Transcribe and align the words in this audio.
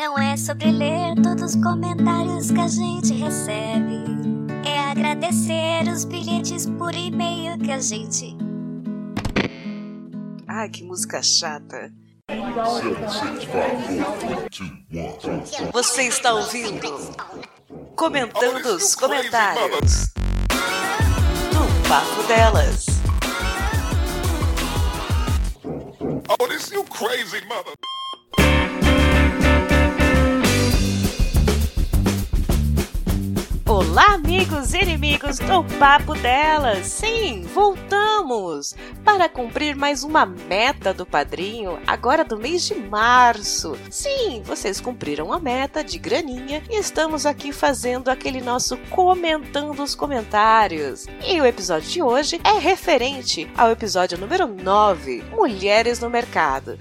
Não 0.00 0.18
é 0.18 0.34
sobre 0.34 0.72
ler 0.72 1.14
todos 1.22 1.54
os 1.54 1.62
comentários 1.62 2.50
que 2.50 2.58
a 2.58 2.68
gente 2.68 3.12
recebe. 3.12 4.02
É 4.64 4.78
agradecer 4.78 5.86
os 5.92 6.06
bilhetes 6.06 6.64
por 6.64 6.94
e-mail 6.94 7.58
que 7.58 7.70
a 7.70 7.78
gente. 7.78 8.34
Ai, 10.48 10.70
que 10.70 10.82
música 10.84 11.22
chata. 11.22 11.92
Você 15.70 16.04
está 16.04 16.32
ouvindo? 16.32 17.14
Comentando 17.94 18.76
os 18.76 18.94
comentários. 18.94 20.06
Do 21.52 21.88
Papo 21.90 22.22
Delas. 22.26 22.86
Oh, 26.26 26.48
this 26.48 26.70
you 26.72 26.84
crazy 26.84 27.44
mother. 27.46 27.74
Olá, 33.80 34.12
amigos 34.12 34.74
e 34.74 34.82
inimigos 34.82 35.38
do 35.38 35.64
Papo 35.78 36.12
Delas! 36.12 36.86
Sim, 36.86 37.46
voltamos 37.54 38.76
para 39.02 39.26
cumprir 39.26 39.74
mais 39.74 40.04
uma 40.04 40.26
meta 40.26 40.92
do 40.92 41.06
padrinho, 41.06 41.80
agora 41.86 42.22
do 42.22 42.36
mês 42.36 42.66
de 42.66 42.74
março. 42.74 43.74
Sim, 43.90 44.42
vocês 44.44 44.82
cumpriram 44.82 45.32
a 45.32 45.40
meta 45.40 45.82
de 45.82 45.98
graninha 45.98 46.62
e 46.68 46.76
estamos 46.78 47.24
aqui 47.24 47.52
fazendo 47.52 48.10
aquele 48.10 48.42
nosso 48.42 48.76
comentando 48.90 49.82
os 49.82 49.94
comentários. 49.94 51.06
E 51.26 51.40
o 51.40 51.46
episódio 51.46 51.88
de 51.88 52.02
hoje 52.02 52.38
é 52.44 52.58
referente 52.58 53.50
ao 53.56 53.70
episódio 53.70 54.18
número 54.18 54.46
9, 54.46 55.24
Mulheres 55.32 56.00
no 56.00 56.10
Mercado, 56.10 56.78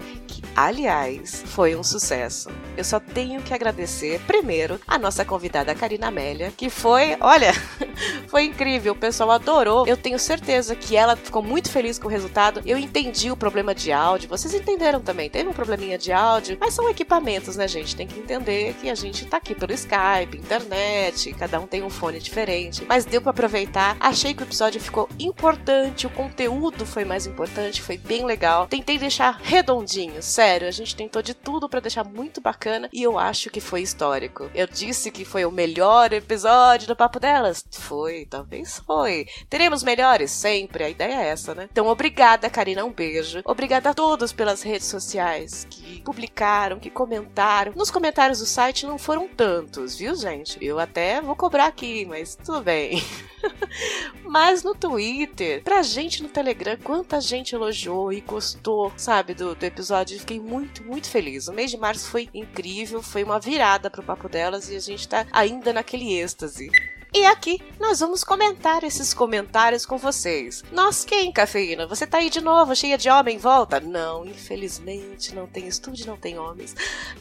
aliás, 0.66 1.42
foi 1.46 1.76
um 1.76 1.84
sucesso. 1.84 2.50
Eu 2.76 2.84
só 2.84 3.00
tenho 3.00 3.42
que 3.42 3.54
agradecer, 3.54 4.20
primeiro, 4.28 4.80
a 4.86 4.98
nossa 4.98 5.24
convidada 5.24 5.74
Karina 5.74 6.08
Amélia, 6.08 6.52
que 6.56 6.70
foi, 6.70 7.16
olha, 7.22 7.54
foi 8.28 8.44
incrível, 8.44 8.92
o 8.94 8.96
pessoal 8.96 9.32
adorou. 9.32 9.88
Eu 9.88 9.96
tenho 9.96 10.20
certeza 10.20 10.76
que 10.76 10.98
ela 10.98 11.16
ficou 11.16 11.42
muito 11.42 11.72
feliz 11.72 11.98
com 11.98 12.08
o 12.08 12.12
resultado. 12.12 12.62
Eu 12.66 12.78
entendi 12.78 13.32
o 13.32 13.38
problema 13.38 13.74
de 13.74 13.92
áudio, 13.92 14.28
vocês 14.28 14.54
entenderam 14.54 15.00
também. 15.00 15.30
Teve 15.30 15.48
um 15.48 15.54
probleminha 15.54 15.98
de 15.98 16.12
áudio, 16.12 16.58
mas 16.60 16.74
são 16.74 16.90
equipamentos, 16.90 17.56
né, 17.56 17.68
gente? 17.68 17.96
Tem 17.96 18.08
que 18.08 18.20
entender 18.20 18.74
que 18.82 18.90
a 18.90 18.96
gente 18.96 19.26
tá 19.26 19.38
aqui 19.38 19.56
pelo 19.56 19.72
Skype, 19.72 20.38
internet, 20.38 21.34
cada 21.34 21.60
um 21.60 21.68
tem 21.68 21.84
um 21.84 21.90
fone 21.90 22.20
diferente. 22.20 22.86
Mas 22.88 23.06
deu 23.06 23.22
para 23.22 23.32
aproveitar. 23.32 23.96
Achei 24.00 24.34
que 24.34 24.44
o 24.44 24.46
episódio 24.46 24.82
ficou 24.82 25.08
importante, 25.18 26.06
o 26.06 26.10
conteúdo 26.10 26.86
foi 26.86 27.06
mais 27.06 27.26
importante, 27.26 27.82
foi 27.82 27.98
bem 27.98 28.26
legal. 28.26 28.68
Tentei 28.68 28.98
deixar 28.98 29.40
redondinho, 29.42 30.22
sério, 30.22 30.49
a 30.50 30.72
gente 30.72 30.96
tentou 30.96 31.22
de 31.22 31.34
tudo 31.34 31.70
para 31.70 31.80
deixar 31.80 32.04
muito 32.04 32.42
bacana 32.42 32.90
e 32.92 33.04
eu 33.04 33.18
acho 33.18 33.50
que 33.50 33.62
foi 33.62 33.82
histórico. 33.82 34.50
Eu 34.54 34.68
disse 34.68 35.12
que 35.12 35.24
foi 35.24 35.46
o 35.46 35.52
melhor 35.52 36.12
episódio 36.12 36.88
do 36.88 36.96
Papo 36.96 37.20
Delas. 37.20 37.64
Foi, 37.72 38.26
talvez 38.26 38.82
foi. 38.86 39.28
Teremos 39.50 39.84
melhores 39.84 40.32
sempre, 40.32 40.84
a 40.84 40.90
ideia 40.90 41.22
é 41.22 41.28
essa, 41.28 41.54
né? 41.54 41.70
Então, 41.72 41.88
obrigada, 41.88 42.50
Karina, 42.50 42.84
um 42.84 42.92
beijo. 42.92 43.42
Obrigada 43.46 43.92
a 43.92 43.94
todos 43.94 44.34
pelas 44.34 44.62
redes 44.62 44.88
sociais 44.88 45.68
que 45.70 46.02
publicaram, 46.02 46.80
que 46.80 46.90
comentaram. 46.90 47.74
Nos 47.76 47.92
comentários 47.92 48.40
do 48.40 48.46
site 48.46 48.86
não 48.86 48.98
foram 48.98 49.28
tantos, 49.28 49.96
viu, 49.96 50.16
gente? 50.16 50.58
Eu 50.64 50.80
até 50.80 51.22
vou 51.22 51.36
cobrar 51.36 51.66
aqui, 51.66 52.06
mas 52.06 52.36
tudo 52.36 52.62
bem. 52.62 53.04
Mas 54.26 54.64
no 54.64 54.76
Twitter, 54.76 55.64
pra 55.64 55.82
gente 55.82 56.22
no 56.22 56.30
Telegram, 56.30 56.78
quanta 56.78 57.20
gente 57.20 57.56
elogiou 57.56 58.12
e 58.14 58.22
gostou, 58.22 58.92
sabe, 58.96 59.34
do, 59.34 59.56
do 59.56 59.64
episódio. 59.64 60.20
Fiquei 60.20 60.39
muito, 60.40 60.84
muito 60.84 61.10
feliz. 61.10 61.48
O 61.48 61.54
mês 61.54 61.72
de 61.72 61.78
março 61.78 62.10
foi 62.10 62.30
incrível, 62.34 63.02
foi 63.02 63.24
uma 63.24 63.40
virada 63.40 63.90
pro 63.90 64.04
papo 64.04 64.30
delas 64.30 64.70
e 64.70 64.76
a 64.76 64.80
gente 64.80 65.08
tá 65.08 65.26
ainda 65.32 65.74
naquele 65.74 66.14
êxtase. 66.14 66.70
E 67.12 67.26
aqui 67.26 67.60
nós 67.80 68.02
vamos 68.02 68.24
comentar 68.24 68.84
esses 68.84 69.16
comentários 69.16 69.84
com 69.84 69.98
vocês. 69.98 70.64
Nós 70.72 71.04
quem, 71.04 71.32
Cafeína? 71.32 71.88
Você 71.88 72.06
tá 72.06 72.20
aí 72.20 72.30
de 72.30 72.40
novo, 72.40 72.76
cheia 72.76 73.00
de 73.00 73.10
homem 73.10 73.36
em 73.36 73.40
volta? 73.40 73.80
Não, 73.80 74.24
infelizmente 74.26 75.34
não 75.34 75.48
tem 75.48 75.68
estúdio, 75.68 76.06
não 76.06 76.18
tem 76.18 76.38
homens. 76.38 76.76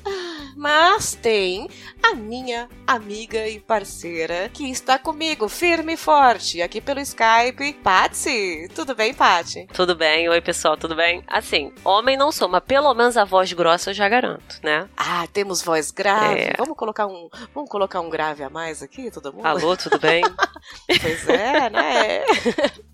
Ah, 0.04 0.52
mas 0.54 1.14
tem 1.14 1.70
a 2.02 2.14
minha 2.14 2.68
amiga 2.86 3.48
e 3.48 3.58
parceira 3.60 4.50
que 4.52 4.70
está 4.70 4.98
comigo, 4.98 5.48
firme 5.48 5.94
e 5.94 5.96
forte, 5.96 6.60
aqui 6.60 6.82
pelo 6.82 7.00
Skype, 7.00 7.72
Patsy. 7.82 8.68
Tudo 8.74 8.94
bem, 8.94 9.14
Patsy? 9.14 9.66
Tudo 9.72 9.94
bem, 9.94 10.28
oi 10.28 10.40
pessoal, 10.42 10.76
tudo 10.76 10.94
bem? 10.94 11.24
Assim, 11.26 11.72
homem 11.82 12.16
não 12.16 12.30
sou, 12.30 12.48
mas 12.48 12.62
pelo 12.64 12.92
menos 12.92 13.16
a 13.16 13.24
voz 13.24 13.50
grossa 13.54 13.90
eu 13.90 13.94
já 13.94 14.08
garanto, 14.08 14.60
né? 14.62 14.86
Ah, 14.94 15.26
temos 15.32 15.62
voz 15.62 15.90
grave. 15.90 16.40
É. 16.40 16.54
Vamos 16.58 16.76
colocar 16.76 17.06
um, 17.06 17.30
vamos 17.54 17.70
colocar 17.70 18.00
um 18.00 18.10
grave 18.10 18.42
a 18.42 18.50
mais 18.50 18.82
aqui, 18.82 19.10
todo 19.10 19.32
mundo? 19.32 19.46
Alô, 19.46 19.77
tudo 19.78 19.98
bem? 19.98 20.22
pois 21.00 21.28
é, 21.28 21.70
né? 21.70 22.24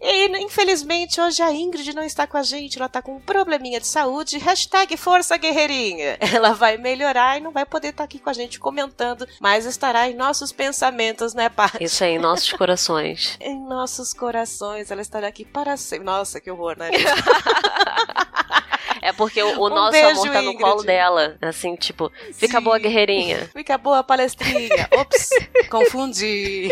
E 0.00 0.26
infelizmente 0.38 1.20
hoje 1.20 1.42
a 1.42 1.52
Ingrid 1.52 1.94
não 1.94 2.02
está 2.02 2.26
com 2.26 2.36
a 2.36 2.42
gente, 2.42 2.76
ela 2.76 2.86
está 2.86 3.00
com 3.00 3.16
um 3.16 3.20
probleminha 3.20 3.80
de 3.80 3.86
saúde. 3.86 4.38
Hashtag 4.38 4.96
Força 4.96 5.36
Guerreirinha. 5.36 6.18
Ela 6.20 6.52
vai 6.52 6.76
melhorar 6.76 7.38
e 7.38 7.40
não 7.40 7.50
vai 7.50 7.64
poder 7.64 7.88
estar 7.88 7.98
tá 7.98 8.04
aqui 8.04 8.18
com 8.18 8.30
a 8.30 8.32
gente 8.32 8.58
comentando, 8.58 9.26
mas 9.40 9.66
estará 9.66 10.08
em 10.08 10.14
nossos 10.14 10.52
pensamentos, 10.52 11.34
né, 11.34 11.48
Paty? 11.48 11.82
Isso 11.82 12.04
aí, 12.04 12.14
em 12.14 12.18
nossos 12.18 12.52
corações. 12.54 13.36
em 13.40 13.58
nossos 13.66 14.12
corações, 14.12 14.90
ela 14.90 15.02
estará 15.02 15.28
aqui 15.28 15.44
para 15.44 15.76
sempre. 15.76 16.04
Nossa, 16.04 16.40
que 16.40 16.50
horror, 16.50 16.76
né? 16.78 16.90
É 19.00 19.12
porque 19.12 19.42
o, 19.42 19.60
o 19.60 19.66
um 19.66 19.68
nosso 19.70 19.92
beijo, 19.92 20.08
amor 20.08 20.32
tá 20.32 20.42
no 20.42 20.50
Ingrid. 20.52 20.62
colo 20.62 20.82
dela. 20.82 21.36
Assim, 21.40 21.76
tipo, 21.76 22.10
fica 22.32 22.58
Sim. 22.58 22.64
boa, 22.64 22.78
guerreirinha. 22.78 23.48
Fica 23.52 23.78
boa, 23.78 24.02
palestrinha. 24.02 24.88
Ops, 24.92 25.30
confundi. 25.70 26.68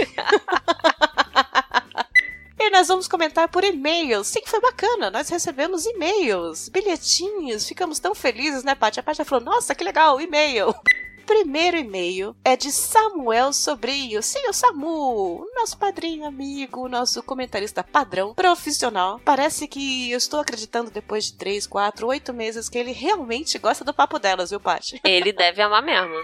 E 2.58 2.70
nós 2.70 2.88
vamos 2.88 3.08
comentar 3.08 3.48
por 3.48 3.64
e-mails. 3.64 4.28
Sim, 4.28 4.42
foi 4.46 4.60
bacana. 4.60 5.10
Nós 5.10 5.28
recebemos 5.28 5.84
e-mails, 5.84 6.68
bilhetinhos. 6.68 7.66
Ficamos 7.66 7.98
tão 7.98 8.14
felizes, 8.14 8.62
né, 8.62 8.74
Paty? 8.74 9.00
A 9.00 9.02
Paty 9.02 9.24
falou: 9.24 9.44
Nossa, 9.44 9.74
que 9.74 9.82
legal, 9.82 10.20
e-mail 10.20 10.74
primeiro 11.22 11.76
e-mail 11.76 12.36
é 12.44 12.56
de 12.56 12.70
Samuel 12.70 13.52
Sobrinho. 13.52 14.22
Sim, 14.22 14.46
o 14.48 14.52
Samu, 14.52 15.46
nosso 15.54 15.78
padrinho 15.78 16.26
amigo, 16.26 16.88
nosso 16.88 17.22
comentarista 17.22 17.82
padrão, 17.82 18.34
profissional. 18.34 19.20
Parece 19.24 19.66
que 19.66 20.10
eu 20.10 20.18
estou 20.18 20.40
acreditando 20.40 20.90
depois 20.90 21.26
de 21.26 21.38
3, 21.38 21.66
4, 21.66 22.06
8 22.06 22.34
meses 22.34 22.68
que 22.68 22.78
ele 22.78 22.92
realmente 22.92 23.58
gosta 23.58 23.84
do 23.84 23.94
papo 23.94 24.18
delas, 24.18 24.50
viu, 24.50 24.60
Paty? 24.60 25.00
Ele 25.04 25.32
deve 25.32 25.62
amar 25.62 25.82
mesmo. 25.82 26.14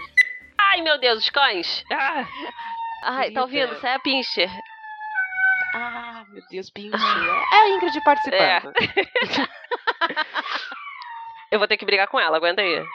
Ai, 0.57 0.81
meu 0.81 0.99
Deus, 0.99 1.23
os 1.23 1.29
cães! 1.29 1.83
Ah. 1.91 2.27
Ai, 3.03 3.31
tá 3.31 3.41
ouvindo? 3.41 3.73
Isso 3.73 3.87
é 3.87 3.93
a 3.93 3.99
Pincher. 3.99 4.49
Ah, 5.73 6.25
meu 6.29 6.43
Deus, 6.49 6.69
Pincher. 6.69 6.99
É 6.99 7.55
a 7.55 7.69
Ingrid 7.69 8.01
participando. 8.03 8.73
É. 8.75 9.47
eu 11.51 11.59
vou 11.59 11.67
ter 11.67 11.77
que 11.77 11.85
brigar 11.85 12.07
com 12.07 12.19
ela, 12.19 12.37
aguenta 12.37 12.61
aí. 12.61 12.85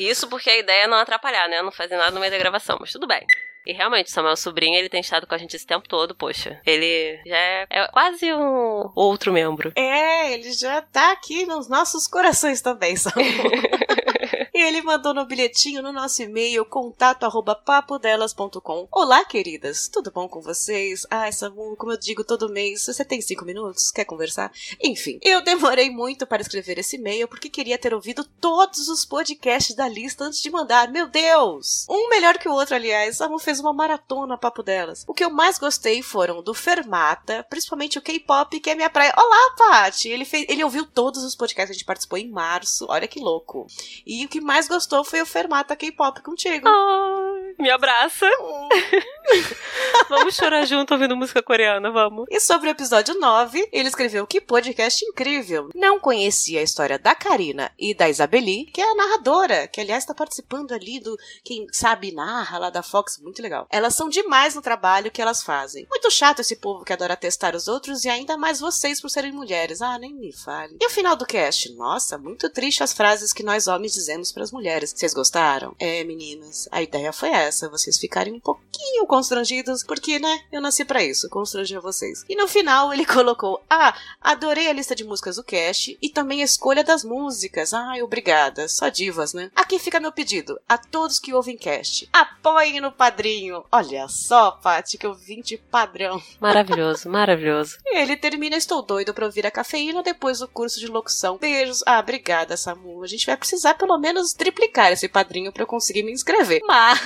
Isso 0.00 0.28
porque 0.28 0.48
a 0.48 0.58
ideia 0.58 0.84
é 0.84 0.86
não 0.86 0.96
atrapalhar, 0.96 1.48
né? 1.48 1.60
Não 1.60 1.70
fazer 1.70 1.96
nada 1.96 2.10
no 2.10 2.20
meio 2.20 2.32
da 2.32 2.38
gravação, 2.38 2.78
mas 2.80 2.90
tudo 2.90 3.06
bem. 3.06 3.24
E 3.66 3.72
realmente, 3.74 4.10
Samuel 4.10 4.36
Sobrinho, 4.36 4.74
ele 4.74 4.88
tem 4.88 5.02
estado 5.02 5.26
com 5.26 5.34
a 5.34 5.38
gente 5.38 5.54
esse 5.54 5.66
tempo 5.66 5.86
todo, 5.86 6.14
poxa. 6.14 6.58
Ele 6.64 7.20
já 7.26 7.36
é, 7.36 7.66
é, 7.68 7.88
quase 7.88 8.32
um 8.32 8.90
outro 8.94 9.32
membro. 9.32 9.72
É, 9.76 10.32
ele 10.32 10.52
já 10.52 10.80
tá 10.80 11.12
aqui 11.12 11.44
nos 11.44 11.68
nossos 11.68 12.06
corações 12.06 12.62
também, 12.62 12.96
Samuel. 12.96 13.28
Ele 14.60 14.82
mandou 14.82 15.14
no 15.14 15.24
bilhetinho 15.24 15.82
no 15.82 15.90
nosso 15.90 16.22
e-mail 16.22 16.64
contato 16.66 17.24
arroba 17.24 17.54
papodelas.com. 17.54 18.88
Olá, 18.92 19.24
queridas, 19.24 19.88
tudo 19.88 20.10
bom 20.10 20.28
com 20.28 20.42
vocês? 20.42 21.06
Ai, 21.10 21.32
Samu, 21.32 21.74
como 21.76 21.92
eu 21.92 21.98
digo 21.98 22.22
todo 22.22 22.50
mês, 22.50 22.84
você 22.84 23.02
tem 23.02 23.22
cinco 23.22 23.46
minutos? 23.46 23.90
Quer 23.90 24.04
conversar? 24.04 24.52
Enfim, 24.82 25.18
eu 25.22 25.42
demorei 25.42 25.88
muito 25.88 26.26
para 26.26 26.42
escrever 26.42 26.78
esse 26.78 26.96
e-mail 26.96 27.26
porque 27.26 27.48
queria 27.48 27.78
ter 27.78 27.94
ouvido 27.94 28.22
todos 28.22 28.88
os 28.88 29.04
podcasts 29.06 29.74
da 29.74 29.88
lista 29.88 30.24
antes 30.24 30.42
de 30.42 30.50
mandar. 30.50 30.90
Meu 30.90 31.08
Deus! 31.08 31.86
Um 31.88 32.10
melhor 32.10 32.36
que 32.36 32.48
o 32.48 32.52
outro, 32.52 32.74
aliás. 32.74 33.16
Samu 33.16 33.38
fez 33.38 33.60
uma 33.60 33.72
maratona 33.72 34.36
papo 34.36 34.62
delas. 34.62 35.04
O 35.08 35.14
que 35.14 35.24
eu 35.24 35.30
mais 35.30 35.58
gostei 35.58 36.02
foram 36.02 36.42
do 36.42 36.52
Fermata, 36.52 37.46
principalmente 37.48 37.98
o 37.98 38.02
K-pop, 38.02 38.60
que 38.60 38.70
é 38.70 38.74
minha 38.74 38.90
praia. 38.90 39.14
Olá, 39.16 39.54
Paty! 39.56 40.10
Ele, 40.10 40.26
fez, 40.26 40.44
ele 40.48 40.62
ouviu 40.62 40.84
todos 40.86 41.24
os 41.24 41.34
podcasts 41.34 41.70
que 41.70 41.72
a 41.72 41.78
gente 41.78 41.86
participou 41.86 42.18
em 42.18 42.30
março. 42.30 42.86
Olha 42.88 43.08
que 43.08 43.20
louco. 43.20 43.66
E 44.04 44.24
o 44.24 44.28
que 44.28 44.49
mais 44.50 44.66
gostou 44.66 45.04
foi 45.04 45.22
o 45.22 45.26
Fermata 45.26 45.76
K-pop 45.76 46.20
contigo. 46.22 46.68
Oh, 46.68 47.29
me 47.58 47.70
abraça. 47.70 48.28
vamos 50.08 50.34
chorar 50.34 50.64
junto 50.66 50.92
ouvindo 50.92 51.16
música 51.16 51.42
coreana, 51.42 51.90
vamos. 51.90 52.26
E 52.30 52.40
sobre 52.40 52.68
o 52.68 52.70
episódio 52.70 53.18
9, 53.18 53.68
ele 53.72 53.88
escreveu 53.88 54.26
que 54.26 54.40
podcast 54.40 55.04
incrível. 55.04 55.70
Não 55.74 55.98
conhecia 55.98 56.60
a 56.60 56.62
história 56.62 56.98
da 56.98 57.14
Karina 57.14 57.70
e 57.78 57.94
da 57.94 58.08
Isabeli, 58.08 58.66
que 58.66 58.80
é 58.80 58.90
a 58.90 58.94
narradora, 58.94 59.68
que 59.68 59.80
aliás 59.80 60.02
está 60.02 60.14
participando 60.14 60.72
ali 60.72 61.00
do 61.00 61.16
Quem 61.44 61.66
Sabe 61.72 62.12
Narra 62.12 62.58
lá 62.58 62.70
da 62.70 62.82
Fox, 62.82 63.18
muito 63.18 63.42
legal. 63.42 63.66
Elas 63.70 63.94
são 63.94 64.08
demais 64.08 64.54
no 64.54 64.62
trabalho 64.62 65.10
que 65.10 65.22
elas 65.22 65.42
fazem. 65.42 65.86
Muito 65.88 66.10
chato 66.10 66.40
esse 66.40 66.56
povo 66.56 66.84
que 66.84 66.92
adora 66.92 67.16
testar 67.16 67.54
os 67.54 67.68
outros 67.68 68.04
e 68.04 68.08
ainda 68.08 68.36
mais 68.36 68.60
vocês 68.60 69.00
por 69.00 69.10
serem 69.10 69.32
mulheres. 69.32 69.80
Ah, 69.80 69.98
nem 69.98 70.14
me 70.14 70.32
fale. 70.32 70.76
E 70.80 70.86
o 70.86 70.90
final 70.90 71.16
do 71.16 71.26
cast? 71.26 71.72
Nossa, 71.74 72.18
muito 72.18 72.48
triste 72.50 72.82
as 72.82 72.92
frases 72.92 73.32
que 73.32 73.42
nós 73.42 73.66
homens 73.66 73.92
dizemos 73.92 74.32
para 74.32 74.42
as 74.42 74.52
mulheres. 74.52 74.92
Vocês 74.94 75.14
gostaram? 75.14 75.74
É, 75.78 76.04
meninas, 76.04 76.68
a 76.70 76.82
ideia 76.82 77.12
foi 77.12 77.30
essa, 77.30 77.39
vocês 77.70 77.98
ficarem 77.98 78.34
um 78.34 78.40
pouquinho 78.40 79.06
constrangidos, 79.06 79.82
porque, 79.82 80.18
né, 80.18 80.40
eu 80.52 80.60
nasci 80.60 80.84
para 80.84 81.02
isso, 81.02 81.28
constranger 81.28 81.80
vocês. 81.80 82.24
E 82.28 82.36
no 82.36 82.48
final 82.48 82.92
ele 82.92 83.04
colocou: 83.06 83.62
Ah, 83.68 83.94
adorei 84.20 84.68
a 84.68 84.72
lista 84.72 84.94
de 84.94 85.04
músicas 85.04 85.36
do 85.36 85.44
cast 85.44 85.96
e 86.00 86.08
também 86.08 86.42
a 86.42 86.44
escolha 86.44 86.84
das 86.84 87.04
músicas. 87.04 87.72
Ai, 87.72 88.02
obrigada. 88.02 88.68
Só 88.68 88.88
divas, 88.88 89.32
né? 89.32 89.50
Aqui 89.54 89.78
fica 89.78 90.00
meu 90.00 90.12
pedido 90.12 90.60
a 90.68 90.76
todos 90.76 91.18
que 91.18 91.32
ouvem 91.32 91.56
cast. 91.56 92.08
Apoiem 92.12 92.80
no 92.80 92.92
padrinho. 92.92 93.64
Olha 93.70 94.08
só, 94.08 94.50
Paty, 94.52 94.98
que 94.98 95.06
eu 95.06 95.14
vim 95.14 95.40
de 95.40 95.56
padrão. 95.56 96.20
Maravilhoso, 96.40 97.08
maravilhoso. 97.10 97.78
E 97.84 97.98
ele 97.98 98.16
termina: 98.16 98.56
Estou 98.56 98.82
doido 98.82 99.14
pra 99.14 99.26
ouvir 99.26 99.46
a 99.46 99.50
cafeína 99.50 100.02
depois 100.02 100.38
do 100.40 100.48
curso 100.48 100.80
de 100.80 100.86
locução. 100.86 101.38
Beijos. 101.38 101.82
Ah, 101.86 102.00
obrigada, 102.00 102.56
Samu. 102.56 103.02
A 103.02 103.06
gente 103.06 103.26
vai 103.26 103.36
precisar 103.36 103.74
pelo 103.74 103.98
menos 103.98 104.32
triplicar 104.32 104.92
esse 104.92 105.08
padrinho 105.08 105.52
para 105.52 105.62
eu 105.62 105.66
conseguir 105.66 106.02
me 106.02 106.12
inscrever. 106.12 106.60
Mas 106.66 107.00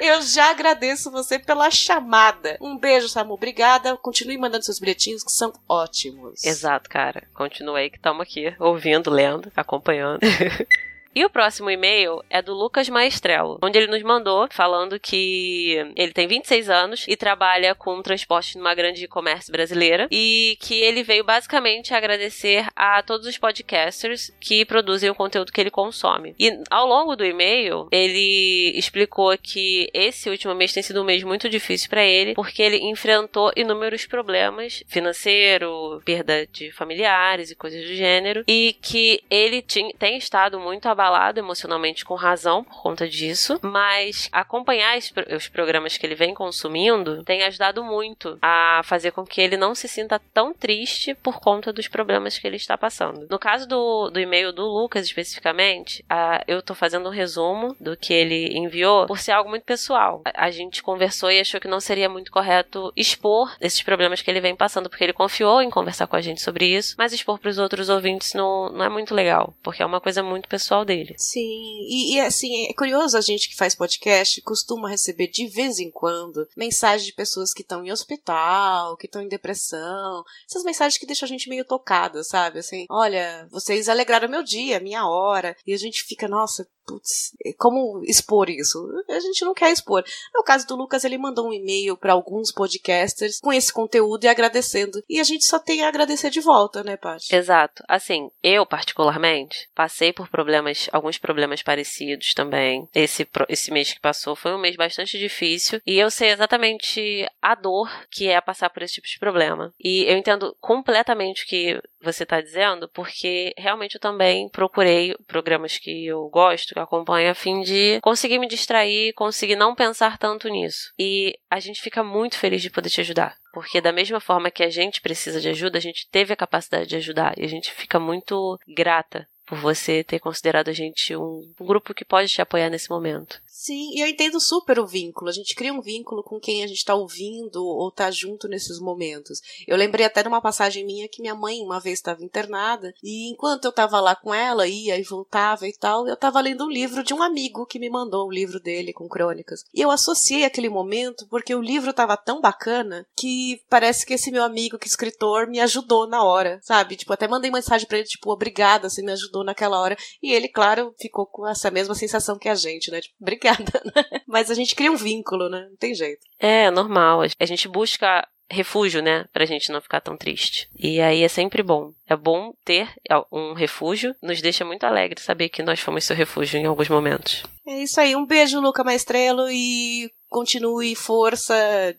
eu 0.00 0.22
já 0.22 0.50
agradeço 0.50 1.10
você 1.10 1.38
pela 1.38 1.70
chamada. 1.70 2.56
Um 2.60 2.76
beijo, 2.76 3.08
Samu. 3.08 3.34
Obrigada. 3.34 3.96
Continue 3.96 4.38
mandando 4.38 4.64
seus 4.64 4.78
bilhetinhos 4.78 5.22
que 5.22 5.32
são 5.32 5.52
ótimos. 5.68 6.44
Exato, 6.44 6.88
cara. 6.88 7.24
Continue 7.34 7.80
aí 7.80 7.90
que 7.90 7.96
estamos 7.96 8.22
aqui 8.22 8.54
ouvindo, 8.58 9.10
lendo, 9.10 9.50
acompanhando. 9.56 10.20
E 11.16 11.24
o 11.24 11.30
próximo 11.30 11.70
e-mail 11.70 12.22
é 12.28 12.42
do 12.42 12.52
Lucas 12.52 12.90
Maestrello, 12.90 13.58
onde 13.62 13.78
ele 13.78 13.86
nos 13.86 14.02
mandou 14.02 14.46
falando 14.50 15.00
que 15.00 15.74
ele 15.96 16.12
tem 16.12 16.28
26 16.28 16.68
anos 16.68 17.06
e 17.08 17.16
trabalha 17.16 17.74
com 17.74 18.02
transporte 18.02 18.58
numa 18.58 18.74
grande 18.74 19.08
comércio 19.08 19.50
brasileira 19.50 20.08
e 20.10 20.58
que 20.60 20.74
ele 20.74 21.02
veio 21.02 21.24
basicamente 21.24 21.94
agradecer 21.94 22.66
a 22.76 23.02
todos 23.02 23.26
os 23.26 23.38
podcasters 23.38 24.30
que 24.38 24.66
produzem 24.66 25.08
o 25.08 25.14
conteúdo 25.14 25.50
que 25.50 25.58
ele 25.58 25.70
consome. 25.70 26.34
E 26.38 26.52
ao 26.68 26.86
longo 26.86 27.16
do 27.16 27.24
e-mail, 27.24 27.88
ele 27.90 28.72
explicou 28.76 29.34
que 29.38 29.88
esse 29.94 30.28
último 30.28 30.54
mês 30.54 30.74
tem 30.74 30.82
sido 30.82 31.00
um 31.00 31.06
mês 31.06 31.22
muito 31.22 31.48
difícil 31.48 31.88
para 31.88 32.04
ele, 32.04 32.34
porque 32.34 32.60
ele 32.60 32.90
enfrentou 32.90 33.50
inúmeros 33.56 34.04
problemas 34.04 34.84
financeiro, 34.86 36.02
perda 36.04 36.46
de 36.46 36.70
familiares 36.72 37.50
e 37.50 37.56
coisas 37.56 37.82
do 37.82 37.94
gênero, 37.94 38.44
e 38.46 38.76
que 38.82 39.24
ele 39.30 39.62
tem 39.62 40.18
estado 40.18 40.60
muito 40.60 40.86
abalado 40.86 41.05
abalado 41.06 41.38
emocionalmente 41.38 42.04
com 42.04 42.14
razão 42.14 42.64
por 42.64 42.82
conta 42.82 43.08
disso, 43.08 43.58
mas 43.62 44.28
acompanhar 44.32 44.98
os 45.36 45.48
programas 45.48 45.96
que 45.96 46.04
ele 46.04 46.14
vem 46.14 46.34
consumindo 46.34 47.22
tem 47.24 47.44
ajudado 47.44 47.84
muito 47.84 48.38
a 48.42 48.80
fazer 48.84 49.12
com 49.12 49.24
que 49.24 49.40
ele 49.40 49.56
não 49.56 49.74
se 49.74 49.88
sinta 49.88 50.20
tão 50.34 50.52
triste 50.52 51.14
por 51.14 51.40
conta 51.40 51.72
dos 51.72 51.86
problemas 51.86 52.38
que 52.38 52.46
ele 52.46 52.56
está 52.56 52.76
passando. 52.76 53.26
No 53.30 53.38
caso 53.38 53.68
do, 53.68 54.10
do 54.10 54.18
e-mail 54.18 54.52
do 54.52 54.66
Lucas 54.66 55.06
especificamente, 55.06 56.04
uh, 56.10 56.42
eu 56.46 56.60
tô 56.60 56.74
fazendo 56.74 57.08
um 57.08 57.12
resumo 57.12 57.76
do 57.80 57.96
que 57.96 58.12
ele 58.12 58.56
enviou 58.58 59.06
por 59.06 59.18
ser 59.18 59.32
algo 59.32 59.50
muito 59.50 59.64
pessoal. 59.64 60.22
A, 60.24 60.46
a 60.46 60.50
gente 60.50 60.82
conversou 60.82 61.30
e 61.30 61.40
achou 61.40 61.60
que 61.60 61.68
não 61.68 61.80
seria 61.80 62.08
muito 62.08 62.32
correto 62.32 62.92
expor 62.96 63.54
esses 63.60 63.82
problemas 63.82 64.22
que 64.22 64.30
ele 64.30 64.40
vem 64.40 64.56
passando, 64.56 64.88
porque 64.88 65.04
ele 65.04 65.12
confiou 65.12 65.62
em 65.62 65.70
conversar 65.70 66.06
com 66.06 66.16
a 66.16 66.20
gente 66.20 66.42
sobre 66.42 66.66
isso, 66.66 66.94
mas 66.98 67.12
expor 67.12 67.38
para 67.38 67.50
os 67.50 67.58
outros 67.58 67.88
ouvintes 67.88 68.34
não, 68.34 68.70
não 68.70 68.84
é 68.84 68.88
muito 68.88 69.14
legal, 69.14 69.54
porque 69.62 69.82
é 69.82 69.86
uma 69.86 70.00
coisa 70.00 70.22
muito 70.22 70.48
pessoal 70.48 70.84
dele. 70.86 71.14
Sim, 71.18 71.80
e, 71.88 72.14
e, 72.14 72.20
assim, 72.20 72.66
é 72.66 72.72
curioso 72.72 73.18
a 73.18 73.20
gente 73.20 73.48
que 73.48 73.56
faz 73.56 73.74
podcast 73.74 74.40
costuma 74.42 74.88
receber 74.88 75.28
de 75.28 75.46
vez 75.46 75.78
em 75.78 75.90
quando 75.90 76.48
mensagens 76.56 77.04
de 77.04 77.12
pessoas 77.12 77.52
que 77.52 77.62
estão 77.62 77.84
em 77.84 77.92
hospital, 77.92 78.96
que 78.96 79.06
estão 79.06 79.20
em 79.20 79.28
depressão. 79.28 80.24
Essas 80.48 80.64
mensagens 80.64 80.98
que 80.98 81.06
deixam 81.06 81.26
a 81.26 81.28
gente 81.28 81.48
meio 81.48 81.64
tocada, 81.64 82.22
sabe? 82.24 82.60
Assim, 82.60 82.86
olha, 82.88 83.46
vocês 83.50 83.88
alegraram 83.88 84.28
meu 84.28 84.42
dia, 84.42 84.80
minha 84.80 85.06
hora. 85.06 85.56
E 85.66 85.74
a 85.74 85.76
gente 85.76 86.04
fica, 86.04 86.28
nossa, 86.28 86.66
putz, 86.86 87.34
é, 87.44 87.52
como 87.54 88.02
expor 88.04 88.48
isso? 88.48 88.86
A 89.08 89.20
gente 89.20 89.44
não 89.44 89.54
quer 89.54 89.72
expor. 89.72 90.04
No 90.34 90.42
caso 90.42 90.66
do 90.66 90.76
Lucas, 90.76 91.04
ele 91.04 91.18
mandou 91.18 91.48
um 91.48 91.52
e-mail 91.52 91.96
para 91.96 92.12
alguns 92.12 92.52
podcasters 92.52 93.40
com 93.40 93.52
esse 93.52 93.72
conteúdo 93.72 94.24
e 94.24 94.28
agradecendo. 94.28 95.02
E 95.08 95.18
a 95.18 95.24
gente 95.24 95.44
só 95.44 95.58
tem 95.58 95.84
a 95.84 95.88
agradecer 95.88 96.30
de 96.30 96.40
volta, 96.40 96.82
né, 96.82 96.96
Paty? 96.96 97.34
Exato. 97.34 97.82
Assim, 97.88 98.30
eu 98.42 98.64
particularmente 98.64 99.68
passei 99.74 100.12
por 100.12 100.28
problemas, 100.28 100.88
alguns 100.92 101.18
problemas 101.18 101.62
parecidos 101.62 102.34
também. 102.34 102.88
Esse, 102.94 103.28
esse 103.48 103.70
mês 103.70 103.92
que 103.92 104.00
passou 104.00 104.36
foi 104.36 104.54
um 104.54 104.60
mês 104.60 104.76
bastante 104.76 105.18
difícil 105.18 105.80
e 105.86 105.98
eu 105.98 106.10
sei 106.10 106.30
exatamente 106.30 107.26
a 107.42 107.54
dor 107.54 107.90
que 108.10 108.28
é 108.28 108.40
passar 108.40 108.70
por 108.70 108.82
esse 108.82 108.94
tipo 108.94 109.08
de 109.08 109.18
problema. 109.18 109.74
E 109.80 110.04
eu 110.04 110.16
entendo 110.16 110.56
completamente 110.60 111.46
que 111.46 111.80
você 112.06 112.22
está 112.22 112.40
dizendo, 112.40 112.88
porque 112.88 113.52
realmente 113.58 113.96
eu 113.96 114.00
também 114.00 114.48
procurei 114.48 115.14
programas 115.26 115.78
que 115.78 116.06
eu 116.06 116.28
gosto, 116.28 116.72
que 116.72 116.78
eu 116.78 116.82
acompanho, 116.82 117.30
a 117.30 117.34
fim 117.34 117.60
de 117.60 118.00
conseguir 118.00 118.38
me 118.38 118.48
distrair, 118.48 119.12
conseguir 119.14 119.56
não 119.56 119.74
pensar 119.74 120.18
tanto 120.18 120.48
nisso. 120.48 120.92
E 120.98 121.38
a 121.50 121.60
gente 121.60 121.82
fica 121.82 122.02
muito 122.02 122.38
feliz 122.38 122.62
de 122.62 122.70
poder 122.70 122.88
te 122.88 123.00
ajudar. 123.00 123.36
Porque 123.52 123.80
da 123.80 123.92
mesma 123.92 124.20
forma 124.20 124.50
que 124.50 124.62
a 124.62 124.70
gente 124.70 125.00
precisa 125.00 125.40
de 125.40 125.48
ajuda, 125.48 125.78
a 125.78 125.80
gente 125.80 126.08
teve 126.10 126.32
a 126.32 126.36
capacidade 126.36 126.86
de 126.86 126.96
ajudar. 126.96 127.38
E 127.38 127.44
a 127.44 127.48
gente 127.48 127.72
fica 127.72 127.98
muito 127.98 128.58
grata 128.68 129.26
por 129.46 129.58
você 129.58 130.02
ter 130.02 130.18
considerado 130.18 130.68
a 130.68 130.72
gente 130.72 131.16
um, 131.16 131.40
um, 131.60 131.66
grupo 131.66 131.94
que 131.94 132.04
pode 132.04 132.28
te 132.28 132.42
apoiar 132.42 132.68
nesse 132.68 132.90
momento. 132.90 133.40
Sim, 133.58 133.90
e 133.94 134.02
eu 134.02 134.08
entendo 134.08 134.40
super 134.40 134.78
o 134.78 134.86
vínculo. 134.86 135.30
A 135.30 135.32
gente 135.32 135.54
cria 135.54 135.72
um 135.72 135.80
vínculo 135.80 136.22
com 136.22 136.40
quem 136.40 136.62
a 136.62 136.66
gente 136.66 136.78
está 136.78 136.94
ouvindo 136.94 137.64
ou 137.64 137.88
está 137.88 138.10
junto 138.10 138.48
nesses 138.48 138.78
momentos. 138.78 139.40
Eu 139.66 139.76
lembrei 139.76 140.04
até 140.04 140.22
de 140.22 140.28
uma 140.28 140.40
passagem 140.40 140.84
minha 140.84 141.08
que 141.08 141.22
minha 141.22 141.34
mãe 141.34 141.60
uma 141.60 141.80
vez 141.80 141.98
estava 141.98 142.24
internada 142.24 142.92
e 143.02 143.30
enquanto 143.30 143.64
eu 143.64 143.70
estava 143.70 144.00
lá 144.00 144.14
com 144.14 144.32
ela, 144.34 144.66
ia 144.66 144.98
e 144.98 145.02
voltava 145.02 145.66
e 145.66 145.72
tal, 145.72 146.06
eu 146.06 146.14
estava 146.14 146.40
lendo 146.40 146.64
um 146.64 146.70
livro 146.70 147.02
de 147.02 147.14
um 147.14 147.22
amigo 147.22 147.66
que 147.66 147.78
me 147.78 147.88
mandou 147.88 148.24
o 148.24 148.28
um 148.28 148.32
livro 148.32 148.60
dele 148.60 148.92
com 148.92 149.08
crônicas. 149.08 149.64
E 149.72 149.80
eu 149.80 149.90
associei 149.90 150.44
aquele 150.44 150.68
momento 150.68 151.26
porque 151.28 151.54
o 151.54 151.62
livro 151.62 151.90
estava 151.90 152.16
tão 152.16 152.40
bacana 152.40 153.06
que 153.16 153.60
parece 153.68 154.04
que 154.04 154.14
esse 154.14 154.30
meu 154.30 154.42
amigo 154.42 154.78
que 154.78 154.88
escritor 154.88 155.46
me 155.46 155.60
ajudou 155.60 156.06
na 156.06 156.22
hora, 156.22 156.60
sabe? 156.62 156.96
Tipo, 156.96 157.12
até 157.12 157.26
mandei 157.26 157.50
mensagem 157.50 157.86
para 157.86 157.98
ele 157.98 158.06
tipo, 158.06 158.30
obrigada, 158.30 158.88
você 158.88 159.02
me 159.02 159.12
ajudou 159.12 159.26
ajudou 159.26 159.44
naquela 159.44 159.80
hora. 159.80 159.96
E 160.22 160.32
ele, 160.32 160.48
claro, 160.48 160.94
ficou 160.98 161.26
com 161.26 161.46
essa 161.46 161.70
mesma 161.70 161.94
sensação 161.94 162.38
que 162.38 162.48
a 162.48 162.54
gente, 162.54 162.90
né? 162.90 163.00
Tipo, 163.00 163.14
obrigada, 163.20 163.45
né? 163.52 164.20
Mas 164.26 164.50
a 164.50 164.54
gente 164.54 164.74
cria 164.74 164.90
um 164.90 164.96
vínculo, 164.96 165.48
né? 165.48 165.66
Não 165.68 165.76
tem 165.76 165.94
jeito. 165.94 166.20
É, 166.38 166.70
normal. 166.70 167.20
A 167.38 167.44
gente 167.44 167.68
busca 167.68 168.26
refúgio, 168.50 169.02
né? 169.02 169.24
Pra 169.32 169.44
gente 169.44 169.72
não 169.72 169.80
ficar 169.80 170.00
tão 170.00 170.16
triste. 170.16 170.68
E 170.78 171.00
aí 171.00 171.22
é 171.22 171.28
sempre 171.28 171.62
bom. 171.62 171.92
É 172.06 172.16
bom 172.16 172.52
ter 172.64 172.88
um 173.32 173.54
refúgio. 173.54 174.14
Nos 174.22 174.40
deixa 174.40 174.64
muito 174.64 174.84
alegre 174.84 175.20
saber 175.20 175.48
que 175.48 175.62
nós 175.62 175.80
fomos 175.80 176.04
seu 176.04 176.16
refúgio 176.16 176.58
em 176.58 176.66
alguns 176.66 176.88
momentos. 176.88 177.42
É 177.66 177.82
isso 177.82 178.00
aí. 178.00 178.14
Um 178.14 178.26
beijo, 178.26 178.60
Luca 178.60 178.84
Maestrelo, 178.84 179.50
e 179.50 180.08
continue 180.28 180.94
força. 180.94 181.54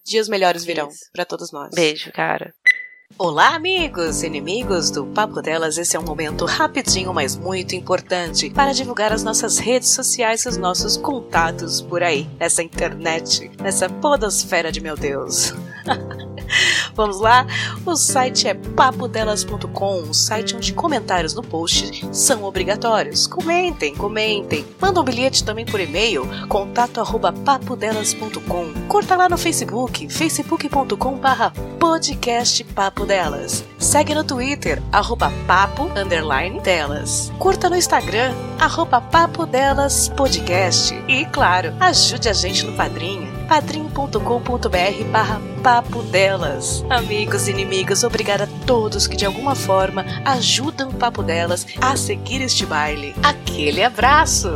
Dias 0.05 0.29
melhores 0.29 0.63
virão 0.63 0.87
para 1.11 1.25
todos 1.25 1.51
nós. 1.51 1.71
Beijo, 1.75 2.11
cara. 2.11 2.53
Olá, 3.19 3.55
amigos 3.55 4.21
e 4.21 4.27
inimigos 4.27 4.91
do 4.91 5.03
Papo 5.07 5.41
Delas. 5.41 5.79
Esse 5.79 5.95
é 5.97 5.99
um 5.99 6.03
momento 6.03 6.45
rapidinho, 6.45 7.11
mas 7.11 7.35
muito 7.35 7.73
importante 7.73 8.51
para 8.51 8.73
divulgar 8.73 9.11
as 9.11 9.23
nossas 9.23 9.57
redes 9.57 9.89
sociais 9.89 10.41
e 10.41 10.49
os 10.49 10.57
nossos 10.57 10.97
contatos 10.97 11.81
por 11.81 12.03
aí, 12.03 12.29
nessa 12.39 12.61
internet, 12.61 13.49
nessa 13.59 13.89
podosfera 13.89 14.71
de 14.71 14.81
meu 14.81 14.95
Deus. 14.95 15.51
Vamos 16.93 17.19
lá? 17.19 17.45
O 17.85 17.95
site 17.95 18.47
é 18.47 18.53
papodelas.com, 18.53 20.01
um 20.01 20.13
site 20.13 20.55
onde 20.55 20.73
comentários 20.73 21.33
no 21.33 21.43
post 21.43 22.07
são 22.11 22.43
obrigatórios. 22.43 23.27
Comentem, 23.27 23.95
comentem. 23.95 24.65
Manda 24.79 24.99
um 24.99 25.03
bilhete 25.03 25.43
também 25.43 25.65
por 25.65 25.79
e-mail, 25.79 26.27
contato 26.47 26.99
arroba 26.99 27.31
papodelas.com. 27.31 28.87
Curta 28.87 29.15
lá 29.15 29.29
no 29.29 29.37
Facebook, 29.37 30.09
facebook.com 30.09 31.17
barra 31.17 31.51
podcast 31.79 32.63
Papo 32.63 32.96
Delas. 33.05 33.63
Segue 33.77 34.13
no 34.15 34.23
Twitter, 34.23 34.81
arroba 34.91 35.31
papo, 35.45 35.89
delas. 36.63 37.31
Curta 37.39 37.69
no 37.69 37.75
Instagram, 37.75 38.33
arroba 38.59 39.01
papo 39.01 39.45
delas 39.45 40.09
podcast. 40.09 40.93
E, 41.07 41.25
claro, 41.25 41.73
ajude 41.79 42.29
a 42.29 42.33
gente 42.33 42.65
no 42.65 42.73
Padrinho 42.73 43.37
padrim.com.br 43.47 45.03
barra 45.11 45.41
papo 45.63 46.01
delas. 46.03 46.85
Amigos 46.89 47.47
e 47.47 47.51
inimigos, 47.51 48.03
obrigada 48.03 48.43
a 48.43 48.65
todos 48.65 49.07
que 49.07 49.17
de 49.17 49.25
alguma 49.25 49.55
forma 49.55 50.05
ajudam 50.25 50.89
o 50.89 50.93
Papo 50.93 51.23
Delas 51.23 51.65
a 51.81 51.95
seguir 51.95 52.41
este 52.41 52.65
baile. 52.65 53.15
Aquele 53.23 53.83
abraço! 53.83 54.49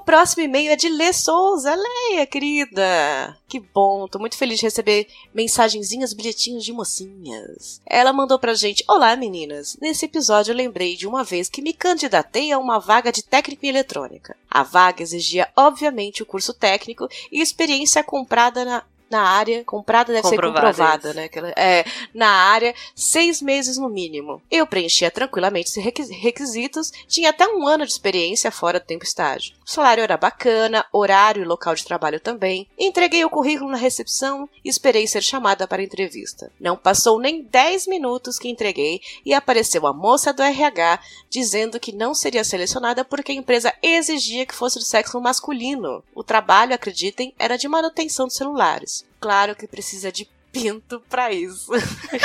Próximo 0.00 0.42
e-mail 0.42 0.72
é 0.72 0.76
de 0.76 0.88
Lê 0.88 1.12
Souza. 1.12 1.74
Leia, 1.74 2.26
querida. 2.26 3.36
Que 3.48 3.60
bom, 3.60 4.06
tô 4.08 4.18
muito 4.18 4.36
feliz 4.36 4.58
de 4.58 4.66
receber 4.66 5.06
mensagenzinhas, 5.34 6.12
bilhetinhos 6.12 6.64
de 6.64 6.72
mocinhas. 6.72 7.80
Ela 7.86 8.12
mandou 8.12 8.38
pra 8.38 8.54
gente: 8.54 8.84
Olá, 8.88 9.14
meninas. 9.16 9.76
Nesse 9.80 10.06
episódio 10.06 10.52
eu 10.52 10.56
lembrei 10.56 10.96
de 10.96 11.06
uma 11.06 11.24
vez 11.24 11.48
que 11.48 11.62
me 11.62 11.72
candidatei 11.72 12.52
a 12.52 12.58
uma 12.58 12.78
vaga 12.78 13.12
de 13.12 13.22
técnico 13.22 13.64
em 13.64 13.68
eletrônica. 13.68 14.36
A 14.50 14.62
vaga 14.62 15.02
exigia, 15.02 15.48
obviamente, 15.56 16.22
o 16.22 16.26
curso 16.26 16.54
técnico 16.54 17.08
e 17.30 17.40
experiência 17.40 18.02
comprada 18.02 18.64
na 18.64 18.82
na 19.10 19.22
área, 19.22 19.64
comprada 19.64 20.12
deve 20.12 20.22
comprovada, 20.22 21.12
ser 21.12 21.30
comprovada, 21.30 21.48
né? 21.48 21.52
É, 21.56 21.84
na 22.14 22.28
área, 22.28 22.74
seis 22.94 23.42
meses 23.42 23.76
no 23.76 23.88
mínimo. 23.88 24.40
Eu 24.50 24.66
preenchia 24.66 25.10
tranquilamente 25.10 25.70
esses 25.70 26.08
requisitos, 26.10 26.92
tinha 27.08 27.30
até 27.30 27.46
um 27.48 27.66
ano 27.66 27.84
de 27.84 27.92
experiência 27.92 28.50
fora 28.50 28.78
do 28.78 28.86
tempo 28.86 29.04
estágio. 29.04 29.54
O 29.66 29.70
salário 29.70 30.02
era 30.02 30.16
bacana, 30.16 30.86
horário 30.92 31.42
e 31.42 31.46
local 31.46 31.74
de 31.74 31.84
trabalho 31.84 32.20
também. 32.20 32.68
Entreguei 32.78 33.24
o 33.24 33.30
currículo 33.30 33.70
na 33.70 33.76
recepção 33.76 34.48
e 34.64 34.68
esperei 34.68 35.06
ser 35.06 35.22
chamada 35.22 35.66
para 35.66 35.82
a 35.82 35.84
entrevista. 35.84 36.52
Não 36.60 36.76
passou 36.76 37.18
nem 37.18 37.42
10 37.42 37.88
minutos 37.88 38.38
que 38.38 38.48
entreguei 38.48 39.00
e 39.24 39.34
apareceu 39.34 39.86
a 39.86 39.92
moça 39.92 40.32
do 40.32 40.42
RH 40.42 41.00
dizendo 41.28 41.80
que 41.80 41.92
não 41.92 42.14
seria 42.14 42.44
selecionada 42.44 43.04
porque 43.04 43.32
a 43.32 43.34
empresa 43.34 43.72
exigia 43.82 44.46
que 44.46 44.54
fosse 44.54 44.78
do 44.78 44.84
sexo 44.84 45.20
masculino. 45.20 46.02
O 46.14 46.22
trabalho, 46.22 46.74
acreditem, 46.74 47.34
era 47.38 47.56
de 47.56 47.68
manutenção 47.68 48.26
de 48.26 48.34
celulares. 48.34 48.99
Claro 49.20 49.54
que 49.54 49.66
precisa 49.66 50.10
de 50.10 50.28
pinto 50.52 51.00
para 51.08 51.32
isso. 51.32 51.70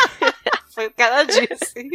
Foi 0.74 0.88
o 0.88 0.92
que 0.92 1.02
ela 1.02 1.24
disse. 1.24 1.90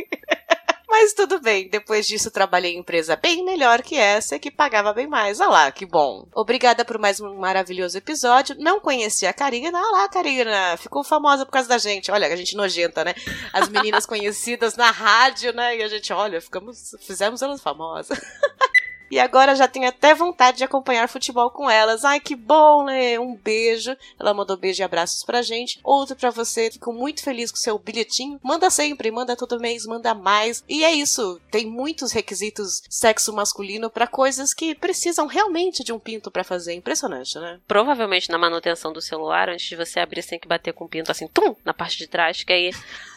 Mas 0.90 1.12
tudo 1.12 1.40
bem, 1.40 1.68
depois 1.68 2.04
disso 2.04 2.32
trabalhei 2.32 2.75
em 2.75 2.80
empresa 2.80 3.14
bem 3.14 3.44
melhor 3.44 3.80
que 3.80 3.96
essa 3.96 4.40
que 4.40 4.50
pagava 4.50 4.92
bem 4.92 5.06
mais. 5.06 5.40
Ah 5.40 5.49
lá, 5.49 5.70
que 5.70 5.87
bom. 5.87 6.26
Obrigada 6.34 6.84
por 6.84 6.99
mais 6.99 7.20
um 7.20 7.37
maravilhoso 7.37 7.96
episódio. 7.96 8.56
Não 8.58 8.80
conhecia 8.80 9.30
a 9.30 9.32
Karina. 9.32 9.78
Ah 9.78 9.90
lá, 9.92 10.08
Karina, 10.08 10.76
ficou 10.76 11.04
famosa 11.04 11.46
por 11.46 11.52
causa 11.52 11.68
da 11.68 11.78
gente. 11.78 12.10
Olha, 12.10 12.26
a 12.26 12.37
gente 12.37 12.56
nojenta, 12.56 13.04
né? 13.04 13.14
As 13.52 13.68
meninas 13.68 14.04
conhecidas 14.06 14.76
na 14.76 14.90
rádio, 14.90 15.52
né? 15.54 15.76
E 15.76 15.82
a 15.82 15.88
gente, 15.88 16.12
olha, 16.12 16.40
ficamos, 16.40 16.96
fizemos 17.00 17.40
elas 17.40 17.62
famosas. 17.62 18.18
E 19.10 19.18
agora 19.18 19.56
já 19.56 19.66
tenho 19.66 19.88
até 19.88 20.14
vontade 20.14 20.58
de 20.58 20.64
acompanhar 20.64 21.08
futebol 21.08 21.50
com 21.50 21.68
elas. 21.68 22.04
Ai, 22.04 22.20
que 22.20 22.36
bom, 22.36 22.84
né? 22.84 23.18
Um 23.18 23.34
beijo. 23.34 23.96
Ela 24.18 24.32
mandou 24.32 24.56
beijo 24.56 24.80
e 24.80 24.84
abraços 24.84 25.24
pra 25.24 25.42
gente. 25.42 25.80
Outro 25.82 26.14
pra 26.14 26.30
você. 26.30 26.70
Fico 26.70 26.92
muito 26.92 27.22
feliz 27.22 27.50
com 27.50 27.56
o 27.56 27.60
seu 27.60 27.78
bilhetinho. 27.78 28.38
Manda 28.42 28.70
sempre, 28.70 29.10
manda 29.10 29.36
todo 29.36 29.58
mês, 29.58 29.84
manda 29.84 30.14
mais. 30.14 30.62
E 30.68 30.84
é 30.84 30.92
isso. 30.92 31.40
Tem 31.50 31.66
muitos 31.66 32.12
requisitos 32.12 32.82
sexo 32.88 33.32
masculino 33.32 33.90
para 33.90 34.06
coisas 34.06 34.54
que 34.54 34.74
precisam 34.74 35.26
realmente 35.26 35.82
de 35.82 35.92
um 35.92 35.98
pinto 35.98 36.30
para 36.30 36.44
fazer. 36.44 36.74
Impressionante, 36.74 37.38
né? 37.38 37.58
Provavelmente 37.66 38.30
na 38.30 38.38
manutenção 38.38 38.92
do 38.92 39.00
celular, 39.00 39.48
antes 39.48 39.66
de 39.66 39.76
você 39.76 39.98
abrir, 39.98 40.22
você 40.22 40.30
tem 40.30 40.38
que 40.38 40.48
bater 40.48 40.72
com 40.72 40.84
o 40.84 40.88
pinto 40.88 41.10
assim, 41.10 41.26
tum, 41.26 41.56
na 41.64 41.74
parte 41.74 41.98
de 41.98 42.06
trás, 42.06 42.44
que 42.44 42.52
aí 42.52 42.70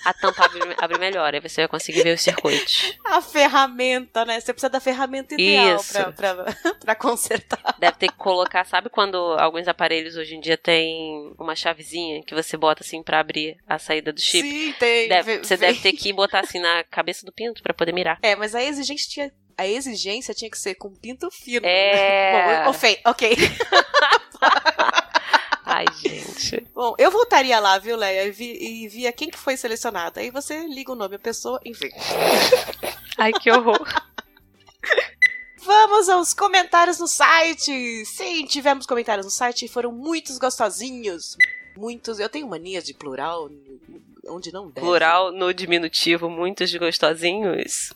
a 0.03 0.13
tampa 0.13 0.45
abre, 0.45 0.59
abre 0.77 0.97
melhor. 0.97 1.33
Aí 1.33 1.39
você 1.39 1.62
vai 1.62 1.67
conseguir 1.67 2.03
ver 2.03 2.15
os 2.15 2.21
circuitos. 2.21 2.97
A 3.05 3.21
ferramenta, 3.21 4.25
né? 4.25 4.39
Você 4.39 4.51
precisa 4.51 4.69
da 4.69 4.79
ferramenta 4.79 5.35
ideal. 5.35 5.75
Isso 5.75 5.83
pra, 6.80 6.96
consertar. 6.96 7.75
Deve 7.80 7.98
ter 7.98 8.08
que 8.08 8.18
colocar, 8.18 8.66
sabe 8.66 8.90
quando 8.90 9.18
alguns 9.40 9.68
aparelhos 9.68 10.16
hoje 10.16 10.36
em 10.36 10.40
dia 10.40 10.58
tem 10.58 11.34
uma 11.38 11.56
chavezinha 11.56 12.24
que 12.24 12.34
você 12.36 12.56
bota 12.56 12.84
assim 12.84 13.04
pra 13.04 13.20
abrir 13.20 13.58
a 13.68 13.78
saída 13.78 14.13
do 14.13 14.20
chip? 14.22 14.48
Sim, 14.48 14.74
tem. 14.80 15.10
Deve, 15.10 15.40
você 15.40 15.58
deve 15.58 15.80
ter 15.80 15.94
que 15.94 16.13
botar 16.13 16.42
assim 16.42 16.60
na 16.60 16.84
cabeça 16.84 17.25
do 17.25 17.32
pinto 17.32 17.62
pra 17.62 17.74
poder 17.74 17.94
mirar. 17.94 18.20
É, 18.22 18.36
mas 18.36 18.56
a 18.56 18.63
exigência 18.63 19.10
tinha, 19.10 19.32
a 19.58 19.68
exigência 19.68 20.34
tinha 20.34 20.50
que 20.50 20.58
ser 20.58 20.75
com 20.75 20.92
pinto 20.92 21.30
fino. 21.32 21.66
É. 21.66 22.63
Bom, 22.66 22.72
ok. 22.72 23.00
ok. 23.06 23.38
Ai, 25.66 25.86
gente. 25.96 26.68
Bom, 26.74 26.94
eu 26.98 27.10
voltaria 27.10 27.60
lá, 27.60 27.78
viu, 27.80 27.96
Leia, 27.96 28.25
e, 28.25 28.32
vi, 28.32 28.84
e 28.84 28.88
via 28.88 29.12
quem 29.13 29.30
que 29.30 29.40
foi 29.40 29.56
selecionado. 29.56 30.20
Aí 30.20 30.30
você 30.30 30.68
liga 30.68 30.92
o 30.92 30.96
nome 30.96 31.18
da 31.18 31.24
pessoa, 31.24 31.60
enfim. 31.66 31.90
Ai, 33.18 33.32
que 33.32 33.50
horror. 33.50 33.80
Vamos 35.65 36.10
aos 36.10 36.34
comentários 36.34 37.00
no 37.00 37.08
site! 37.08 38.05
Sim, 38.05 38.46
tivemos 38.46 38.86
comentários 38.86 39.25
no 39.25 39.32
site 39.32 39.65
e 39.65 39.70
foram 39.70 39.91
muitos 39.91 40.38
gostosinhos. 40.38 41.38
Muitos. 41.77 42.20
Eu 42.20 42.27
tenho 42.27 42.48
mania 42.48 42.82
de 42.82 42.93
plural 42.93 43.50
onde 44.27 44.51
não 44.51 44.70
deve. 44.70 44.86
Plural 44.86 45.32
no 45.32 45.53
diminutivo, 45.53 46.29
muitos 46.29 46.74
gostosinhos. 46.75 47.93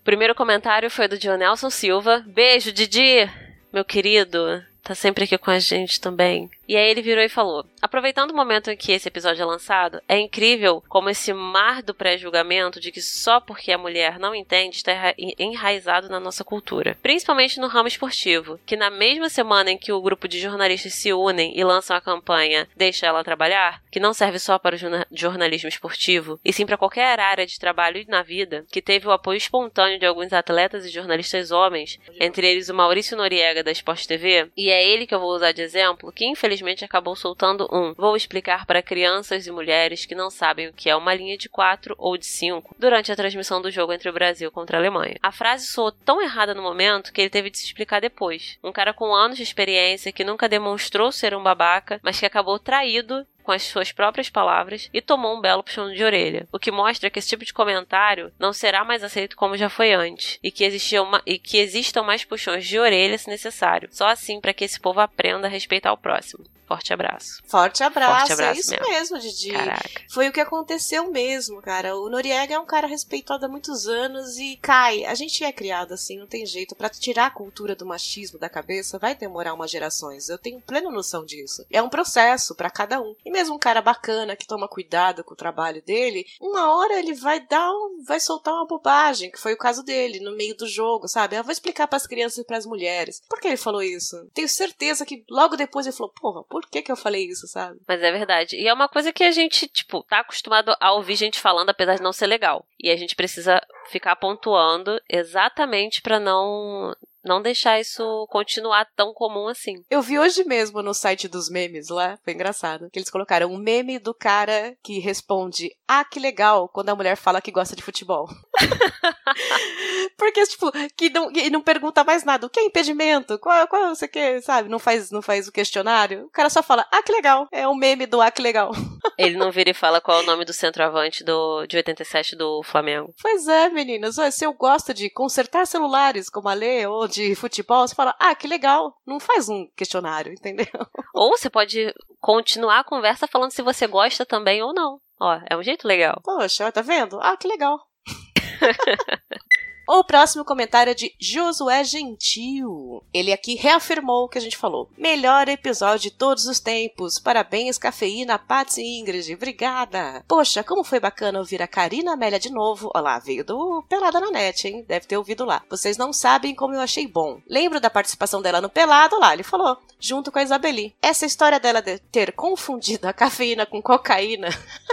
O 0.00 0.04
primeiro 0.04 0.34
comentário 0.34 0.90
foi 0.90 1.08
do 1.08 1.18
Dionelson 1.18 1.70
Silva. 1.70 2.24
Beijo, 2.26 2.72
Didi! 2.72 3.28
Meu 3.72 3.84
querido, 3.84 4.64
tá 4.82 4.94
sempre 4.94 5.24
aqui 5.24 5.36
com 5.36 5.50
a 5.50 5.58
gente 5.58 6.00
também. 6.00 6.48
E 6.68 6.76
aí 6.76 6.90
ele 6.90 7.02
virou 7.02 7.22
e 7.22 7.28
falou: 7.28 7.64
Aproveitando 7.80 8.32
o 8.32 8.36
momento 8.36 8.70
em 8.70 8.76
que 8.76 8.92
esse 8.92 9.08
episódio 9.08 9.42
é 9.42 9.44
lançado, 9.44 10.00
é 10.08 10.18
incrível 10.18 10.82
como 10.88 11.08
esse 11.08 11.32
mar 11.32 11.82
do 11.82 11.94
pré-julgamento 11.94 12.80
de 12.80 12.90
que 12.90 13.00
só 13.00 13.38
porque 13.40 13.70
a 13.70 13.78
mulher 13.78 14.18
não 14.18 14.34
entende 14.34 14.76
está 14.76 15.14
enraizado 15.38 16.08
na 16.08 16.18
nossa 16.18 16.42
cultura. 16.42 16.96
Principalmente 17.00 17.60
no 17.60 17.68
ramo 17.68 17.86
esportivo, 17.86 18.58
que 18.66 18.76
na 18.76 18.90
mesma 18.90 19.28
semana 19.28 19.70
em 19.70 19.78
que 19.78 19.92
o 19.92 20.00
grupo 20.00 20.26
de 20.26 20.40
jornalistas 20.40 20.94
se 20.94 21.12
unem 21.12 21.56
e 21.56 21.62
lançam 21.62 21.96
a 21.96 22.00
campanha 22.00 22.68
Deixa 22.76 23.06
Ela 23.06 23.22
Trabalhar, 23.22 23.82
que 23.90 24.00
não 24.00 24.12
serve 24.12 24.38
só 24.38 24.58
para 24.58 24.74
o 24.74 24.78
jornalismo 25.12 25.68
esportivo, 25.68 26.40
e 26.44 26.52
sim 26.52 26.66
para 26.66 26.76
qualquer 26.76 27.20
área 27.20 27.46
de 27.46 27.58
trabalho 27.58 27.98
e 27.98 28.06
na 28.06 28.22
vida, 28.22 28.64
que 28.70 28.82
teve 28.82 29.06
o 29.06 29.12
apoio 29.12 29.36
espontâneo 29.36 29.98
de 29.98 30.06
alguns 30.06 30.32
atletas 30.32 30.84
e 30.84 30.90
jornalistas 30.90 31.50
homens, 31.50 32.00
entre 32.20 32.50
eles 32.50 32.68
o 32.68 32.74
Maurício 32.74 33.16
Noriega 33.16 33.62
da 33.62 33.70
Sport 33.70 34.06
TV, 34.06 34.50
e 34.56 34.70
é 34.70 34.84
ele 34.84 35.06
que 35.06 35.14
eu 35.14 35.20
vou 35.20 35.30
usar 35.30 35.52
de 35.52 35.62
exemplo, 35.62 36.12
que 36.12 36.26
infelizmente 36.26 36.55
infelizmente 36.56 36.84
acabou 36.84 37.14
soltando 37.14 37.68
um. 37.70 37.92
Vou 37.94 38.16
explicar 38.16 38.66
para 38.66 38.82
crianças 38.82 39.46
e 39.46 39.50
mulheres 39.50 40.06
que 40.06 40.14
não 40.14 40.30
sabem 40.30 40.68
o 40.68 40.72
que 40.72 40.88
é 40.88 40.96
uma 40.96 41.14
linha 41.14 41.36
de 41.36 41.48
4 41.48 41.94
ou 41.98 42.16
de 42.16 42.26
5 42.26 42.74
durante 42.78 43.12
a 43.12 43.16
transmissão 43.16 43.60
do 43.60 43.70
jogo 43.70 43.92
entre 43.92 44.08
o 44.08 44.12
Brasil 44.12 44.50
contra 44.50 44.76
a 44.76 44.80
Alemanha. 44.80 45.16
A 45.22 45.30
frase 45.30 45.66
soou 45.66 45.92
tão 45.92 46.22
errada 46.22 46.54
no 46.54 46.62
momento 46.62 47.12
que 47.12 47.20
ele 47.20 47.30
teve 47.30 47.50
de 47.50 47.58
se 47.58 47.66
explicar 47.66 48.00
depois. 48.00 48.58
Um 48.64 48.72
cara 48.72 48.92
com 48.92 49.14
anos 49.14 49.36
de 49.36 49.42
experiência 49.42 50.12
que 50.12 50.24
nunca 50.24 50.48
demonstrou 50.48 51.12
ser 51.12 51.34
um 51.34 51.42
babaca, 51.42 52.00
mas 52.02 52.18
que 52.18 52.26
acabou 52.26 52.58
traído 52.58 53.26
com 53.46 53.52
as 53.52 53.62
suas 53.62 53.92
próprias 53.92 54.28
palavras 54.28 54.90
e 54.92 55.00
tomou 55.00 55.36
um 55.36 55.40
belo 55.40 55.62
puxão 55.62 55.92
de 55.92 56.02
orelha, 56.02 56.48
o 56.52 56.58
que 56.58 56.72
mostra 56.72 57.08
que 57.08 57.20
esse 57.20 57.28
tipo 57.28 57.44
de 57.44 57.54
comentário 57.54 58.32
não 58.40 58.52
será 58.52 58.84
mais 58.84 59.04
aceito 59.04 59.36
como 59.36 59.56
já 59.56 59.70
foi 59.70 59.92
antes 59.92 60.40
e 60.42 60.50
que, 60.50 60.64
existia 60.64 61.00
uma, 61.00 61.22
e 61.24 61.38
que 61.38 61.58
existam 61.58 62.02
mais 62.02 62.24
puxões 62.24 62.66
de 62.66 62.76
orelha 62.76 63.16
se 63.16 63.30
necessário. 63.30 63.88
Só 63.92 64.08
assim 64.08 64.40
para 64.40 64.52
que 64.52 64.64
esse 64.64 64.80
povo 64.80 64.98
aprenda 64.98 65.46
a 65.46 65.50
respeitar 65.50 65.92
o 65.92 65.96
próximo. 65.96 66.44
Forte 66.66 66.92
abraço. 66.92 67.40
Forte 67.46 67.84
abraço. 67.84 68.18
Forte 68.18 68.32
abraço 68.32 68.58
é 68.58 68.60
isso 68.60 68.70
mesmo, 68.72 68.88
mesmo 68.88 69.18
Didi. 69.20 69.52
Caraca. 69.52 70.00
Foi 70.10 70.28
o 70.28 70.32
que 70.32 70.40
aconteceu 70.40 71.08
mesmo, 71.12 71.62
cara. 71.62 71.96
O 71.96 72.10
Noriega 72.10 72.54
é 72.54 72.58
um 72.58 72.66
cara 72.66 72.88
respeitado 72.88 73.46
há 73.46 73.48
muitos 73.48 73.86
anos 73.86 74.36
e 74.36 74.56
cai. 74.56 75.04
A 75.04 75.14
gente 75.14 75.44
é 75.44 75.52
criado 75.52 75.94
assim, 75.94 76.18
não 76.18 76.26
tem 76.26 76.44
jeito. 76.44 76.74
Para 76.74 76.88
tirar 76.88 77.26
a 77.26 77.30
cultura 77.30 77.76
do 77.76 77.86
machismo 77.86 78.38
da 78.38 78.48
cabeça 78.48 78.98
vai 78.98 79.14
demorar 79.14 79.54
umas 79.54 79.70
gerações. 79.70 80.28
Eu 80.28 80.38
tenho 80.38 80.60
plena 80.60 80.90
noção 80.90 81.24
disso. 81.24 81.64
É 81.70 81.80
um 81.80 81.88
processo 81.88 82.52
para 82.52 82.68
cada 82.68 83.00
um. 83.00 83.14
E 83.24 83.30
mesmo 83.36 83.54
um 83.54 83.58
cara 83.58 83.82
bacana 83.82 84.34
que 84.34 84.46
toma 84.46 84.66
cuidado 84.66 85.22
com 85.22 85.34
o 85.34 85.36
trabalho 85.36 85.82
dele, 85.82 86.24
uma 86.40 86.74
hora 86.74 86.98
ele 86.98 87.12
vai 87.12 87.38
dar 87.38 87.70
um, 87.70 88.02
vai 88.06 88.18
soltar 88.18 88.54
uma 88.54 88.66
bobagem, 88.66 89.30
que 89.30 89.38
foi 89.38 89.52
o 89.52 89.58
caso 89.58 89.82
dele 89.82 90.20
no 90.20 90.34
meio 90.34 90.56
do 90.56 90.66
jogo, 90.66 91.06
sabe? 91.06 91.36
Eu 91.36 91.44
vou 91.44 91.52
explicar 91.52 91.86
para 91.86 91.98
as 91.98 92.06
crianças 92.06 92.38
e 92.38 92.46
para 92.46 92.56
as 92.56 92.64
mulheres. 92.64 93.22
Por 93.28 93.38
que 93.38 93.48
ele 93.48 93.58
falou 93.58 93.82
isso? 93.82 94.16
Tenho 94.32 94.48
certeza 94.48 95.04
que 95.04 95.22
logo 95.30 95.54
depois 95.54 95.86
ele 95.86 95.94
falou: 95.94 96.12
"Porra, 96.12 96.42
por 96.44 96.66
que 96.66 96.80
que 96.80 96.90
eu 96.90 96.96
falei 96.96 97.28
isso, 97.28 97.46
sabe? 97.46 97.78
Mas 97.86 98.02
é 98.02 98.10
verdade. 98.10 98.56
E 98.56 98.66
é 98.66 98.72
uma 98.72 98.88
coisa 98.88 99.12
que 99.12 99.24
a 99.24 99.30
gente, 99.30 99.68
tipo, 99.68 100.02
tá 100.04 100.20
acostumado 100.20 100.74
a 100.80 100.92
ouvir 100.92 101.16
gente 101.16 101.38
falando, 101.38 101.70
apesar 101.70 101.96
de 101.96 102.02
não 102.02 102.12
ser 102.12 102.26
legal. 102.26 102.66
E 102.80 102.90
a 102.90 102.96
gente 102.96 103.14
precisa 103.14 103.60
ficar 103.90 104.16
pontuando 104.16 105.00
exatamente 105.08 106.00
para 106.00 106.18
não 106.18 106.94
não 107.26 107.42
deixar 107.42 107.80
isso 107.80 108.26
continuar 108.30 108.86
tão 108.96 109.12
comum 109.12 109.48
assim. 109.48 109.84
Eu 109.90 110.00
vi 110.00 110.18
hoje 110.18 110.44
mesmo 110.44 110.82
no 110.82 110.94
site 110.94 111.28
dos 111.28 111.50
memes 111.50 111.88
lá, 111.88 112.18
foi 112.24 112.32
engraçado, 112.32 112.88
que 112.90 112.98
eles 112.98 113.10
colocaram 113.10 113.52
um 113.52 113.58
meme 113.58 113.98
do 113.98 114.14
cara 114.14 114.76
que 114.82 114.98
responde: 114.98 115.70
"Ah, 115.88 116.04
que 116.04 116.20
legal", 116.20 116.68
quando 116.68 116.90
a 116.90 116.94
mulher 116.94 117.16
fala 117.16 117.40
que 117.40 117.50
gosta 117.50 117.74
de 117.74 117.82
futebol. 117.82 118.28
Porque 120.16 120.46
tipo, 120.46 120.70
que 120.96 121.10
não, 121.10 121.32
que 121.32 121.50
não 121.50 121.60
pergunta 121.60 122.04
mais 122.04 122.24
nada, 122.24 122.46
o 122.46 122.50
que 122.50 122.60
é 122.60 122.64
impedimento? 122.64 123.38
Qual, 123.38 123.66
qual 123.68 123.94
você 123.94 124.06
quer, 124.08 124.40
sabe? 124.42 124.68
Não 124.68 124.78
faz, 124.78 125.10
não 125.10 125.20
faz 125.20 125.48
o 125.48 125.52
questionário. 125.52 126.26
O 126.26 126.30
cara 126.30 126.48
só 126.48 126.62
fala: 126.62 126.86
"Ah, 126.90 127.02
que 127.02 127.12
legal". 127.12 127.48
É 127.52 127.66
o 127.66 127.72
um 127.72 127.76
meme 127.76 128.06
do 128.06 128.20
"Ah, 128.20 128.30
que 128.30 128.40
legal". 128.40 128.70
Ele 129.18 129.36
não 129.36 129.50
vira 129.50 129.70
e 129.70 129.74
fala 129.74 130.00
qual 130.00 130.20
é 130.20 130.22
o 130.22 130.26
nome 130.26 130.44
do 130.44 130.52
centroavante 130.52 131.24
do 131.24 131.66
de 131.66 131.76
87 131.76 132.36
do 132.36 132.62
Flamengo. 132.62 133.12
Pois 133.20 133.48
é, 133.48 133.68
meninas, 133.68 134.16
se 134.32 134.44
eu 134.44 134.52
gosto 134.52 134.92
de 134.92 135.10
consertar 135.10 135.66
celulares 135.66 136.28
como 136.28 136.48
a 136.48 136.54
Lê 136.54 136.86
ou 136.86 137.08
de 137.08 137.15
de 137.16 137.34
futebol, 137.34 137.86
você 137.86 137.94
fala, 137.94 138.14
ah, 138.20 138.34
que 138.34 138.46
legal. 138.46 138.94
Não 139.06 139.18
faz 139.18 139.48
um 139.48 139.66
questionário, 139.76 140.32
entendeu? 140.36 140.66
Ou 141.14 141.30
você 141.30 141.48
pode 141.48 141.92
continuar 142.20 142.80
a 142.80 142.84
conversa 142.84 143.26
falando 143.26 143.52
se 143.52 143.62
você 143.62 143.86
gosta 143.86 144.26
também 144.26 144.62
ou 144.62 144.74
não. 144.74 144.98
Ó, 145.20 145.40
é 145.48 145.56
um 145.56 145.62
jeito 145.62 145.88
legal. 145.88 146.20
Poxa, 146.22 146.70
tá 146.70 146.82
vendo? 146.82 147.18
Ah, 147.22 147.36
que 147.36 147.48
legal. 147.48 147.78
O 149.86 150.02
próximo 150.02 150.44
comentário 150.44 150.90
é 150.90 150.94
de 150.94 151.14
Josué 151.18 151.84
Gentil. 151.84 153.04
Ele 153.14 153.32
aqui 153.32 153.54
reafirmou 153.54 154.24
o 154.24 154.28
que 154.28 154.36
a 154.36 154.40
gente 154.40 154.56
falou. 154.56 154.90
Melhor 154.98 155.48
episódio 155.48 156.10
de 156.10 156.10
todos 156.10 156.46
os 156.46 156.58
tempos. 156.58 157.20
Parabéns, 157.20 157.78
cafeína, 157.78 158.36
Patsy 158.36 158.82
Ingrid. 158.82 159.32
Obrigada. 159.32 160.24
Poxa, 160.26 160.64
como 160.64 160.82
foi 160.82 160.98
bacana 160.98 161.38
ouvir 161.38 161.62
a 161.62 161.68
Karina 161.68 162.14
Amélia 162.14 162.40
de 162.40 162.50
novo. 162.50 162.90
Olha 162.92 163.02
lá, 163.02 163.18
veio 163.20 163.44
do 163.44 163.84
Pelada 163.88 164.18
na 164.18 164.32
Net, 164.32 164.66
hein? 164.66 164.84
Deve 164.88 165.06
ter 165.06 165.16
ouvido 165.16 165.44
lá. 165.44 165.62
Vocês 165.70 165.96
não 165.96 166.12
sabem 166.12 166.52
como 166.52 166.74
eu 166.74 166.80
achei 166.80 167.06
bom. 167.06 167.40
Lembro 167.48 167.78
da 167.78 167.88
participação 167.88 168.42
dela 168.42 168.60
no 168.60 168.68
Pelado 168.68 169.20
lá, 169.20 169.34
ele 169.34 169.44
falou, 169.44 169.78
junto 170.00 170.32
com 170.32 170.40
a 170.40 170.42
Isabeli. 170.42 170.96
Essa 171.00 171.26
história 171.26 171.60
dela 171.60 171.80
de 171.80 171.98
ter 171.98 172.32
confundido 172.32 173.06
a 173.06 173.12
cafeína 173.12 173.64
com 173.64 173.80
cocaína 173.80 174.48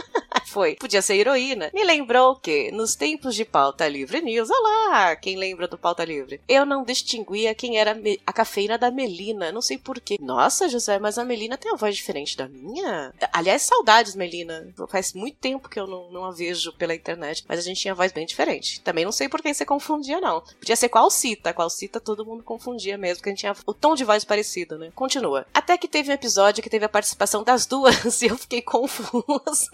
foi. 0.54 0.76
Podia 0.76 1.02
ser 1.02 1.16
heroína. 1.16 1.72
Me 1.74 1.84
lembrou 1.84 2.36
que, 2.36 2.72
nos 2.72 2.96
tempos 2.96 3.34
de 3.34 3.44
pauta 3.44 3.88
livre 3.88 4.22
news, 4.22 4.50
olha 4.52 4.62
lá, 4.62 5.16
quem 5.16 5.36
lembra 5.36 5.68
do 5.68 5.80
pauta 5.80 6.06
livre? 6.06 6.40
Eu 6.48 6.64
não 6.64 6.84
distinguia 6.84 7.56
quem 7.56 7.80
era 7.80 8.00
a 8.26 8.32
cafeína 8.32 8.78
da 8.78 8.92
Melina. 8.92 9.52
Não 9.52 9.62
sei 9.62 9.80
porquê. 9.80 10.18
Nossa, 10.22 10.70
José, 10.70 11.00
mas 11.00 11.18
a 11.18 11.26
Melina 11.26 11.58
tem 11.58 11.72
uma 11.72 11.78
voz 11.78 11.96
diferente 11.96 12.38
da 12.38 12.48
minha? 12.48 13.12
Aliás, 13.34 13.64
saudades, 13.64 14.16
Melina. 14.16 14.68
Faz 14.88 15.14
muito 15.14 15.38
tempo 15.38 15.68
que 15.68 15.80
eu 15.80 15.88
não, 15.88 16.12
não 16.12 16.26
a 16.26 16.32
vejo 16.32 16.72
pela 16.74 16.94
internet, 16.94 17.44
mas 17.48 17.58
a 17.58 17.64
gente 17.64 17.82
tinha 17.82 17.96
voz 17.96 18.12
bem 18.12 18.26
diferente. 18.26 18.80
Também 18.82 19.06
não 19.06 19.12
sei 19.12 19.28
por 19.28 19.42
que 19.42 19.52
você 19.52 19.66
confundia, 19.66 20.22
não. 20.22 20.42
Podia 20.60 20.76
ser 20.76 20.90
qual 20.90 21.10
cita. 21.10 21.52
Qual 21.52 21.70
cita 21.70 22.00
todo 22.00 22.26
mundo 22.26 22.44
confundia 22.44 22.96
mesmo, 22.96 23.18
porque 23.18 23.30
a 23.30 23.32
gente 23.32 23.40
tinha 23.40 23.56
o 23.66 23.74
tom 23.74 23.96
de 23.96 24.04
voz 24.04 24.24
parecido, 24.24 24.78
né? 24.78 24.92
Continua. 24.94 25.48
Até 25.52 25.78
que 25.78 25.88
teve 25.88 26.12
um 26.12 26.14
episódio 26.14 26.62
que 26.62 26.70
teve 26.70 26.86
a 26.86 26.90
participação 26.90 27.44
das 27.44 27.66
duas 27.66 28.22
e 28.22 28.28
eu 28.28 28.38
fiquei 28.38 28.62
confusa. 28.62 29.72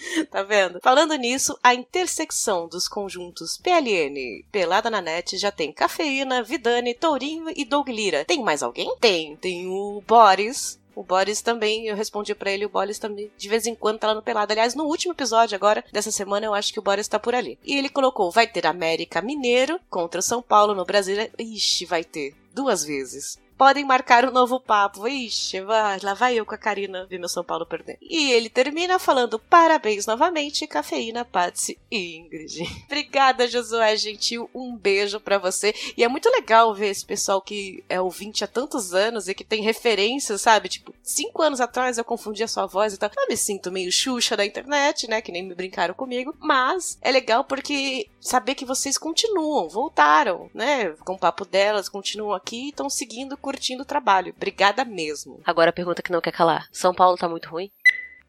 Tá 0.30 0.42
vendo? 0.42 0.80
Falando 0.82 1.14
nisso, 1.14 1.58
a 1.62 1.74
intersecção 1.74 2.68
dos 2.68 2.88
conjuntos 2.88 3.58
PLN 3.58 4.44
Pelada 4.50 4.90
na 4.90 5.00
Net 5.00 5.36
já 5.36 5.50
tem 5.50 5.72
Cafeína, 5.72 6.42
Vidani, 6.42 6.94
Tourinho 6.94 7.52
e 7.54 7.64
Doug 7.64 7.88
Lira. 7.88 8.24
Tem 8.24 8.42
mais 8.42 8.62
alguém? 8.62 8.94
Tem. 9.00 9.36
Tem 9.36 9.66
o 9.68 10.02
Boris, 10.06 10.80
o 10.94 11.02
Boris 11.02 11.40
também, 11.40 11.86
eu 11.86 11.96
respondi 11.96 12.34
para 12.34 12.50
ele, 12.50 12.66
o 12.66 12.68
Boris 12.68 12.98
também 12.98 13.30
de 13.36 13.48
vez 13.48 13.66
em 13.66 13.74
quando 13.74 13.98
tá 13.98 14.08
lá 14.08 14.14
no 14.14 14.22
pelado. 14.22 14.52
Aliás, 14.52 14.74
no 14.74 14.84
último 14.84 15.14
episódio 15.14 15.56
agora, 15.56 15.84
dessa 15.90 16.10
semana, 16.10 16.46
eu 16.46 16.54
acho 16.54 16.72
que 16.72 16.78
o 16.78 16.82
Boris 16.82 17.08
tá 17.08 17.18
por 17.18 17.34
ali. 17.34 17.58
E 17.64 17.76
ele 17.76 17.88
colocou: 17.88 18.30
vai 18.30 18.46
ter 18.46 18.66
América 18.66 19.22
Mineiro 19.22 19.80
contra 19.88 20.20
São 20.20 20.42
Paulo 20.42 20.74
no 20.74 20.84
Brasil. 20.84 21.16
Ixi, 21.38 21.86
vai 21.86 22.04
ter. 22.04 22.34
Duas 22.52 22.84
vezes 22.84 23.39
podem 23.60 23.84
marcar 23.84 24.24
um 24.24 24.30
novo 24.30 24.58
papo. 24.58 25.06
Ixi, 25.06 25.60
vai, 25.60 25.98
lá 26.02 26.14
vai 26.14 26.34
eu 26.34 26.46
com 26.46 26.54
a 26.54 26.58
Karina 26.58 27.04
ver 27.04 27.18
meu 27.18 27.28
São 27.28 27.44
Paulo 27.44 27.66
perder. 27.66 27.98
E 28.00 28.32
ele 28.32 28.48
termina 28.48 28.98
falando 28.98 29.38
parabéns 29.38 30.06
novamente, 30.06 30.66
cafeína, 30.66 31.26
Patsy 31.26 31.78
e 31.90 32.16
Ingrid. 32.16 32.62
Obrigada, 32.88 33.46
Josué 33.46 33.94
Gentil. 33.98 34.48
Um 34.54 34.74
beijo 34.74 35.20
para 35.20 35.36
você. 35.36 35.74
E 35.94 36.02
é 36.02 36.08
muito 36.08 36.30
legal 36.30 36.74
ver 36.74 36.86
esse 36.86 37.04
pessoal 37.04 37.42
que 37.42 37.84
é 37.86 38.00
ouvinte 38.00 38.42
há 38.42 38.46
tantos 38.46 38.94
anos 38.94 39.28
e 39.28 39.34
que 39.34 39.44
tem 39.44 39.60
referências, 39.60 40.40
sabe? 40.40 40.70
Tipo, 40.70 40.94
cinco 41.02 41.42
anos 41.42 41.60
atrás 41.60 41.98
eu 41.98 42.04
confundi 42.04 42.42
a 42.42 42.48
sua 42.48 42.64
voz 42.64 42.94
e 42.94 42.96
tal. 42.96 43.10
Eu 43.14 43.28
me 43.28 43.36
sinto 43.36 43.70
meio 43.70 43.92
xuxa 43.92 44.38
da 44.38 44.46
internet, 44.46 45.06
né? 45.06 45.20
Que 45.20 45.30
nem 45.30 45.42
me 45.42 45.54
brincaram 45.54 45.92
comigo. 45.92 46.34
Mas 46.40 46.96
é 47.02 47.12
legal 47.12 47.44
porque 47.44 48.08
saber 48.18 48.54
que 48.54 48.64
vocês 48.64 48.96
continuam, 48.96 49.68
voltaram, 49.68 50.48
né? 50.54 50.94
Com 51.04 51.12
o 51.12 51.18
papo 51.18 51.44
delas, 51.44 51.90
continuam 51.90 52.32
aqui 52.32 52.64
e 52.64 52.68
estão 52.70 52.88
seguindo 52.88 53.36
com 53.36 53.49
curtindo 53.50 53.82
o 53.82 53.86
trabalho. 53.86 54.32
Obrigada 54.36 54.84
mesmo. 54.84 55.40
Agora 55.44 55.70
a 55.70 55.72
pergunta 55.72 56.02
que 56.02 56.12
não 56.12 56.20
quer 56.20 56.30
calar. 56.30 56.68
São 56.70 56.94
Paulo 56.94 57.16
tá 57.16 57.28
muito 57.28 57.48
ruim? 57.48 57.68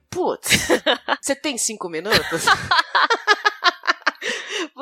Putz, 0.09 0.67
você 1.21 1.35
tem 1.35 1.59
cinco 1.59 1.87
minutos? 1.87 2.43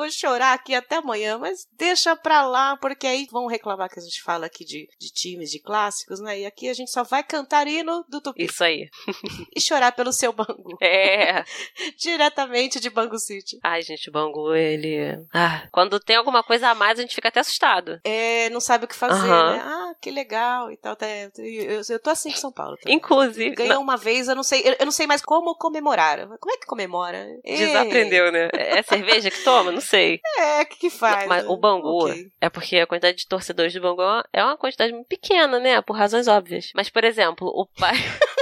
Vou 0.00 0.10
chorar 0.10 0.54
aqui 0.54 0.74
até 0.74 0.96
amanhã, 0.96 1.36
mas 1.36 1.68
deixa 1.76 2.16
pra 2.16 2.40
lá, 2.46 2.74
porque 2.78 3.06
aí 3.06 3.26
vão 3.30 3.46
reclamar 3.46 3.90
que 3.90 3.98
a 3.98 4.02
gente 4.02 4.22
fala 4.22 4.46
aqui 4.46 4.64
de, 4.64 4.88
de 4.98 5.12
times, 5.12 5.50
de 5.50 5.60
clássicos, 5.60 6.20
né? 6.20 6.40
E 6.40 6.46
aqui 6.46 6.70
a 6.70 6.72
gente 6.72 6.90
só 6.90 7.02
vai 7.04 7.22
cantar 7.22 7.66
hino 7.68 8.02
do 8.08 8.18
Tupi. 8.18 8.46
Isso 8.46 8.64
aí. 8.64 8.88
e 9.54 9.60
chorar 9.60 9.92
pelo 9.92 10.10
seu 10.10 10.32
Bangu. 10.32 10.78
É. 10.80 11.44
Diretamente 12.00 12.80
de 12.80 12.88
Bangu 12.88 13.18
City. 13.18 13.58
Ai, 13.62 13.82
gente, 13.82 14.08
o 14.08 14.12
Bangu, 14.12 14.54
ele. 14.54 15.22
Ah, 15.34 15.68
quando 15.70 16.00
tem 16.00 16.16
alguma 16.16 16.42
coisa 16.42 16.70
a 16.70 16.74
mais, 16.74 16.98
a 16.98 17.02
gente 17.02 17.14
fica 17.14 17.28
até 17.28 17.40
assustado. 17.40 18.00
É, 18.02 18.48
não 18.48 18.58
sabe 18.58 18.86
o 18.86 18.88
que 18.88 18.96
fazer, 18.96 19.20
uhum. 19.20 19.52
né? 19.52 19.62
Ah, 19.62 19.92
que 20.00 20.10
legal 20.10 20.72
e 20.72 20.78
tal. 20.78 20.96
Eu, 21.36 21.82
eu 21.86 22.00
tô 22.00 22.08
assim 22.08 22.30
em 22.30 22.36
São 22.36 22.50
Paulo. 22.50 22.78
Também. 22.78 22.96
Inclusive. 22.96 23.54
Ganhou 23.54 23.74
não... 23.74 23.82
uma 23.82 23.98
vez, 23.98 24.28
eu 24.28 24.34
não 24.34 24.42
sei, 24.42 24.62
eu, 24.64 24.76
eu, 24.78 24.86
não 24.86 24.92
sei 24.92 25.06
mais 25.06 25.20
como 25.20 25.54
comemorar. 25.56 26.26
Como 26.38 26.54
é 26.54 26.56
que 26.56 26.66
comemora? 26.66 27.26
Desaprendeu, 27.44 28.32
né? 28.32 28.48
É 28.54 28.82
cerveja 28.82 29.30
que 29.30 29.44
toma? 29.44 29.70
Não 29.70 29.82
sei. 29.82 29.89
É, 30.38 30.62
o 30.62 30.66
que, 30.66 30.76
que 30.76 30.90
faz? 30.90 31.20
Não, 31.20 31.28
mas 31.28 31.46
o 31.46 31.56
Bangu 31.56 32.04
okay. 32.04 32.28
é 32.40 32.48
porque 32.48 32.76
a 32.78 32.86
quantidade 32.86 33.18
de 33.18 33.26
torcedores 33.26 33.72
do 33.72 33.80
Bangu 33.80 34.02
é 34.32 34.44
uma 34.44 34.56
quantidade 34.56 34.92
pequena, 35.08 35.58
né? 35.58 35.80
Por 35.82 35.96
razões 35.96 36.28
óbvias. 36.28 36.70
Mas, 36.74 36.88
por 36.88 37.04
exemplo, 37.04 37.48
o 37.48 37.66
pai. 37.66 37.94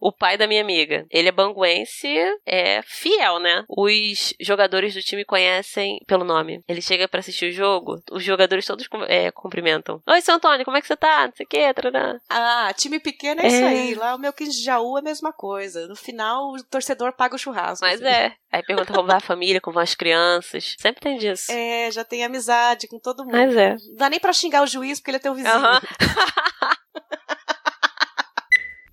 o 0.00 0.12
pai 0.12 0.36
da 0.36 0.46
minha 0.46 0.62
amiga. 0.62 1.06
Ele 1.10 1.28
é 1.28 1.32
banguense, 1.32 2.08
é 2.44 2.80
fiel, 2.82 3.38
né? 3.38 3.64
Os 3.68 4.34
jogadores 4.40 4.94
do 4.94 5.02
time 5.02 5.24
conhecem 5.24 6.00
pelo 6.06 6.24
nome. 6.24 6.62
Ele 6.68 6.82
chega 6.82 7.08
para 7.08 7.20
assistir 7.20 7.50
o 7.50 7.52
jogo, 7.52 8.02
os 8.10 8.22
jogadores 8.22 8.66
todos 8.66 8.88
é, 9.08 9.30
cumprimentam. 9.30 10.02
Oi, 10.06 10.20
seu 10.20 10.34
Antônio, 10.34 10.64
como 10.64 10.76
é 10.76 10.80
que 10.80 10.86
você 10.86 10.96
tá? 10.96 11.26
Não 11.26 11.34
sei 11.34 11.46
o 11.46 11.48
que, 11.48 11.74
Ah, 12.28 12.72
time 12.76 12.98
pequeno 12.98 13.40
é, 13.40 13.44
é, 13.44 13.48
isso 13.48 13.64
aí. 13.64 13.94
Lá 13.94 14.14
o 14.14 14.18
meu 14.18 14.32
15 14.32 14.50
de 14.52 14.64
Jaú 14.64 14.96
é 14.96 15.00
a 15.00 15.04
mesma 15.04 15.32
coisa. 15.32 15.86
No 15.86 15.96
final, 15.96 16.52
o 16.52 16.62
torcedor 16.64 17.12
paga 17.12 17.34
o 17.36 17.38
churrasco. 17.38 17.84
Mas 17.84 18.00
assim. 18.00 18.10
é. 18.10 18.34
Aí 18.52 18.62
pergunta 18.62 18.92
como 18.92 19.06
vai 19.06 19.16
a 19.16 19.20
família, 19.20 19.60
como 19.60 19.74
vão 19.74 19.82
as 19.82 19.94
crianças. 19.94 20.76
Sempre 20.78 21.00
tem 21.00 21.18
disso. 21.18 21.52
É, 21.52 21.90
já 21.90 22.04
tem 22.04 22.24
amizade 22.24 22.88
com 22.88 22.98
todo 22.98 23.24
mundo. 23.24 23.32
Mas 23.32 23.56
é. 23.56 23.74
Não 23.74 23.96
dá 23.96 24.10
nem 24.10 24.20
pra 24.20 24.32
xingar 24.32 24.62
o 24.62 24.66
juiz 24.66 24.98
porque 24.98 25.10
ele 25.10 25.16
é 25.18 25.20
teu 25.20 25.34
vizinho. 25.34 25.54
Uhum. 25.54 25.80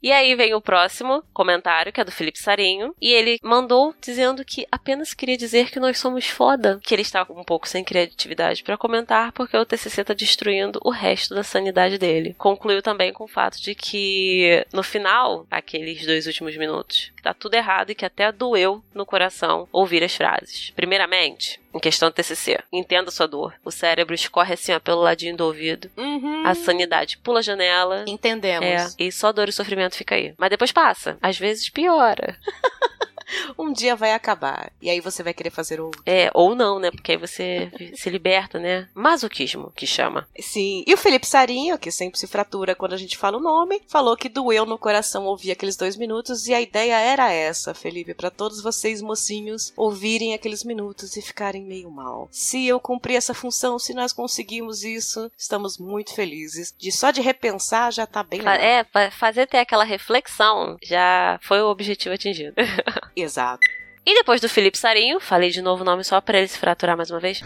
E 0.03 0.11
aí 0.11 0.35
vem 0.35 0.53
o 0.53 0.59
próximo 0.59 1.23
comentário, 1.33 1.93
que 1.93 2.01
é 2.01 2.03
do 2.03 2.11
Felipe 2.11 2.37
Sarinho, 2.37 2.93
e 3.01 3.13
ele 3.13 3.39
mandou 3.41 3.95
dizendo 4.01 4.43
que 4.43 4.67
apenas 4.69 5.13
queria 5.13 5.37
dizer 5.37 5.71
que 5.71 5.79
nós 5.79 5.97
somos 5.97 6.27
foda, 6.27 6.77
que 6.83 6.93
ele 6.93 7.01
está 7.01 7.25
um 7.29 7.43
pouco 7.43 7.69
sem 7.69 7.85
criatividade 7.85 8.63
para 8.63 8.77
comentar 8.77 9.31
porque 9.31 9.55
o 9.55 9.65
TCC 9.65 10.03
tá 10.03 10.13
destruindo 10.13 10.77
o 10.83 10.89
resto 10.89 11.33
da 11.33 11.41
sanidade 11.41 11.97
dele. 11.97 12.35
Concluiu 12.37 12.81
também 12.81 13.13
com 13.13 13.23
o 13.23 13.29
fato 13.29 13.61
de 13.61 13.73
que 13.73 14.65
no 14.73 14.83
final, 14.83 15.47
aqueles 15.49 16.05
dois 16.05 16.27
últimos 16.27 16.57
minutos, 16.57 17.13
tá 17.21 17.33
tudo 17.33 17.53
errado 17.53 17.91
e 17.91 17.95
que 17.95 18.05
até 18.05 18.29
doeu 18.29 18.83
no 18.93 19.05
coração 19.05 19.69
ouvir 19.71 20.03
as 20.03 20.13
frases. 20.13 20.71
Primeiramente, 20.71 21.62
em 21.73 21.79
questão 21.79 22.09
do 22.09 22.13
TCC. 22.13 22.59
Entenda 22.71 23.11
sua 23.11 23.27
dor. 23.27 23.53
O 23.63 23.71
cérebro 23.71 24.13
escorre 24.13 24.53
assim 24.53 24.73
ó, 24.73 24.79
pelo 24.79 25.01
ladinho 25.01 25.35
do 25.35 25.45
ouvido. 25.45 25.89
Uhum. 25.97 26.45
A 26.45 26.53
sanidade 26.53 27.17
pula 27.17 27.39
a 27.39 27.41
janela. 27.41 28.05
Entendemos. 28.07 28.65
É, 28.65 28.87
e 28.99 29.11
só 29.11 29.31
dor 29.31 29.49
e 29.49 29.51
sofrimento 29.51 29.95
fica 29.95 30.15
aí. 30.15 30.33
Mas 30.37 30.49
depois 30.49 30.71
passa. 30.71 31.17
Às 31.21 31.37
vezes 31.37 31.69
piora. 31.69 32.37
um 33.57 33.71
dia 33.71 33.95
vai 33.95 34.13
acabar. 34.13 34.71
E 34.81 34.89
aí 34.89 34.99
você 34.99 35.23
vai 35.23 35.33
querer 35.33 35.49
fazer 35.49 35.79
outro. 35.79 36.01
É, 36.05 36.29
ou 36.33 36.55
não, 36.55 36.79
né? 36.79 36.91
Porque 36.91 37.13
aí 37.13 37.17
você 37.17 37.71
se 37.95 38.09
liberta, 38.09 38.59
né? 38.59 38.87
Masoquismo, 38.93 39.71
que 39.75 39.87
chama. 39.87 40.27
Sim. 40.39 40.83
E 40.85 40.93
o 40.93 40.97
Felipe 40.97 41.27
Sarinho, 41.27 41.77
que 41.77 41.91
sempre 41.91 42.19
se 42.19 42.27
fratura 42.27 42.75
quando 42.75 42.93
a 42.93 42.97
gente 42.97 43.17
fala 43.17 43.37
o 43.37 43.41
nome, 43.41 43.81
falou 43.87 44.17
que 44.17 44.29
doeu 44.29 44.65
no 44.65 44.77
coração 44.77 45.25
ouvir 45.25 45.51
aqueles 45.51 45.75
dois 45.75 45.95
minutos. 45.95 46.47
E 46.47 46.53
a 46.53 46.61
ideia 46.61 46.99
era 46.99 47.31
essa, 47.31 47.73
Felipe, 47.73 48.13
para 48.13 48.29
todos 48.29 48.61
vocês, 48.61 49.01
mocinhos, 49.01 49.73
ouvirem 49.75 50.33
aqueles 50.33 50.63
minutos 50.63 51.15
e 51.17 51.21
ficarem 51.21 51.63
meio 51.63 51.89
mal. 51.89 52.27
Se 52.31 52.65
eu 52.65 52.79
cumprir 52.79 53.15
essa 53.15 53.33
função, 53.33 53.79
se 53.79 53.93
nós 53.93 54.13
conseguimos 54.13 54.83
isso, 54.83 55.31
estamos 55.37 55.77
muito 55.77 56.13
felizes. 56.13 56.73
De 56.77 56.91
só 56.91 57.11
de 57.11 57.21
repensar 57.21 57.91
já 57.91 58.05
tá 58.05 58.23
bem 58.23 58.39
legal. 58.39 58.53
É, 58.55 59.11
fazer 59.11 59.47
ter 59.47 59.57
aquela 59.57 59.83
reflexão 59.83 60.77
já 60.81 61.39
foi 61.41 61.61
o 61.61 61.69
objetivo 61.69 62.15
atingido. 62.15 62.55
Exato. 63.23 63.65
E 64.05 64.13
depois 64.13 64.41
do 64.41 64.49
Felipe 64.49 64.77
Sarinho, 64.77 65.19
falei 65.19 65.49
de 65.49 65.61
novo 65.61 65.81
o 65.81 65.85
nome 65.85 66.03
só 66.03 66.19
para 66.19 66.37
ele 66.37 66.47
se 66.47 66.57
fraturar 66.57 66.97
mais 66.97 67.09
uma 67.09 67.19
vez. 67.19 67.41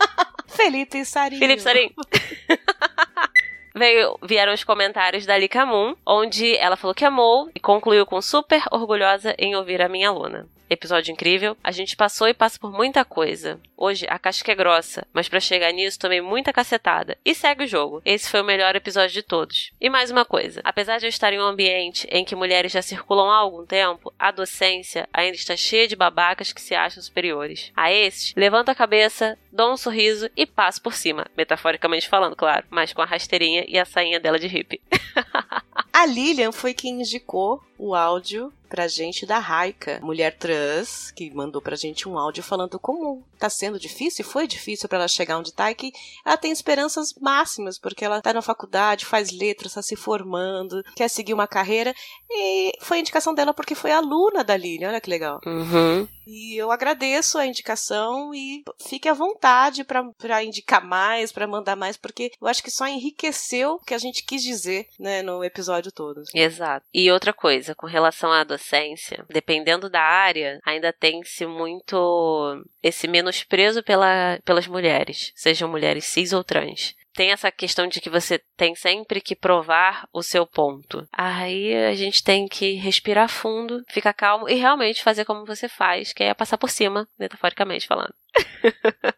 Felipe 0.48 1.04
Sarinho. 1.04 1.38
Felipe 1.38 1.62
Sarinho. 1.62 1.92
Veio, 3.74 4.18
vieram 4.22 4.52
os 4.52 4.64
comentários 4.64 5.24
da 5.24 5.38
Lika 5.38 5.64
Moon, 5.64 5.94
onde 6.04 6.56
ela 6.56 6.76
falou 6.76 6.94
que 6.94 7.06
amou 7.06 7.50
e 7.54 7.60
concluiu 7.60 8.04
com 8.04 8.20
super 8.20 8.62
orgulhosa 8.70 9.34
em 9.38 9.56
ouvir 9.56 9.80
a 9.80 9.88
minha 9.88 10.10
aluna 10.10 10.46
episódio 10.72 11.12
incrível. 11.12 11.56
A 11.62 11.70
gente 11.70 11.96
passou 11.96 12.28
e 12.28 12.34
passa 12.34 12.58
por 12.58 12.72
muita 12.72 13.04
coisa. 13.04 13.60
Hoje 13.76 14.06
a 14.08 14.18
casca 14.18 14.52
é 14.52 14.54
grossa, 14.54 15.06
mas 15.12 15.28
para 15.28 15.40
chegar 15.40 15.72
nisso 15.72 15.98
tomei 15.98 16.20
muita 16.20 16.52
cacetada. 16.52 17.16
E 17.24 17.34
segue 17.34 17.64
o 17.64 17.68
jogo. 17.68 18.00
Esse 18.04 18.30
foi 18.30 18.40
o 18.40 18.44
melhor 18.44 18.76
episódio 18.76 19.12
de 19.12 19.22
todos. 19.22 19.72
E 19.80 19.90
mais 19.90 20.10
uma 20.10 20.24
coisa: 20.24 20.60
apesar 20.64 20.98
de 20.98 21.06
eu 21.06 21.10
estar 21.10 21.32
em 21.32 21.40
um 21.40 21.44
ambiente 21.44 22.06
em 22.10 22.24
que 22.24 22.36
mulheres 22.36 22.72
já 22.72 22.82
circulam 22.82 23.30
há 23.30 23.36
algum 23.36 23.66
tempo, 23.66 24.12
a 24.18 24.30
docência 24.30 25.08
ainda 25.12 25.36
está 25.36 25.56
cheia 25.56 25.88
de 25.88 25.96
babacas 25.96 26.52
que 26.52 26.60
se 26.60 26.74
acham 26.74 27.02
superiores. 27.02 27.72
A 27.76 27.92
estes, 27.92 28.34
levanto 28.36 28.68
a 28.68 28.74
cabeça, 28.74 29.38
dou 29.52 29.72
um 29.72 29.76
sorriso 29.76 30.30
e 30.36 30.46
passo 30.46 30.80
por 30.80 30.94
cima. 30.94 31.26
Metaforicamente 31.36 32.08
falando, 32.08 32.36
claro, 32.36 32.66
mas 32.70 32.92
com 32.92 33.02
a 33.02 33.06
rasteirinha 33.06 33.64
e 33.68 33.78
a 33.78 33.84
sainha 33.84 34.20
dela 34.20 34.38
de 34.38 34.46
hippie. 34.46 34.80
a 35.92 36.06
Lilian 36.06 36.52
foi 36.52 36.72
quem 36.74 37.00
indicou 37.00 37.62
o 37.76 37.94
áudio 37.94 38.52
pra 38.72 38.88
gente 38.88 39.26
da 39.26 39.38
Raika, 39.38 40.00
mulher 40.02 40.34
trans, 40.34 41.10
que 41.10 41.30
mandou 41.30 41.60
pra 41.60 41.76
gente 41.76 42.08
um 42.08 42.18
áudio 42.18 42.42
falando 42.42 42.78
como 42.78 43.22
tá 43.38 43.50
sendo 43.50 43.78
difícil, 43.78 44.24
foi 44.24 44.46
difícil 44.46 44.88
para 44.88 45.00
ela 45.00 45.08
chegar 45.08 45.36
onde 45.36 45.52
tá 45.52 45.70
e 45.70 45.74
que 45.74 45.92
ela 46.24 46.38
tem 46.38 46.50
esperanças 46.50 47.12
máximas, 47.20 47.78
porque 47.78 48.02
ela 48.02 48.22
tá 48.22 48.32
na 48.32 48.40
faculdade, 48.40 49.04
faz 49.04 49.30
letras, 49.30 49.74
tá 49.74 49.82
se 49.82 49.94
formando, 49.94 50.82
quer 50.96 51.08
seguir 51.08 51.34
uma 51.34 51.46
carreira 51.46 51.92
e 52.30 52.72
foi 52.80 52.96
a 52.96 53.00
indicação 53.00 53.34
dela 53.34 53.52
porque 53.52 53.74
foi 53.74 53.92
aluna 53.92 54.42
da 54.42 54.56
Lilian, 54.56 54.88
olha 54.88 55.02
que 55.02 55.10
legal. 55.10 55.38
Uhum. 55.44 56.08
E 56.26 56.56
eu 56.56 56.70
agradeço 56.70 57.36
a 57.36 57.46
indicação 57.46 58.32
e 58.32 58.62
fique 58.88 59.08
à 59.08 59.12
vontade 59.12 59.84
para 59.84 60.44
indicar 60.44 60.82
mais, 60.82 61.32
para 61.32 61.46
mandar 61.46 61.76
mais, 61.76 61.96
porque 61.96 62.30
eu 62.40 62.46
acho 62.46 62.62
que 62.62 62.70
só 62.70 62.86
enriqueceu 62.86 63.72
o 63.72 63.80
que 63.80 63.92
a 63.92 63.98
gente 63.98 64.24
quis 64.24 64.42
dizer, 64.42 64.86
né, 64.98 65.20
no 65.20 65.44
episódio 65.44 65.90
todo. 65.90 66.22
Exato. 66.32 66.86
E 66.94 67.10
outra 67.10 67.32
coisa, 67.32 67.74
com 67.74 67.86
relação 67.86 68.30
à 68.32 68.44
docência, 68.62 69.24
dependendo 69.28 69.90
da 69.90 70.00
área, 70.00 70.60
ainda 70.64 70.92
tem-se 70.92 71.44
muito 71.44 72.64
esse 72.82 73.08
menosprezo 73.08 73.82
pela, 73.82 74.38
pelas 74.44 74.66
mulheres, 74.66 75.32
sejam 75.34 75.68
mulheres 75.68 76.04
cis 76.04 76.32
ou 76.32 76.44
trans 76.44 76.94
tem 77.14 77.30
essa 77.30 77.52
questão 77.52 77.86
de 77.86 78.00
que 78.00 78.08
você 78.08 78.40
tem 78.56 78.74
sempre 78.74 79.20
que 79.20 79.36
provar 79.36 80.08
o 80.14 80.22
seu 80.22 80.46
ponto. 80.46 81.06
Aí 81.12 81.74
a 81.74 81.94
gente 81.94 82.24
tem 82.24 82.48
que 82.48 82.72
respirar 82.76 83.28
fundo, 83.28 83.84
ficar 83.90 84.14
calmo 84.14 84.48
e 84.48 84.54
realmente 84.54 85.02
fazer 85.02 85.26
como 85.26 85.44
você 85.44 85.68
faz, 85.68 86.14
que 86.14 86.24
é 86.24 86.32
passar 86.32 86.56
por 86.56 86.70
cima, 86.70 87.06
metaforicamente 87.18 87.86
falando. 87.86 88.14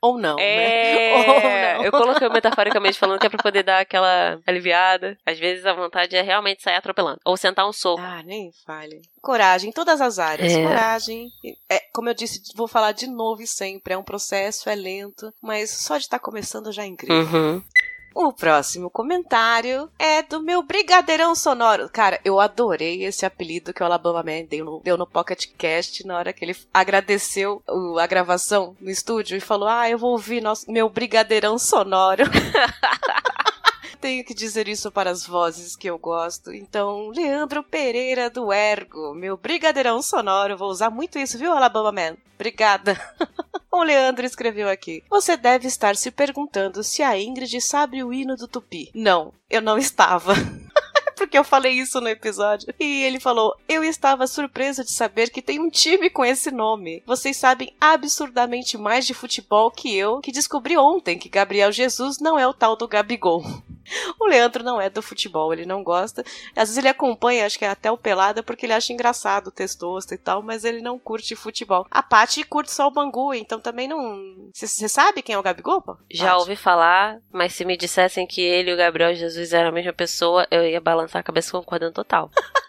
Ou 0.00 0.18
não, 0.18 0.38
é... 0.38 0.56
né? 0.56 1.14
Ou 1.76 1.78
não. 1.78 1.84
Eu 1.84 1.92
coloquei 1.92 2.28
metaforicamente 2.28 2.98
falando 2.98 3.18
que 3.18 3.26
é 3.26 3.30
pra 3.30 3.42
poder 3.42 3.62
dar 3.62 3.80
aquela 3.80 4.38
aliviada. 4.46 5.16
Às 5.24 5.38
vezes 5.38 5.66
a 5.66 5.72
vontade 5.72 6.16
é 6.16 6.22
realmente 6.22 6.62
sair 6.62 6.76
atropelando. 6.76 7.20
Ou 7.24 7.36
sentar 7.36 7.68
um 7.68 7.72
soco. 7.72 8.02
Ah, 8.02 8.22
nem 8.22 8.50
fale. 8.66 9.02
Coragem, 9.20 9.70
em 9.70 9.72
todas 9.72 10.00
as 10.00 10.18
áreas. 10.18 10.52
É. 10.52 10.62
Coragem. 10.62 11.28
É, 11.70 11.80
como 11.92 12.08
eu 12.08 12.14
disse, 12.14 12.42
vou 12.54 12.68
falar 12.68 12.92
de 12.92 13.06
novo 13.06 13.42
e 13.42 13.46
sempre. 13.46 13.94
É 13.94 13.98
um 13.98 14.04
processo, 14.04 14.68
é 14.68 14.74
lento, 14.74 15.32
mas 15.42 15.70
só 15.70 15.96
de 15.96 16.04
estar 16.04 16.18
começando 16.18 16.72
já 16.72 16.82
é 16.82 16.86
incrível. 16.86 17.16
Uhum. 17.16 17.62
O 18.14 18.32
próximo 18.32 18.88
comentário 18.88 19.90
é 19.98 20.22
do 20.22 20.40
meu 20.40 20.62
Brigadeirão 20.62 21.34
Sonoro. 21.34 21.88
Cara, 21.92 22.20
eu 22.24 22.38
adorei 22.38 23.02
esse 23.04 23.26
apelido 23.26 23.74
que 23.74 23.82
o 23.82 23.86
Alabama 23.86 24.22
Man 24.22 24.44
deu 24.48 24.64
no, 24.64 24.80
deu 24.84 24.96
no 24.96 25.04
Pocket 25.06 25.46
Cast 25.58 26.06
na 26.06 26.16
hora 26.16 26.32
que 26.32 26.44
ele 26.44 26.56
agradeceu 26.72 27.60
o- 27.68 27.98
a 27.98 28.06
gravação 28.06 28.76
no 28.80 28.88
estúdio 28.88 29.36
e 29.36 29.40
falou: 29.40 29.68
Ah, 29.68 29.90
eu 29.90 29.98
vou 29.98 30.12
ouvir 30.12 30.40
nosso, 30.40 30.70
meu 30.70 30.88
Brigadeirão 30.88 31.58
Sonoro. 31.58 32.22
Tenho 34.04 34.22
que 34.22 34.34
dizer 34.34 34.68
isso 34.68 34.92
para 34.92 35.08
as 35.08 35.26
vozes 35.26 35.74
que 35.74 35.88
eu 35.88 35.96
gosto. 35.96 36.52
Então, 36.52 37.08
Leandro 37.08 37.64
Pereira 37.64 38.28
do 38.28 38.52
Ergo, 38.52 39.14
meu 39.14 39.34
brigadeirão 39.34 40.02
sonoro. 40.02 40.58
Vou 40.58 40.68
usar 40.68 40.90
muito 40.90 41.18
isso, 41.18 41.38
viu, 41.38 41.50
Alabama 41.50 41.90
Man? 41.90 42.18
Obrigada. 42.34 43.00
O 43.72 43.82
Leandro 43.82 44.24
escreveu 44.24 44.68
aqui: 44.68 45.02
Você 45.10 45.36
deve 45.36 45.66
estar 45.66 45.96
se 45.96 46.08
perguntando 46.12 46.84
se 46.84 47.02
a 47.02 47.18
Ingrid 47.18 47.60
sabe 47.60 48.04
o 48.04 48.12
hino 48.12 48.36
do 48.36 48.46
Tupi. 48.46 48.88
Não, 48.94 49.32
eu 49.50 49.60
não 49.60 49.76
estava. 49.76 50.32
Porque 51.24 51.38
eu 51.38 51.44
falei 51.44 51.72
isso 51.72 52.00
no 52.02 52.08
episódio. 52.08 52.72
E 52.78 53.02
ele 53.02 53.18
falou: 53.18 53.56
Eu 53.66 53.82
estava 53.82 54.26
surpresa 54.26 54.84
de 54.84 54.92
saber 54.92 55.30
que 55.30 55.40
tem 55.40 55.58
um 55.58 55.70
time 55.70 56.10
com 56.10 56.24
esse 56.24 56.50
nome. 56.50 57.02
Vocês 57.06 57.36
sabem 57.36 57.74
absurdamente 57.80 58.76
mais 58.76 59.06
de 59.06 59.14
futebol 59.14 59.70
que 59.70 59.96
eu, 59.96 60.20
que 60.20 60.30
descobri 60.30 60.76
ontem 60.76 61.18
que 61.18 61.30
Gabriel 61.30 61.72
Jesus 61.72 62.18
não 62.18 62.38
é 62.38 62.46
o 62.46 62.52
tal 62.52 62.76
do 62.76 62.86
Gabigol. 62.86 63.42
O 64.18 64.26
Leandro 64.26 64.64
não 64.64 64.80
é 64.80 64.88
do 64.88 65.02
futebol, 65.02 65.52
ele 65.52 65.66
não 65.66 65.82
gosta. 65.82 66.22
Às 66.56 66.68
vezes 66.68 66.78
ele 66.78 66.88
acompanha, 66.88 67.46
acho 67.46 67.58
que 67.58 67.64
é 67.64 67.68
até 67.68 67.90
o 67.90 67.98
Pelada, 67.98 68.42
porque 68.42 68.66
ele 68.66 68.72
acha 68.72 68.92
engraçado 68.92 69.48
o 69.48 69.50
testosta 69.50 70.14
e 70.14 70.18
tal, 70.18 70.42
mas 70.42 70.64
ele 70.64 70.80
não 70.80 70.98
curte 70.98 71.36
futebol. 71.36 71.86
A 71.90 72.02
Paty 72.02 72.44
curte 72.44 72.72
só 72.72 72.86
o 72.86 72.90
Bangu, 72.90 73.34
então 73.34 73.60
também 73.60 73.88
não. 73.88 74.50
Você 74.52 74.88
sabe 74.88 75.22
quem 75.22 75.34
é 75.34 75.38
o 75.38 75.42
Gabigol? 75.42 75.82
pô? 75.82 75.96
Já 76.10 76.30
Paty? 76.30 76.38
ouvi 76.38 76.56
falar, 76.56 77.18
mas 77.32 77.52
se 77.52 77.64
me 77.64 77.76
dissessem 77.76 78.26
que 78.26 78.40
ele 78.40 78.70
e 78.70 78.74
o 78.74 78.76
Gabriel 78.76 79.14
Jesus 79.14 79.52
eram 79.52 79.68
a 79.68 79.72
mesma 79.72 79.92
pessoa, 79.92 80.46
eu 80.50 80.64
ia 80.64 80.80
balançar 80.80 81.13
a 81.20 81.22
cabeça 81.22 81.52
concordando 81.52 81.92
total. 81.92 82.30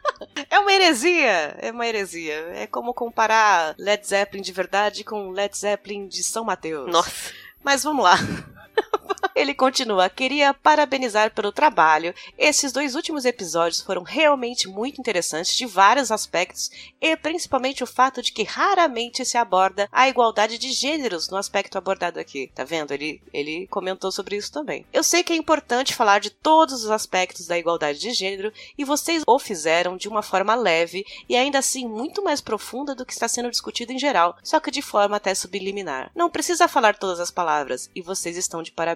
É 0.50 0.60
uma 0.60 0.72
heresia! 0.72 1.58
É 1.60 1.72
uma 1.72 1.86
heresia. 1.86 2.36
É 2.56 2.66
como 2.68 2.94
comparar 2.94 3.76
Led 3.78 4.06
Zeppelin 4.08 4.42
de 4.42 4.52
verdade 4.52 5.04
com 5.04 5.30
Led 5.30 5.58
Zeppelin 5.58 6.08
de 6.08 6.24
São 6.24 6.46
Mateus. 6.46 6.90
Nossa. 6.90 7.34
Mas 7.64 7.84
vamos 7.84 8.04
lá. 8.04 8.16
Ele 9.36 9.54
continua: 9.54 10.10
Queria 10.10 10.54
parabenizar 10.54 11.34
pelo 11.34 11.52
trabalho. 11.52 12.14
Esses 12.38 12.72
dois 12.72 12.96
últimos 12.96 13.26
episódios 13.26 13.82
foram 13.82 14.04
realmente 14.04 14.68
muito 14.68 15.00
interessantes 15.00 15.56
de 15.56 15.66
vários 15.66 16.12
aspectos 16.12 16.72
e 17.02 17.16
principalmente 17.16 17.84
o 17.84 17.88
fato 17.88 18.22
de 18.22 18.32
que 18.32 18.44
raramente 18.44 19.26
se 19.26 19.38
aborda 19.38 19.88
a 19.92 20.08
igualdade 20.08 20.58
de 20.58 20.72
gêneros 20.72 21.30
no 21.30 21.38
aspecto 21.38 21.78
abordado 21.78 22.20
aqui. 22.20 22.52
Tá 22.54 22.64
vendo? 22.64 22.92
Ele, 22.92 23.22
ele 23.34 23.68
comentou 23.68 24.12
sobre 24.12 24.38
isso 24.38 24.52
também. 24.52 24.86
Eu 24.94 25.04
sei 25.04 25.24
que 25.24 25.34
é 25.34 25.36
importante 25.36 25.94
falar 25.94 26.20
de 26.20 26.30
todos 26.30 26.84
os 26.84 26.92
aspectos 26.92 27.48
da 27.48 27.58
igualdade 27.58 28.00
de 28.00 28.12
gênero 28.12 28.52
e 28.78 28.84
vocês 28.84 29.24
o 29.28 29.40
fizeram 29.40 29.98
de 29.98 30.08
uma 30.08 30.22
forma 30.22 30.56
leve 30.56 31.06
e 31.28 31.36
ainda 31.36 31.60
assim 31.60 31.88
muito 31.88 32.24
mais 32.24 32.42
profunda 32.42 32.96
do 32.96 33.06
que 33.06 33.14
está 33.14 33.28
sendo 33.28 33.52
discutido 33.52 33.92
em 33.92 34.00
geral, 34.00 34.38
só 34.44 34.60
que 34.60 34.72
de 34.72 34.82
forma 34.82 35.18
até 35.18 35.34
subliminar. 35.36 36.12
Não 36.16 36.30
precisa 36.30 36.68
falar 36.68 36.98
todas 36.98 37.20
as 37.20 37.32
palavras 37.32 37.90
e 37.96 38.02
vocês 38.02 38.38
estão 38.38 38.64
de 38.64 38.72
parabéns. 38.72 38.95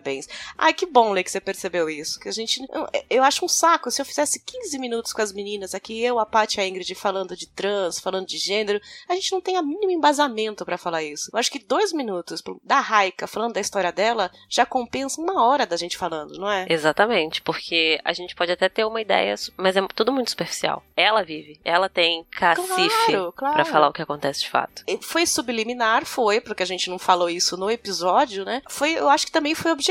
Ai, 0.57 0.73
que 0.73 0.85
bom, 0.85 1.11
Lê, 1.11 1.23
que 1.23 1.31
você 1.31 1.39
percebeu 1.39 1.89
isso. 1.89 2.19
Que 2.19 2.29
a 2.29 2.31
gente. 2.31 2.61
Eu, 2.71 2.87
eu 3.09 3.23
acho 3.23 3.45
um 3.45 3.47
saco. 3.47 3.91
Se 3.91 4.01
eu 4.01 4.05
fizesse 4.05 4.39
15 4.43 4.77
minutos 4.79 5.13
com 5.13 5.21
as 5.21 5.33
meninas 5.33 5.73
aqui, 5.73 6.01
eu, 6.01 6.19
a 6.19 6.25
Paty 6.25 6.59
e 6.59 6.61
a 6.61 6.67
Ingrid 6.67 6.93
falando 6.95 7.35
de 7.35 7.47
trans, 7.47 7.99
falando 7.99 8.27
de 8.27 8.37
gênero, 8.37 8.79
a 9.07 9.15
gente 9.15 9.31
não 9.31 9.41
tem 9.41 9.57
a 9.57 9.61
mínimo 9.61 9.91
embasamento 9.91 10.65
pra 10.65 10.77
falar 10.77 11.03
isso. 11.03 11.29
Eu 11.33 11.39
acho 11.39 11.51
que 11.51 11.59
dois 11.59 11.93
minutos 11.93 12.41
da 12.63 12.79
Raika 12.79 13.27
falando 13.27 13.53
da 13.53 13.61
história 13.61 13.91
dela 13.91 14.31
já 14.49 14.65
compensa 14.65 15.21
uma 15.21 15.43
hora 15.43 15.65
da 15.65 15.77
gente 15.77 15.97
falando, 15.97 16.37
não 16.37 16.49
é? 16.49 16.65
Exatamente, 16.69 17.41
porque 17.41 17.99
a 18.03 18.13
gente 18.13 18.35
pode 18.35 18.51
até 18.51 18.69
ter 18.69 18.85
uma 18.85 19.01
ideia, 19.01 19.35
mas 19.57 19.75
é 19.75 19.81
tudo 19.95 20.11
muito 20.11 20.29
superficial. 20.29 20.83
Ela 20.95 21.23
vive, 21.23 21.59
ela 21.63 21.89
tem 21.89 22.25
cacife 22.31 22.89
Claro, 23.05 23.33
claro. 23.33 23.53
pra 23.55 23.65
falar 23.65 23.87
o 23.89 23.93
que 23.93 24.01
acontece 24.01 24.41
de 24.41 24.49
fato. 24.49 24.83
Foi 25.01 25.25
subliminar, 25.25 26.05
foi, 26.05 26.39
porque 26.41 26.63
a 26.63 26.65
gente 26.65 26.89
não 26.89 26.99
falou 26.99 27.29
isso 27.29 27.57
no 27.57 27.69
episódio, 27.69 28.45
né? 28.45 28.61
Foi, 28.69 28.93
eu 28.93 29.09
acho 29.09 29.25
que 29.25 29.31
também 29.31 29.55
foi 29.55 29.71
objetivo. 29.71 29.88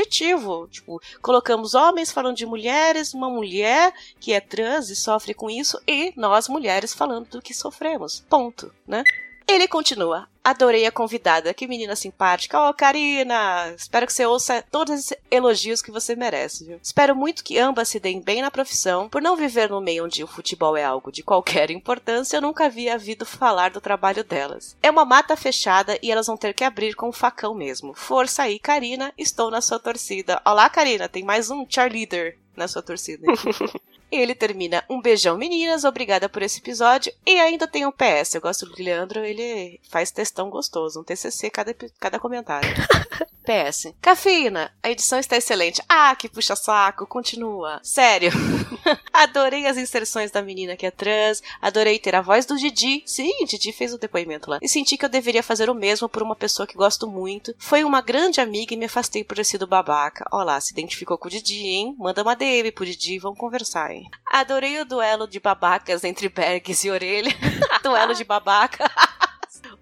Tipo, 0.67 1.01
colocamos 1.21 1.73
homens 1.73 2.11
falando 2.11 2.35
de 2.35 2.45
mulheres, 2.45 3.13
uma 3.13 3.29
mulher 3.29 3.93
que 4.19 4.33
é 4.33 4.39
trans 4.39 4.89
e 4.89 4.95
sofre 4.95 5.33
com 5.33 5.49
isso, 5.49 5.79
e 5.87 6.13
nós 6.15 6.47
mulheres 6.47 6.93
falando 6.93 7.27
do 7.29 7.41
que 7.41 7.53
sofremos. 7.53 8.23
Ponto, 8.29 8.73
né? 8.87 9.03
Ele 9.49 9.67
continua. 9.67 10.27
Adorei 10.43 10.85
a 10.85 10.91
convidada. 10.91 11.55
Que 11.55 11.67
menina 11.67 11.95
simpática. 11.95 12.59
Ó, 12.59 12.71
Karina! 12.71 13.73
Espero 13.75 14.05
que 14.05 14.13
você 14.13 14.23
ouça 14.23 14.63
todos 14.71 14.93
esses 14.93 15.17
elogios 15.31 15.81
que 15.81 15.89
você 15.89 16.15
merece, 16.15 16.65
viu? 16.65 16.79
Espero 16.81 17.15
muito 17.15 17.43
que 17.43 17.57
ambas 17.57 17.89
se 17.89 17.99
deem 17.99 18.21
bem 18.21 18.43
na 18.43 18.51
profissão. 18.51 19.09
Por 19.09 19.23
não 19.23 19.35
viver 19.35 19.71
no 19.71 19.81
meio 19.81 20.05
onde 20.05 20.23
o 20.23 20.27
futebol 20.27 20.77
é 20.77 20.83
algo 20.83 21.11
de 21.11 21.23
qualquer 21.23 21.71
importância, 21.71 22.37
eu 22.37 22.41
nunca 22.41 22.65
havia 22.65 22.93
ouvido 22.93 23.25
falar 23.25 23.71
do 23.71 23.81
trabalho 23.81 24.23
delas. 24.23 24.77
É 24.83 24.91
uma 24.91 25.03
mata 25.03 25.35
fechada 25.35 25.97
e 25.99 26.11
elas 26.11 26.27
vão 26.27 26.37
ter 26.37 26.53
que 26.53 26.63
abrir 26.63 26.93
com 26.93 27.09
o 27.09 27.13
facão 27.13 27.55
mesmo. 27.55 27.95
Força 27.95 28.43
aí, 28.43 28.59
Karina. 28.59 29.11
Estou 29.17 29.49
na 29.49 29.61
sua 29.61 29.79
torcida. 29.79 30.39
Olá, 30.45 30.69
Karina. 30.69 31.09
Tem 31.09 31.23
mais 31.23 31.49
um 31.49 31.65
cheerleader 31.67 32.37
na 32.55 32.67
sua 32.67 32.83
torcida. 32.83 33.25
E 34.11 34.17
ele 34.17 34.35
termina: 34.35 34.83
Um 34.89 35.01
beijão, 35.01 35.37
meninas, 35.37 35.83
obrigada 35.83 36.27
por 36.27 36.41
esse 36.41 36.59
episódio. 36.59 37.13
E 37.25 37.39
ainda 37.39 37.67
tem 37.67 37.85
um 37.85 37.91
PS. 37.91 38.35
Eu 38.35 38.41
gosto 38.41 38.65
do 38.65 38.81
Leandro, 38.81 39.23
ele 39.23 39.79
faz 39.89 40.11
textão 40.11 40.49
gostoso, 40.49 41.01
um 41.01 41.03
TCC 41.03 41.49
cada, 41.49 41.73
cada 41.99 42.19
comentário. 42.19 42.69
PS. 43.49 43.93
Cafeína, 43.99 44.71
a 44.83 44.91
edição 44.91 45.17
está 45.17 45.35
excelente. 45.35 45.81
Ah, 45.89 46.15
que 46.15 46.29
puxa 46.29 46.55
saco, 46.55 47.07
continua. 47.07 47.79
Sério. 47.81 48.31
adorei 49.11 49.65
as 49.65 49.75
inserções 49.75 50.29
da 50.29 50.41
menina 50.41 50.77
que 50.77 50.85
é 50.85 50.91
trans, 50.91 51.41
adorei 51.59 51.97
ter 51.97 52.15
a 52.15 52.21
voz 52.21 52.45
do 52.45 52.57
Didi. 52.57 53.01
Sim, 53.07 53.31
Didi 53.45 53.71
fez 53.71 53.91
o 53.91 53.97
depoimento 53.97 54.51
lá. 54.51 54.59
E 54.61 54.69
senti 54.69 54.97
que 54.97 55.03
eu 55.05 55.09
deveria 55.09 55.41
fazer 55.41 55.67
o 55.67 55.73
mesmo 55.73 56.07
por 56.07 56.21
uma 56.21 56.35
pessoa 56.35 56.67
que 56.67 56.77
gosto 56.77 57.07
muito. 57.07 57.55
Foi 57.57 57.83
uma 57.83 58.01
grande 58.01 58.39
amiga 58.39 58.75
e 58.75 58.77
me 58.77 58.85
afastei 58.85 59.23
por 59.23 59.35
ter 59.35 59.43
sido 59.43 59.65
babaca. 59.65 60.27
Ó 60.31 60.43
lá, 60.43 60.61
se 60.61 60.71
identificou 60.71 61.17
com 61.17 61.27
o 61.27 61.31
Didi, 61.31 61.65
hein? 61.65 61.95
Manda 61.97 62.21
uma 62.21 62.35
DM 62.35 62.71
pro 62.71 62.85
Didi, 62.85 63.17
vamos 63.17 63.39
conversar, 63.39 63.91
hein? 63.91 63.98
Adorei 64.25 64.79
o 64.79 64.85
duelo 64.85 65.27
de 65.27 65.39
babacas 65.39 66.03
entre 66.03 66.29
Bergs 66.29 66.85
e 66.85 66.91
Orelha. 66.91 67.31
duelo 67.83 68.13
de 68.13 68.23
babaca. 68.23 68.89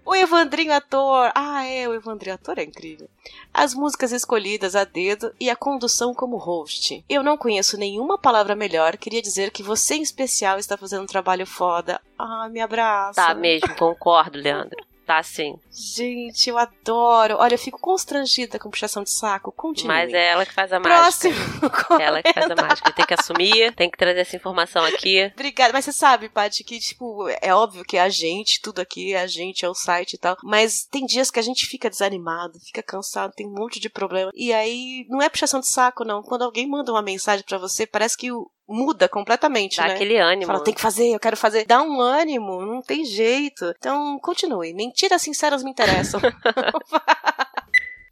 O 0.04 0.14
Evandrinho 0.14 0.72
ator. 0.72 1.30
Ah, 1.34 1.66
é, 1.66 1.86
o 1.86 1.92
Evandrinho 1.92 2.34
ator 2.34 2.58
é 2.58 2.62
incrível. 2.62 3.10
As 3.52 3.74
músicas 3.74 4.10
escolhidas 4.10 4.74
a 4.74 4.82
dedo 4.82 5.30
e 5.38 5.50
a 5.50 5.54
condução 5.54 6.14
como 6.14 6.38
host. 6.38 7.04
Eu 7.06 7.22
não 7.22 7.36
conheço 7.36 7.76
nenhuma 7.76 8.16
palavra 8.16 8.56
melhor. 8.56 8.96
Queria 8.96 9.20
dizer 9.20 9.50
que 9.50 9.62
você 9.62 9.96
em 9.96 10.02
especial 10.02 10.58
está 10.58 10.78
fazendo 10.78 11.02
um 11.02 11.06
trabalho 11.06 11.46
foda. 11.46 12.00
Ah, 12.18 12.48
me 12.48 12.58
abraça. 12.58 13.20
Tá 13.20 13.34
mesmo, 13.34 13.76
concordo, 13.76 14.38
Leandro. 14.38 14.78
Tá 15.08 15.22
sim. 15.22 15.58
Gente, 15.72 16.50
eu 16.50 16.58
adoro. 16.58 17.36
Olha, 17.38 17.54
eu 17.54 17.58
fico 17.58 17.80
constrangida 17.80 18.58
com 18.58 18.68
puxação 18.68 19.02
de 19.02 19.08
saco. 19.08 19.50
Continue. 19.50 19.88
Mas 19.88 20.12
é 20.12 20.32
ela 20.32 20.44
que 20.44 20.52
faz 20.52 20.70
a 20.70 20.78
Próximo. 20.78 21.34
mágica. 21.34 21.96
Ela 21.98 22.22
que 22.22 22.30
faz 22.30 22.50
a 22.50 22.54
mágica. 22.54 22.92
Tem 22.92 23.06
que 23.06 23.14
assumir, 23.14 23.74
tem 23.74 23.90
que 23.90 23.96
trazer 23.96 24.20
essa 24.20 24.36
informação 24.36 24.84
aqui. 24.84 25.32
Obrigada. 25.32 25.72
Mas 25.72 25.86
você 25.86 25.94
sabe, 25.94 26.28
Paty, 26.28 26.62
que, 26.62 26.78
tipo, 26.78 27.26
é 27.40 27.54
óbvio 27.54 27.84
que 27.84 27.96
é 27.96 28.02
a 28.02 28.10
gente, 28.10 28.60
tudo 28.60 28.80
aqui 28.80 29.14
é 29.14 29.22
a 29.22 29.26
gente, 29.26 29.64
é 29.64 29.68
o 29.70 29.74
site 29.74 30.12
e 30.12 30.18
tal. 30.18 30.36
Mas 30.44 30.84
tem 30.84 31.06
dias 31.06 31.30
que 31.30 31.38
a 31.38 31.42
gente 31.42 31.64
fica 31.64 31.88
desanimado, 31.88 32.60
fica 32.60 32.82
cansado, 32.82 33.32
tem 33.32 33.46
um 33.46 33.54
monte 33.54 33.80
de 33.80 33.88
problema. 33.88 34.30
E 34.34 34.52
aí, 34.52 35.06
não 35.08 35.22
é 35.22 35.30
puxação 35.30 35.60
de 35.60 35.68
saco, 35.68 36.04
não. 36.04 36.22
Quando 36.22 36.42
alguém 36.42 36.68
manda 36.68 36.92
uma 36.92 37.00
mensagem 37.00 37.46
para 37.48 37.56
você, 37.56 37.86
parece 37.86 38.14
que 38.14 38.30
o, 38.30 38.50
muda 38.68 39.08
completamente, 39.08 39.78
Dá 39.78 39.88
né? 39.88 39.94
aquele 39.94 40.18
ânimo. 40.18 40.46
Fala, 40.46 40.62
tem 40.62 40.74
que 40.74 40.80
fazer, 40.80 41.14
eu 41.14 41.20
quero 41.20 41.36
fazer. 41.36 41.64
Dá 41.66 41.82
um 41.82 42.00
ânimo, 42.00 42.64
não 42.64 42.82
tem 42.82 43.04
jeito. 43.04 43.74
Então, 43.78 44.18
continue. 44.18 44.74
Mentiras 44.74 45.22
sinceras 45.22 45.62
me 45.62 45.70
interessam. 45.70 46.20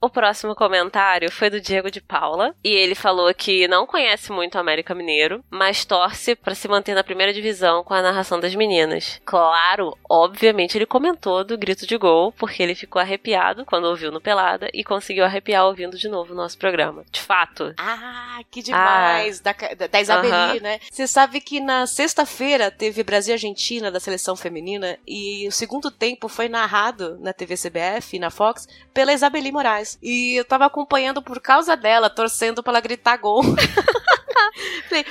O 0.07 0.09
próximo 0.09 0.55
comentário 0.55 1.33
foi 1.33 1.51
do 1.51 1.61
Diego 1.61 1.91
de 1.91 2.01
Paula 2.01 2.55
e 2.63 2.69
ele 2.69 2.95
falou 2.95 3.35
que 3.35 3.67
não 3.67 3.89
conhece 3.89 4.31
muito 4.31 4.55
o 4.55 4.61
América 4.61 4.95
Mineiro, 4.95 5.45
mas 5.51 5.85
torce 5.85 6.37
para 6.37 6.55
se 6.55 6.69
manter 6.69 6.95
na 6.95 7.03
primeira 7.03 7.33
divisão 7.33 7.83
com 7.83 7.93
a 7.93 8.01
narração 8.01 8.39
das 8.39 8.55
meninas. 8.55 9.21
Claro, 9.25 9.99
obviamente 10.09 10.79
ele 10.79 10.87
comentou 10.87 11.43
do 11.43 11.59
grito 11.59 11.89
de 11.89 11.97
gol 11.97 12.31
porque 12.31 12.63
ele 12.63 12.77
ficou 12.77 13.03
arrepiado 13.03 13.65
quando 13.65 13.87
ouviu 13.87 14.13
no 14.13 14.21
Pelada 14.21 14.71
e 14.73 14.85
conseguiu 14.85 15.25
arrepiar 15.25 15.67
ouvindo 15.67 15.99
de 15.99 16.09
novo 16.09 16.35
o 16.35 16.37
nosso 16.37 16.57
programa. 16.57 17.05
De 17.11 17.21
fato. 17.21 17.75
Ah, 17.77 18.39
que 18.49 18.63
demais! 18.63 19.41
Da, 19.41 19.53
da, 19.77 19.89
da 19.89 20.01
Isabeli, 20.01 20.61
né? 20.61 20.79
Você 20.89 21.09
sabe 21.09 21.41
que 21.41 21.59
na 21.59 21.85
sexta-feira 21.85 22.71
teve 22.71 23.03
Brasil 23.03 23.33
e 23.33 23.35
Argentina 23.35 23.91
da 23.91 23.99
seleção 23.99 24.37
feminina 24.37 24.97
e 25.05 25.49
o 25.49 25.53
segundo 25.53 25.91
tempo 25.91 26.29
foi 26.29 26.49
narrado 26.49 27.19
na 27.19 27.33
TV 27.33 27.57
CBF, 27.57 28.21
na 28.21 28.31
Fox, 28.31 28.69
pela 28.95 29.13
Isabeli 29.13 29.51
Moraes. 29.51 29.96
E 30.03 30.35
eu 30.37 30.45
tava 30.45 30.67
acompanhando 30.67 31.23
por 31.23 31.41
causa 31.41 31.77
dela, 31.77 32.11
torcendo 32.11 32.63
pra 32.63 32.73
ela 32.73 32.81
gritar 32.81 33.17
gol. 33.17 33.43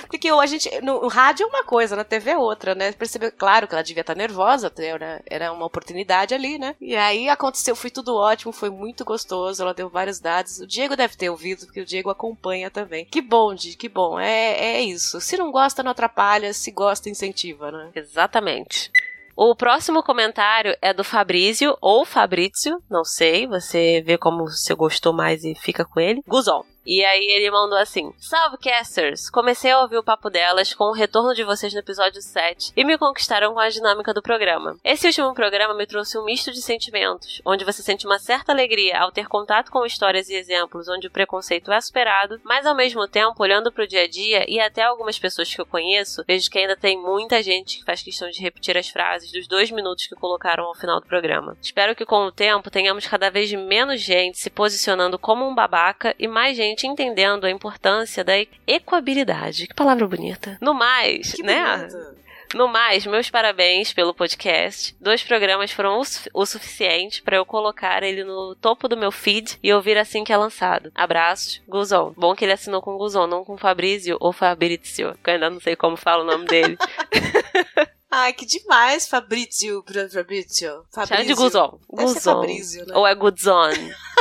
Porque 0.07 0.29
a 0.29 0.45
gente, 0.45 0.69
no 0.81 1.07
rádio 1.07 1.43
é 1.43 1.47
uma 1.47 1.63
coisa, 1.63 1.95
na 1.95 2.03
TV 2.03 2.31
é 2.31 2.37
outra, 2.37 2.73
né? 2.73 2.91
Percebeu, 2.91 3.31
claro 3.31 3.67
que 3.67 3.73
ela 3.73 3.83
devia 3.83 4.01
estar 4.01 4.15
nervosa, 4.15 4.71
era, 4.77 5.21
era 5.25 5.51
uma 5.51 5.65
oportunidade 5.65 6.33
ali, 6.33 6.57
né? 6.57 6.75
E 6.79 6.95
aí 6.95 7.29
aconteceu, 7.29 7.75
foi 7.75 7.89
tudo 7.89 8.15
ótimo, 8.15 8.51
foi 8.51 8.69
muito 8.69 9.05
gostoso, 9.05 9.61
ela 9.61 9.73
deu 9.73 9.89
vários 9.89 10.19
dados. 10.19 10.59
O 10.59 10.67
Diego 10.67 10.95
deve 10.95 11.15
ter 11.15 11.29
ouvido, 11.29 11.65
porque 11.65 11.81
o 11.81 11.85
Diego 11.85 12.09
acompanha 12.09 12.69
também. 12.69 13.05
Que 13.05 13.21
bom, 13.21 13.53
Di, 13.53 13.75
que 13.75 13.89
bom. 13.89 14.19
É, 14.19 14.77
é 14.77 14.81
isso. 14.81 15.19
Se 15.21 15.37
não 15.37 15.51
gosta, 15.51 15.83
não 15.83 15.91
atrapalha, 15.91 16.53
se 16.53 16.71
gosta, 16.71 17.09
incentiva, 17.09 17.71
né? 17.71 17.91
Exatamente. 17.95 18.91
O 19.35 19.53
próximo 19.53 20.01
comentário 20.01 20.77
é 20.81 20.93
do 20.93 21.03
Fabrício 21.03 21.77
ou 21.81 22.05
Fabrício, 22.05 22.81
não 22.89 23.03
sei, 23.03 23.45
você 23.45 24.01
vê 24.01 24.17
como 24.17 24.45
você 24.45 24.73
gostou 24.73 25.11
mais 25.11 25.43
e 25.43 25.53
fica 25.53 25.83
com 25.83 25.99
ele. 25.99 26.21
Guzon. 26.25 26.63
E 26.85 27.03
aí 27.03 27.25
ele 27.31 27.49
mandou 27.49 27.77
assim: 27.77 28.13
Salve 28.17 28.57
casters! 28.57 29.29
Comecei 29.29 29.71
a 29.71 29.81
ouvir 29.81 29.97
o 29.97 30.03
papo 30.03 30.29
delas 30.29 30.73
com 30.73 30.85
o 30.85 30.93
retorno 30.93 31.33
de 31.33 31.43
vocês 31.43 31.73
no 31.73 31.79
episódio 31.79 32.21
7 32.21 32.73
e 32.75 32.83
me 32.83 32.97
conquistaram 32.97 33.53
com 33.53 33.59
a 33.59 33.69
dinâmica 33.69 34.13
do 34.13 34.21
programa. 34.21 34.77
Esse 34.83 35.07
último 35.07 35.33
programa 35.33 35.73
me 35.73 35.87
trouxe 35.87 36.17
um 36.17 36.25
misto 36.25 36.51
de 36.51 36.61
sentimentos, 36.61 37.41
onde 37.45 37.65
você 37.65 37.81
sente 37.81 38.05
uma 38.05 38.19
certa 38.19 38.51
alegria 38.51 38.99
ao 38.99 39.11
ter 39.11 39.27
contato 39.27 39.71
com 39.71 39.85
histórias 39.85 40.29
e 40.29 40.35
exemplos 40.35 40.87
onde 40.87 41.07
o 41.07 41.11
preconceito 41.11 41.71
é 41.71 41.81
superado, 41.81 42.39
mas 42.43 42.65
ao 42.65 42.75
mesmo 42.75 43.07
tempo, 43.07 43.41
olhando 43.41 43.71
pro 43.71 43.87
dia 43.87 44.03
a 44.03 44.07
dia 44.07 44.45
e 44.47 44.59
até 44.59 44.83
algumas 44.83 45.17
pessoas 45.17 45.53
que 45.53 45.59
eu 45.59 45.65
conheço, 45.65 46.23
vejo 46.27 46.49
que 46.49 46.59
ainda 46.59 46.75
tem 46.75 47.01
muita 47.01 47.41
gente 47.41 47.79
que 47.79 47.85
faz 47.85 48.03
questão 48.03 48.29
de 48.29 48.41
repetir 48.41 48.77
as 48.77 48.89
frases 48.89 49.31
dos 49.31 49.47
dois 49.47 49.71
minutos 49.71 50.05
que 50.07 50.15
colocaram 50.15 50.65
ao 50.65 50.75
final 50.75 50.99
do 50.99 51.07
programa. 51.07 51.57
Espero 51.61 51.95
que 51.95 52.05
com 52.05 52.25
o 52.25 52.31
tempo 52.31 52.69
tenhamos 52.69 53.07
cada 53.07 53.31
vez 53.31 53.51
menos 53.51 54.01
gente 54.01 54.37
se 54.37 54.49
posicionando 54.49 55.17
como 55.17 55.47
um 55.47 55.55
babaca 55.55 56.13
e 56.19 56.27
mais 56.27 56.55
gente 56.55 56.74
entendendo 56.83 57.45
a 57.45 57.51
importância 57.51 58.23
da 58.23 58.33
equabilidade. 58.67 59.67
Que 59.67 59.73
palavra 59.73 60.07
bonita. 60.07 60.57
No 60.61 60.73
mais, 60.73 61.33
Que 61.33 61.43
né? 61.43 61.77
bonito. 61.77 62.25
No 62.53 62.67
mais, 62.69 63.05
meus 63.05 63.29
parabéns 63.29 63.91
pelo 63.91 64.13
podcast. 64.13 64.95
Dois 65.01 65.21
programas 65.21 65.71
foram 65.71 65.99
o, 65.99 66.05
su- 66.05 66.29
o 66.33 66.45
suficiente 66.45 67.21
para 67.21 67.35
eu 67.35 67.45
colocar 67.45 68.01
ele 68.03 68.23
no 68.23 68.55
topo 68.55 68.87
do 68.87 68.95
meu 68.95 69.11
feed 69.11 69.57
e 69.61 69.73
ouvir 69.73 69.97
assim 69.97 70.23
que 70.23 70.31
é 70.31 70.37
lançado. 70.37 70.89
Abraços, 70.95 71.61
Guzon. 71.67 72.13
Bom 72.15 72.33
que 72.35 72.45
ele 72.45 72.53
assinou 72.53 72.81
com 72.81 72.97
Guzon, 72.97 73.27
não 73.27 73.43
com 73.43 73.57
Fabrício 73.57 74.15
ou 74.21 74.31
Fabrício, 74.31 75.17
que 75.23 75.29
eu 75.31 75.33
ainda 75.33 75.49
não 75.49 75.59
sei 75.59 75.75
como 75.75 75.97
fala 75.97 76.23
o 76.23 76.27
nome 76.27 76.45
dele. 76.45 76.77
Ai, 78.17 78.31
que 78.31 78.45
demais, 78.45 79.07
Fabrício. 79.09 79.83
Bra- 79.83 80.07
Fabrício. 80.07 80.85
Chama 81.05 81.25
de 81.25 81.33
Guzon. 81.33 81.79
Guzon. 81.89 82.41
Né? 82.45 82.93
Ou 82.95 83.05
é 83.05 83.13
Guzon. 83.13 83.71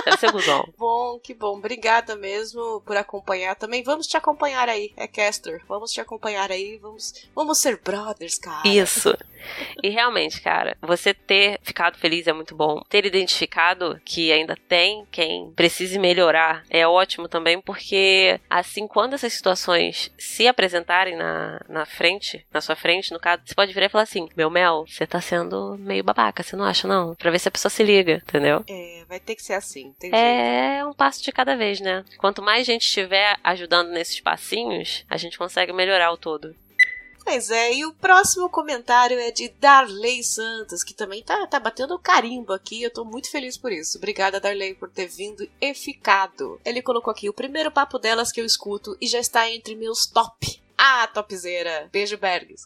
Deve 0.04 0.16
ser 0.18 0.32
Guzon. 0.32 0.64
Bom, 0.76 1.20
que 1.20 1.32
bom. 1.32 1.56
Obrigada 1.58 2.16
mesmo 2.16 2.80
por 2.84 2.96
acompanhar 2.96 3.54
também. 3.54 3.84
Vamos 3.84 4.08
te 4.08 4.16
acompanhar 4.16 4.68
aí, 4.68 4.92
é 4.96 5.06
Caster. 5.06 5.62
Vamos 5.68 5.92
te 5.92 6.00
acompanhar 6.00 6.50
aí. 6.50 6.76
Vamos, 6.78 7.12
vamos 7.34 7.58
ser 7.58 7.80
brothers, 7.82 8.36
cara. 8.36 8.66
Isso. 8.68 9.16
E 9.82 9.90
realmente, 9.90 10.40
cara, 10.40 10.74
você 10.80 11.12
ter 11.12 11.60
ficado 11.62 11.98
feliz 11.98 12.26
é 12.26 12.32
muito 12.32 12.54
bom. 12.56 12.82
Ter 12.88 13.04
identificado 13.04 14.00
que 14.04 14.32
ainda 14.32 14.56
tem 14.68 15.06
quem 15.10 15.52
precise 15.52 15.98
melhorar 15.98 16.64
é 16.70 16.86
ótimo 16.86 17.28
também, 17.28 17.60
porque 17.60 18.40
assim, 18.48 18.86
quando 18.88 19.12
essas 19.14 19.34
situações 19.34 20.10
se 20.18 20.48
apresentarem 20.48 21.14
na, 21.16 21.60
na 21.68 21.84
frente, 21.84 22.44
na 22.52 22.62
sua 22.62 22.74
frente, 22.74 23.12
no 23.12 23.20
caso, 23.20 23.42
você 23.44 23.54
pode 23.54 23.72
virar 23.74 23.83
e 23.86 23.88
falar 23.88 24.04
assim: 24.04 24.28
Meu 24.36 24.50
Mel, 24.50 24.84
você 24.86 25.06
tá 25.06 25.20
sendo 25.20 25.76
meio 25.78 26.04
babaca, 26.04 26.42
você 26.42 26.56
não 26.56 26.64
acha, 26.64 26.86
não? 26.86 27.14
Pra 27.14 27.30
ver 27.30 27.38
se 27.38 27.48
a 27.48 27.50
pessoa 27.50 27.70
se 27.70 27.82
liga, 27.82 28.22
entendeu? 28.26 28.64
É, 28.68 29.04
vai 29.08 29.20
ter 29.20 29.34
que 29.34 29.42
ser 29.42 29.54
assim. 29.54 29.94
Tem 29.98 30.10
jeito. 30.10 30.16
É 30.16 30.84
um 30.84 30.92
passo 30.92 31.22
de 31.22 31.32
cada 31.32 31.56
vez, 31.56 31.80
né? 31.80 32.04
Quanto 32.18 32.42
mais 32.42 32.66
gente 32.66 32.82
estiver 32.82 33.36
ajudando 33.42 33.90
nesses 33.90 34.20
passinhos, 34.20 35.04
a 35.08 35.16
gente 35.16 35.38
consegue 35.38 35.72
melhorar 35.72 36.12
o 36.12 36.16
todo. 36.16 36.54
Pois 37.24 37.50
é, 37.50 37.72
e 37.72 37.86
o 37.86 37.94
próximo 37.94 38.50
comentário 38.50 39.18
é 39.18 39.30
de 39.30 39.48
Darley 39.48 40.22
Santos, 40.22 40.84
que 40.84 40.92
também 40.92 41.22
tá, 41.22 41.46
tá 41.46 41.58
batendo 41.58 41.98
carimbo 41.98 42.52
aqui. 42.52 42.82
Eu 42.82 42.90
tô 42.90 43.02
muito 43.02 43.30
feliz 43.30 43.56
por 43.56 43.72
isso. 43.72 43.96
Obrigada, 43.96 44.38
Darley, 44.38 44.74
por 44.74 44.90
ter 44.90 45.06
vindo 45.06 45.48
e 45.58 45.74
ficado. 45.74 46.60
Ele 46.62 46.82
colocou 46.82 47.10
aqui 47.10 47.28
o 47.28 47.32
primeiro 47.32 47.70
papo 47.70 47.98
delas 47.98 48.30
que 48.30 48.42
eu 48.42 48.44
escuto 48.44 48.94
e 49.00 49.06
já 49.06 49.18
está 49.18 49.50
entre 49.50 49.74
meus 49.74 50.04
top. 50.06 50.62
Ah, 50.76 51.06
topzera. 51.06 51.88
Beijo, 51.92 52.16
Bergs. 52.18 52.64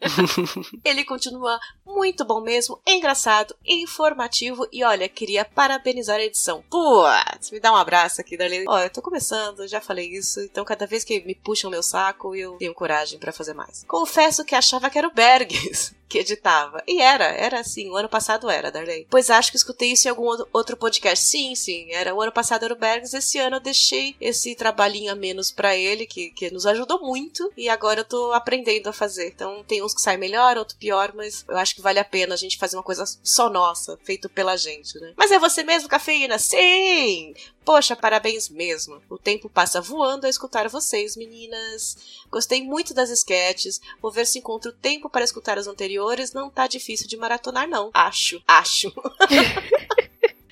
Ele 0.84 1.04
continua 1.04 1.58
muito 1.84 2.24
bom 2.24 2.40
mesmo, 2.40 2.80
engraçado, 2.86 3.54
informativo 3.64 4.66
e 4.72 4.84
olha, 4.84 5.08
queria 5.08 5.44
parabenizar 5.44 6.16
a 6.16 6.24
edição. 6.24 6.62
Putz, 6.70 7.50
me 7.50 7.60
dá 7.60 7.72
um 7.72 7.76
abraço 7.76 8.20
aqui, 8.20 8.36
Darley. 8.36 8.64
Ó, 8.68 8.78
eu 8.78 8.90
tô 8.90 9.02
começando, 9.02 9.66
já 9.66 9.80
falei 9.80 10.08
isso, 10.08 10.40
então 10.40 10.64
cada 10.64 10.86
vez 10.86 11.04
que 11.04 11.20
me 11.24 11.34
puxam 11.34 11.70
meu 11.70 11.82
saco, 11.82 12.34
eu 12.34 12.56
tenho 12.56 12.74
coragem 12.74 13.18
pra 13.18 13.32
fazer 13.32 13.54
mais. 13.54 13.84
Confesso 13.86 14.44
que 14.44 14.54
achava 14.54 14.88
que 14.88 14.98
era 14.98 15.08
o 15.08 15.12
Bergs 15.12 15.94
que 16.10 16.18
editava. 16.18 16.82
E 16.86 17.00
era, 17.00 17.24
era 17.26 17.60
assim, 17.60 17.88
o 17.88 17.96
ano 17.96 18.08
passado 18.08 18.50
era, 18.50 18.70
Darley. 18.70 19.06
Pois 19.08 19.30
acho 19.30 19.52
que 19.52 19.56
escutei 19.56 19.92
isso 19.92 20.08
em 20.08 20.10
algum 20.10 20.26
outro- 20.52 20.76
podcast. 20.76 21.24
Sim, 21.24 21.54
sim, 21.54 21.92
era 21.92 22.14
o 22.14 22.20
ano 22.20 22.32
passado 22.32 22.64
era 22.64 22.74
o 22.74 22.76
Bergs, 22.76 23.14
esse 23.14 23.38
ano 23.38 23.56
eu 23.56 23.60
deixei 23.60 24.16
esse 24.20 24.54
trabalhinho 24.54 25.12
a 25.12 25.14
menos 25.14 25.50
pra 25.52 25.76
ele, 25.76 26.06
que, 26.06 26.30
que 26.30 26.50
nos 26.50 26.66
ajudou 26.66 27.00
muito, 27.00 27.52
e 27.56 27.68
agora 27.68 28.00
eu 28.00 28.04
tô 28.04 28.32
aprendendo 28.32 28.88
a 28.88 28.92
fazer. 28.92 29.28
Então 29.28 29.62
tem 29.62 29.82
uns 29.82 29.94
que 29.94 30.00
saem 30.02 30.18
melhor, 30.18 30.56
outro 30.56 30.76
pior, 30.78 31.12
mas 31.14 31.44
eu 31.48 31.56
acho 31.56 31.74
que 31.76 31.82
vale 31.82 31.98
a 32.00 32.04
pena 32.04 32.34
a 32.34 32.36
gente 32.36 32.58
fazer 32.58 32.76
uma 32.76 32.82
coisa 32.82 33.04
só 33.22 33.48
nossa, 33.48 33.98
feito 34.02 34.28
pela 34.28 34.56
gente, 34.56 34.98
né? 34.98 35.12
Mas 35.16 35.30
é 35.30 35.38
você 35.38 35.62
mesmo, 35.62 35.88
Cafeína? 35.88 36.38
Sim! 36.38 37.34
Poxa, 37.64 37.94
parabéns 37.94 38.48
mesmo. 38.48 39.00
O 39.08 39.18
tempo 39.18 39.48
passa 39.48 39.80
voando 39.80 40.26
a 40.26 40.30
escutar 40.30 40.68
vocês, 40.68 41.14
meninas. 41.14 42.19
Gostei 42.30 42.62
muito 42.62 42.94
das 42.94 43.10
sketches. 43.10 43.80
Vou 44.00 44.10
ver 44.12 44.26
se 44.26 44.38
encontro 44.38 44.72
tempo 44.72 45.10
para 45.10 45.24
escutar 45.24 45.58
os 45.58 45.66
anteriores. 45.66 46.32
Não 46.32 46.48
tá 46.50 46.66
difícil 46.66 47.06
de 47.08 47.16
maratonar, 47.16 47.68
não. 47.68 47.90
Acho, 47.92 48.42
acho. 48.46 48.92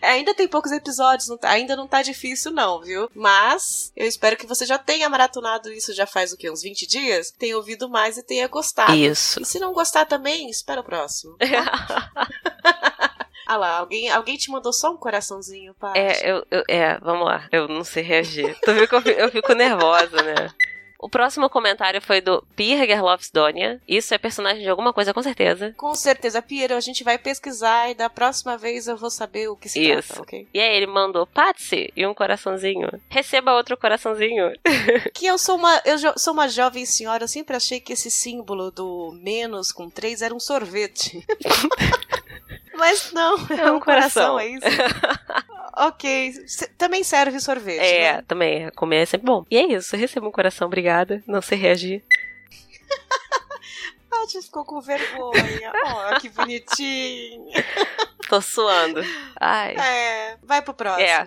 Ainda 0.01 0.33
tem 0.33 0.47
poucos 0.47 0.71
episódios, 0.71 1.29
não 1.29 1.37
tá- 1.37 1.51
ainda 1.51 1.75
não 1.75 1.89
tá 1.89 2.03
difícil, 2.03 2.53
não, 2.53 2.81
viu? 2.81 3.11
Mas 3.13 3.93
eu 3.97 4.07
espero 4.07 4.37
que 4.37 4.47
você 4.47 4.65
já 4.65 4.79
tenha 4.79 5.09
maratonado 5.09 5.73
isso 5.73 5.93
já 5.93 6.07
faz 6.07 6.33
o 6.33 6.37
quê? 6.37 6.49
Uns 6.49 6.63
20 6.63 6.87
dias? 6.87 7.33
Tenha 7.37 7.57
ouvido 7.57 7.89
mais 7.89 8.17
e 8.17 8.23
tenha 8.23 8.47
gostado. 8.47 8.95
Isso. 8.95 9.43
E 9.43 9.45
se 9.45 9.59
não 9.59 9.73
gostar 9.73 10.07
também, 10.07 10.49
espera 10.49 10.81
o 10.81 10.85
próximo. 10.85 11.37
ah 13.47 13.57
lá, 13.57 13.79
alguém, 13.79 14.09
alguém 14.11 14.37
te 14.37 14.51
mandou 14.51 14.73
só 14.73 14.93
um 14.93 14.97
coraçãozinho, 14.97 15.75
Paty? 15.75 15.99
É, 15.99 16.31
eu, 16.31 16.47
eu- 16.51 16.65
é, 16.69 16.99
vamos 17.01 17.27
lá. 17.27 17.49
Eu 17.51 17.67
não 17.67 17.83
sei 17.83 18.03
reagir. 18.05 18.57
Eu, 18.67 19.13
eu 19.13 19.31
fico 19.33 19.53
nervosa, 19.53 20.23
né? 20.23 20.49
O 20.99 21.09
próximo 21.09 21.49
comentário 21.49 22.03
foi 22.03 22.21
do 22.21 22.45
Pirger 22.57 23.03
Lofsdonia. 23.03 23.81
Isso 23.87 24.13
é 24.13 24.19
personagem 24.19 24.63
de 24.63 24.69
alguma 24.69 24.93
coisa, 24.93 25.15
com 25.15 25.23
certeza. 25.23 25.73
Com 25.77 25.95
certeza, 25.95 26.43
Piero, 26.43 26.75
a 26.75 26.81
gente 26.81 27.05
vai 27.05 27.17
pesquisar 27.17 27.89
e 27.89 27.95
da 27.95 28.11
próxima 28.11 28.59
vez 28.59 28.89
eu 28.89 28.97
vou 28.97 29.11
saber 29.11 29.49
o 29.49 29.57
que 29.57 29.69
se 29.69 29.81
Isso. 29.81 30.09
trata, 30.09 30.23
ok? 30.23 30.49
E 30.53 30.61
aí 30.61 30.77
ele 30.77 30.89
mandou 30.89 31.25
Patsy 31.27 31.93
e 31.97 32.05
um 32.05 32.13
coraçãozinho. 32.13 32.89
Receba 33.09 33.55
outro 33.55 33.77
coraçãozinho. 33.77 34.53
Que 35.15 35.27
eu 35.27 35.39
sou 35.39 35.57
uma, 35.57 35.81
eu 35.85 35.97
sou 36.17 36.33
uma 36.33 36.49
jovem 36.49 36.85
senhora, 36.85 37.25
eu 37.25 37.29
sempre 37.29 37.57
achei 37.57 37.81
que 37.81 37.93
esse 37.93 38.11
símbolo 38.11 38.71
do 38.71 39.17
menos 39.23 39.73
com 39.73 39.89
três 39.89 40.23
era 40.23 40.35
um 40.35 40.41
sorvete. 40.41 41.25
Mas 42.75 43.13
não, 43.13 43.37
é, 43.51 43.55
É 43.61 43.71
um 43.73 43.77
um 43.77 43.81
coração, 43.81 44.37
coração. 44.37 44.41
é 44.41 44.47
isso? 44.49 44.67
ok. 45.77 46.33
Se- 46.47 46.69
Também 46.79 47.03
serve 47.05 47.39
sorvete, 47.41 47.81
É, 47.81 48.13
né? 48.15 48.23
também, 48.27 48.71
comer 48.71 49.03
é 49.03 49.07
sempre 49.07 49.27
bom. 49.27 49.45
E 49.51 49.57
é 49.59 49.67
isso, 49.75 49.97
receba 49.97 50.27
um 50.29 50.33
coração, 50.33 50.67
obrigada. 50.67 51.23
Não 51.27 51.41
sei 51.43 51.59
reagir. 51.59 52.03
A 54.11 54.27
gente 54.31 54.47
ficou 54.47 54.65
com 54.65 54.81
vergonha. 54.81 55.73
oh, 56.15 56.21
que 56.21 56.29
bonitinho. 56.29 57.47
Tô 58.29 58.41
suando. 58.43 59.01
Ai. 59.41 59.75
É, 59.77 60.37
vai 60.43 60.61
pro 60.61 60.75
próximo. 60.75 61.07
É. 61.07 61.27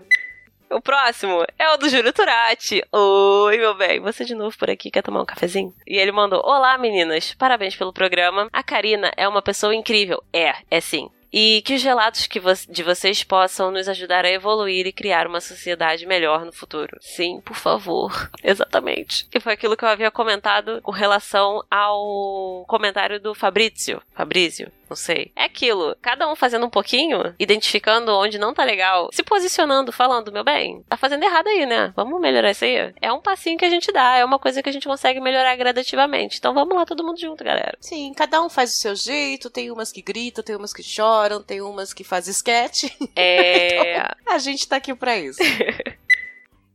O 0.71 0.79
próximo 0.81 1.43
é 1.59 1.69
o 1.73 1.77
do 1.77 1.89
Júlio 1.89 2.13
Turati. 2.13 2.81
Oi, 2.91 3.57
meu 3.57 3.75
bem. 3.75 3.99
Você 3.99 4.23
de 4.23 4.33
novo 4.33 4.57
por 4.57 4.69
aqui, 4.69 4.89
quer 4.89 5.01
tomar 5.03 5.21
um 5.21 5.25
cafezinho? 5.25 5.73
E 5.85 5.97
ele 5.97 6.11
mandou: 6.11 6.41
Olá, 6.45 6.77
meninas. 6.77 7.33
Parabéns 7.33 7.75
pelo 7.75 7.91
programa. 7.93 8.47
A 8.53 8.63
Karina 8.63 9.11
é 9.17 9.27
uma 9.27 9.41
pessoa 9.41 9.75
incrível. 9.75 10.23
É, 10.31 10.53
é 10.69 10.79
sim. 10.79 11.09
E 11.33 11.61
que 11.65 11.75
os 11.75 11.83
relatos 11.83 12.27
que 12.27 12.41
vo- 12.41 12.51
de 12.69 12.83
vocês 12.83 13.23
possam 13.23 13.71
nos 13.71 13.87
ajudar 13.87 14.25
a 14.25 14.29
evoluir 14.31 14.85
e 14.85 14.91
criar 14.91 15.27
uma 15.27 15.39
sociedade 15.39 16.05
melhor 16.05 16.43
no 16.45 16.51
futuro. 16.51 16.97
Sim, 16.99 17.39
por 17.41 17.55
favor. 17.55 18.29
Exatamente. 18.43 19.25
Que 19.29 19.39
foi 19.39 19.53
aquilo 19.53 19.77
que 19.77 19.85
eu 19.85 19.89
havia 19.89 20.11
comentado 20.11 20.81
com 20.81 20.91
relação 20.91 21.63
ao 21.71 22.65
comentário 22.67 23.17
do 23.19 23.33
Fabrício. 23.33 24.01
Fabrício, 24.13 24.69
não 24.91 24.95
sei. 24.95 25.31
É 25.35 25.45
aquilo. 25.45 25.95
Cada 26.01 26.29
um 26.29 26.35
fazendo 26.35 26.65
um 26.65 26.69
pouquinho, 26.69 27.33
identificando 27.39 28.11
onde 28.11 28.37
não 28.37 28.53
tá 28.53 28.63
legal, 28.65 29.09
se 29.13 29.23
posicionando, 29.23 29.91
falando, 29.91 30.31
meu 30.31 30.43
bem, 30.43 30.83
tá 30.89 30.97
fazendo 30.97 31.23
errado 31.23 31.47
aí, 31.47 31.65
né? 31.65 31.93
Vamos 31.95 32.19
melhorar 32.19 32.51
isso 32.51 32.65
aí. 32.65 32.93
É 33.01 33.11
um 33.11 33.21
passinho 33.21 33.57
que 33.57 33.63
a 33.63 33.69
gente 33.69 33.91
dá, 33.91 34.17
é 34.17 34.25
uma 34.25 34.37
coisa 34.37 34.61
que 34.61 34.67
a 34.67 34.71
gente 34.71 34.87
consegue 34.87 35.21
melhorar 35.21 35.55
gradativamente. 35.55 36.37
Então 36.37 36.53
vamos 36.53 36.75
lá, 36.75 36.85
todo 36.85 37.05
mundo 37.05 37.19
junto, 37.19 37.41
galera. 37.41 37.77
Sim, 37.79 38.11
cada 38.13 38.41
um 38.41 38.49
faz 38.49 38.71
o 38.71 38.77
seu 38.77 38.95
jeito. 38.95 39.49
Tem 39.49 39.71
umas 39.71 39.91
que 39.93 40.01
gritam, 40.01 40.43
tem 40.43 40.55
umas 40.55 40.73
que 40.73 40.83
choram, 40.83 41.41
tem 41.41 41.61
umas 41.61 41.93
que 41.93 42.03
fazem 42.03 42.31
sketch. 42.31 42.91
É. 43.15 44.11
A 44.27 44.37
gente 44.37 44.67
tá 44.67 44.75
aqui 44.75 44.93
pra 44.93 45.17
isso. 45.17 45.39